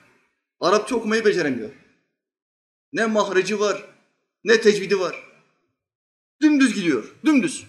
[0.60, 1.70] Arapça okumayı beceremiyor.
[2.92, 3.84] Ne mahreci var,
[4.44, 5.16] ne tecvidi var.
[6.42, 7.66] Dümdüz gidiyor, dümdüz.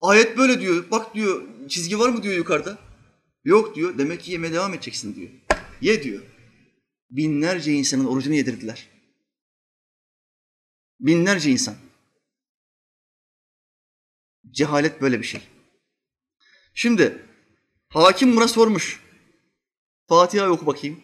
[0.00, 0.84] Ayet böyle diyor.
[0.90, 2.78] Bak diyor, çizgi var mı diyor yukarıda.
[3.44, 3.98] Yok diyor.
[3.98, 5.30] Demek ki yemeye devam edeceksin diyor.
[5.80, 6.22] Ye diyor.
[7.10, 8.95] Binlerce insanın orucunu yedirdiler.
[11.00, 11.74] Binlerce insan.
[14.50, 15.42] Cehalet böyle bir şey.
[16.74, 17.26] Şimdi
[17.88, 19.00] hakim buna sormuş.
[20.08, 21.00] Fatiha oku bakayım.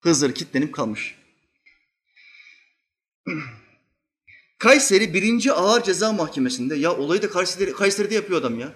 [0.00, 1.18] Hızır kitlenip kalmış.
[4.58, 8.74] Kayseri birinci Ağır Ceza Mahkemesi'nde ya olayı da Kayseri, Kayseri'de yapıyor adam ya.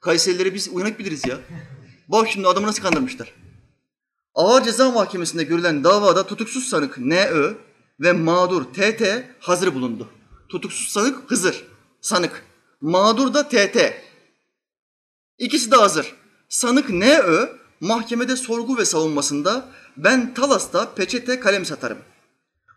[0.00, 1.40] Kayserileri biz uyanık biliriz ya.
[2.08, 3.34] Bak şimdi adamı nasıl kandırmışlar.
[4.34, 7.54] Ağır Ceza Mahkemesi'nde görülen davada tutuksuz sanık N.Ö.
[8.00, 9.30] ve mağdur T.T.
[9.40, 10.08] hazır bulundu.
[10.48, 11.64] Tutuksuz sanık Hızır,
[12.00, 12.44] sanık.
[12.80, 14.02] Mağdur da T.T.
[15.38, 16.14] İkisi de hazır.
[16.48, 17.46] Sanık N.Ö.
[17.80, 21.98] mahkemede sorgu ve savunmasında ben Talas'ta peçete kalem satarım.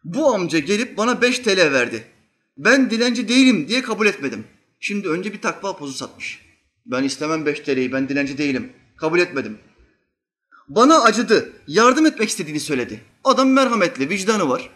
[0.04, 2.08] Bu amca gelip bana 5 TL verdi.
[2.58, 4.48] Ben dilenci değilim diye kabul etmedim.
[4.80, 6.45] Şimdi önce bir takva pozu satmış.
[6.86, 8.74] Ben istemem 5 TL'yi, ben dilenci değilim.
[8.98, 9.58] Kabul etmedim.
[10.68, 13.02] Bana acıdı, yardım etmek istediğini söyledi.
[13.24, 14.70] Adam merhametli, vicdanı var.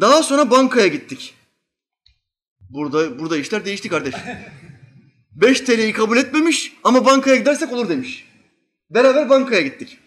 [0.00, 1.34] Daha sonra bankaya gittik.
[2.60, 4.14] Burada burada işler değişti kardeş.
[5.32, 8.28] 5 TL'yi kabul etmemiş ama bankaya gidersek olur demiş.
[8.90, 9.98] Beraber bankaya gittik.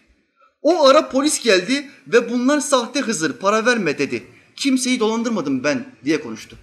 [0.62, 4.26] O ara polis geldi ve bunlar sahte Hızır, para verme dedi.
[4.56, 6.56] Kimseyi dolandırmadım ben diye konuştu.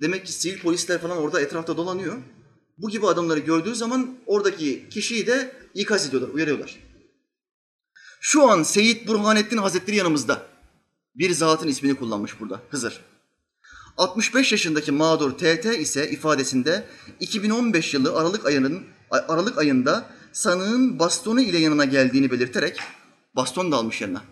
[0.00, 2.16] Demek ki sivil polisler falan orada etrafta dolanıyor.
[2.78, 6.76] Bu gibi adamları gördüğü zaman oradaki kişiyi de ikaz ediyorlar, uyarıyorlar.
[8.20, 10.51] Şu an Seyit Burhanettin Hazretleri yanımızda.
[11.14, 13.00] Bir zatın ismini kullanmış burada, Hızır.
[13.96, 16.86] 65 yaşındaki mağdur TT ise ifadesinde
[17.20, 22.80] 2015 yılı Aralık ayının Aralık ayında sanığın bastonu ile yanına geldiğini belirterek
[23.36, 24.22] baston da almış yanına.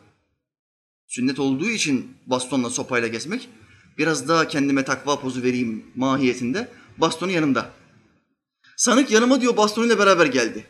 [1.08, 3.48] Sünnet olduğu için bastonla sopayla gezmek
[3.98, 7.70] biraz daha kendime takva pozu vereyim mahiyetinde bastonu yanında.
[8.76, 10.66] Sanık yanıma diyor bastonuyla beraber geldi.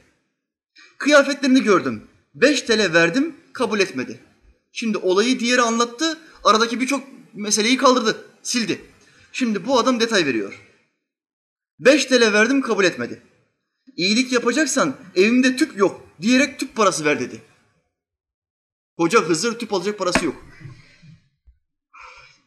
[0.99, 2.03] Kıyafetlerini gördüm.
[2.35, 4.21] 5 TL verdim kabul etmedi.
[4.73, 6.19] Şimdi olayı diğeri anlattı.
[6.45, 8.81] Aradaki birçok meseleyi kaldırdı, sildi.
[9.33, 10.61] Şimdi bu adam detay veriyor.
[11.79, 13.23] 5 TL verdim kabul etmedi.
[13.97, 17.43] İyilik yapacaksan evimde tüp yok diyerek tüp parası ver dedi.
[18.99, 20.47] Koca Hızır tüp alacak parası yok.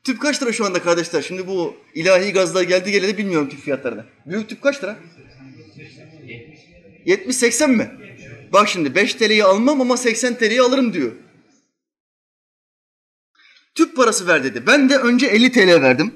[0.04, 1.22] Tüp kaç lira şu anda kardeşler?
[1.22, 4.06] Şimdi bu ilahi gazlar geldi geleli bilmiyorum tüp fiyatlarını.
[4.26, 5.00] Büyük tüp kaç lira?
[7.06, 7.92] 70-80 mi?
[8.54, 11.12] Bak şimdi 5 TL'yi almam ama 80 TL'yi alırım diyor.
[13.76, 14.64] Tüp parası ver dedi.
[14.68, 16.14] Ben de önce 50 TL verdim.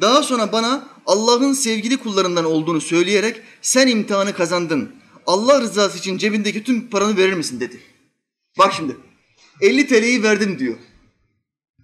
[0.00, 4.92] Daha sonra bana Allah'ın sevgili kullarından olduğunu söyleyerek sen imtihanı kazandın.
[5.26, 7.80] Allah rızası için cebindeki tüm paranı verir misin dedi.
[8.58, 8.96] Bak şimdi
[9.60, 10.76] 50 TL'yi verdim diyor.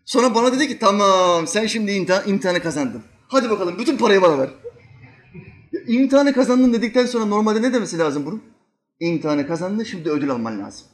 [0.04, 3.02] Sonra bana dedi ki tamam sen şimdi imtihan, imtihanı kazandın.
[3.28, 4.50] Hadi bakalım bütün parayı bana ver.
[5.88, 8.42] Ya, kazandın dedikten sonra normalde ne demesi lazım bunun?
[9.00, 10.86] İmtihanı kazandın şimdi ödül alman lazım.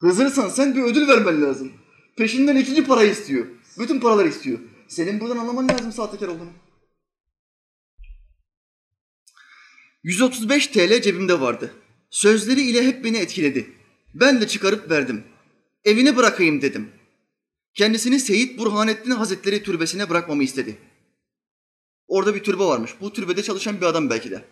[0.00, 1.72] Hızırsan sen bir ödül vermen lazım.
[2.16, 3.46] Peşinden ikinci parayı istiyor.
[3.78, 4.58] Bütün paraları istiyor.
[4.88, 6.52] Senin buradan anlaman lazım sahtekar olduğunu.
[10.02, 11.74] 135 TL cebimde vardı.
[12.10, 13.70] Sözleri ile hep beni etkiledi.
[14.14, 15.24] Ben de çıkarıp verdim.
[15.84, 16.90] Evine bırakayım dedim.
[17.74, 20.78] Kendisini Seyit Burhanettin Hazretleri türbesine bırakmamı istedi.
[22.08, 22.90] Orada bir türbe varmış.
[23.00, 24.44] Bu türbede çalışan bir adam belki de.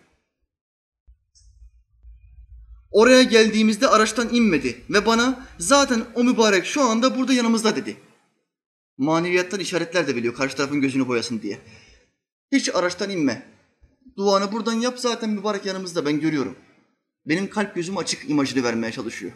[2.92, 7.96] Oraya geldiğimizde araçtan inmedi ve bana zaten o mübarek şu anda burada yanımızda dedi.
[8.98, 11.58] Maneviyattan işaretler de biliyor karşı tarafın gözünü boyasın diye.
[12.52, 13.46] Hiç araçtan inme.
[14.16, 16.56] Duanı buradan yap zaten mübarek yanımızda ben görüyorum.
[17.26, 19.32] Benim kalp gözüm açık imajını vermeye çalışıyor.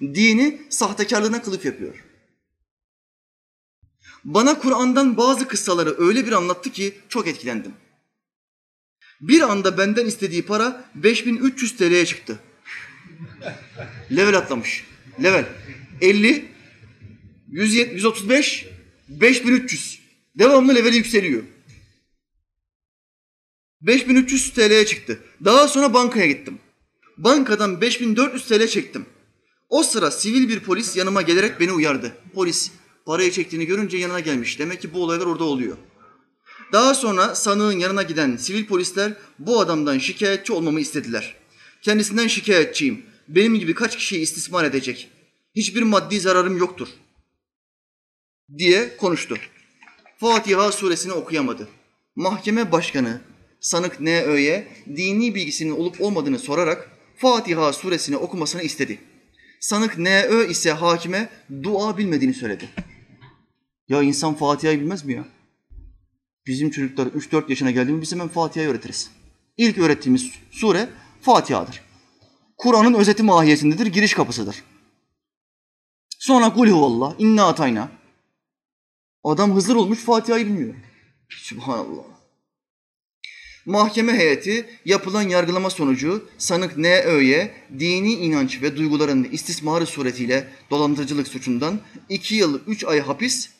[0.00, 2.04] Dini sahtekarlığına kılıf yapıyor.
[4.24, 7.72] Bana Kur'an'dan bazı kıssaları öyle bir anlattı ki çok etkilendim.
[9.20, 12.38] Bir anda benden istediği para 5300 TL'ye çıktı.
[14.10, 14.84] Level atlamış.
[15.22, 15.44] Level.
[16.00, 16.48] 50,
[17.48, 18.66] 170, 135,
[19.08, 20.00] 5300.
[20.38, 21.42] Devamlı level yükseliyor.
[23.80, 25.20] 5300 TL'ye çıktı.
[25.44, 26.58] Daha sonra bankaya gittim.
[27.16, 29.06] Bankadan 5400 TL çektim.
[29.68, 32.16] O sıra sivil bir polis yanıma gelerek beni uyardı.
[32.34, 32.70] Polis
[33.06, 34.58] parayı çektiğini görünce yanına gelmiş.
[34.58, 35.76] Demek ki bu olaylar orada oluyor.
[36.72, 41.36] Daha sonra sanığın yanına giden sivil polisler bu adamdan şikayetçi olmamı istediler.
[41.86, 43.06] Kendisinden şikayetçiyim.
[43.28, 45.10] Benim gibi kaç kişiyi istismar edecek?
[45.56, 46.88] Hiçbir maddi zararım yoktur.
[48.58, 49.36] Diye konuştu.
[50.18, 51.68] Fatiha suresini okuyamadı.
[52.16, 53.20] Mahkeme başkanı
[53.60, 58.98] sanık N.Ö'ye dini bilgisinin olup olmadığını sorarak Fatiha suresini okumasını istedi.
[59.60, 60.48] Sanık N.Ö.
[60.48, 61.28] ise hakime
[61.62, 62.68] dua bilmediğini söyledi.
[63.88, 65.24] Ya insan Fatiha'yı bilmez mi ya?
[66.46, 69.10] Bizim çocuklar 3-4 yaşına geldiğinde biz hemen Fatiha'yı öğretiriz.
[69.56, 70.88] İlk öğrettiğimiz sure
[71.26, 71.82] Fatiha'dır.
[72.56, 74.62] Kur'an'ın özeti mahiyetindedir, giriş kapısıdır.
[76.18, 77.88] Sonra kul huvallah, inna atayna.
[79.24, 80.74] Adam Hızır olmuş Fatiha'yı bilmiyor.
[81.28, 82.04] Subhanallah.
[83.66, 91.80] Mahkeme heyeti yapılan yargılama sonucu sanık N.Ö.'ye dini inanç ve duyguların istismarı suretiyle dolandırıcılık suçundan
[92.08, 93.50] 2 yıl 3 ay hapis,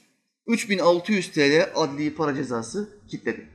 [0.47, 3.49] 3600 TL adli para cezası kitledi.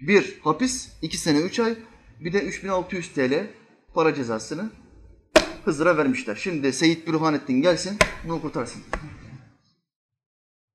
[0.00, 1.76] Bir hapis, 2 sene 3 ay,
[2.20, 3.46] bir de 3600 TL
[3.94, 4.70] para cezasını
[5.64, 6.38] Hızır'a vermişler.
[6.42, 7.98] Şimdi Seyit Bürhanettin gelsin,
[8.28, 8.82] bunu kurtarsın.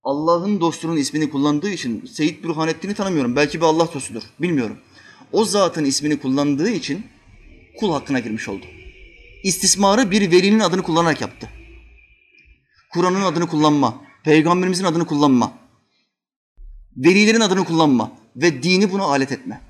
[0.03, 3.35] Allah'ın dostunun ismini kullandığı için Seyit Bürhanettin'i tanımıyorum.
[3.35, 4.23] Belki bir Allah dostudur.
[4.39, 4.77] Bilmiyorum.
[5.31, 7.05] O zatın ismini kullandığı için
[7.79, 8.65] kul hakkına girmiş oldu.
[9.43, 11.49] İstismarı bir velinin adını kullanarak yaptı.
[12.89, 15.53] Kur'an'ın adını kullanma, peygamberimizin adını kullanma,
[16.97, 19.61] velilerin adını kullanma ve dini buna alet etme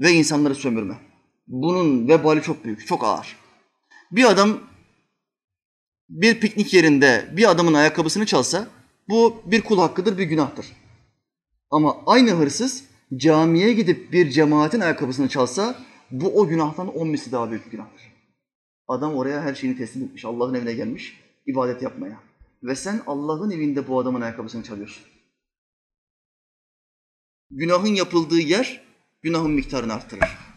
[0.00, 1.07] ve insanları sömürme.
[1.48, 3.36] Bunun vebali çok büyük, çok ağır.
[4.10, 4.60] Bir adam
[6.08, 8.68] bir piknik yerinde bir adamın ayakkabısını çalsa
[9.08, 10.66] bu bir kul hakkıdır, bir günahtır.
[11.70, 12.84] Ama aynı hırsız
[13.16, 18.12] camiye gidip bir cemaatin ayakkabısını çalsa bu o günahtan on misli daha büyük bir günahtır.
[18.88, 22.20] Adam oraya her şeyini teslim etmiş, Allah'ın evine gelmiş ibadet yapmaya.
[22.62, 25.04] Ve sen Allah'ın evinde bu adamın ayakkabısını çalıyorsun.
[27.50, 28.84] Günahın yapıldığı yer
[29.22, 30.47] günahın miktarını arttırır.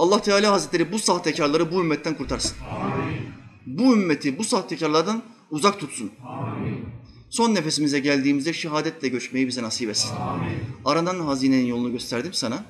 [0.00, 2.56] Allah Teala Hazretleri bu sahtekarları bu ümmetten kurtarsın.
[2.70, 3.28] Amin.
[3.66, 6.12] Bu ümmeti bu sahtekarlardan uzak tutsun.
[6.28, 6.84] Amin.
[7.30, 10.16] Son nefesimize geldiğimizde şehadetle göçmeyi bize nasip etsin.
[10.16, 10.58] Amin.
[10.84, 12.64] Aranan hazinenin yolunu gösterdim sana.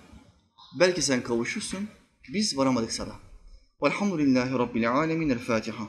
[0.80, 1.88] Belki sen kavuşursun,
[2.28, 3.12] biz varamadık sana.
[3.82, 5.28] Velhamdülillahi Rabbil alemin.
[5.30, 5.84] El Fatiha.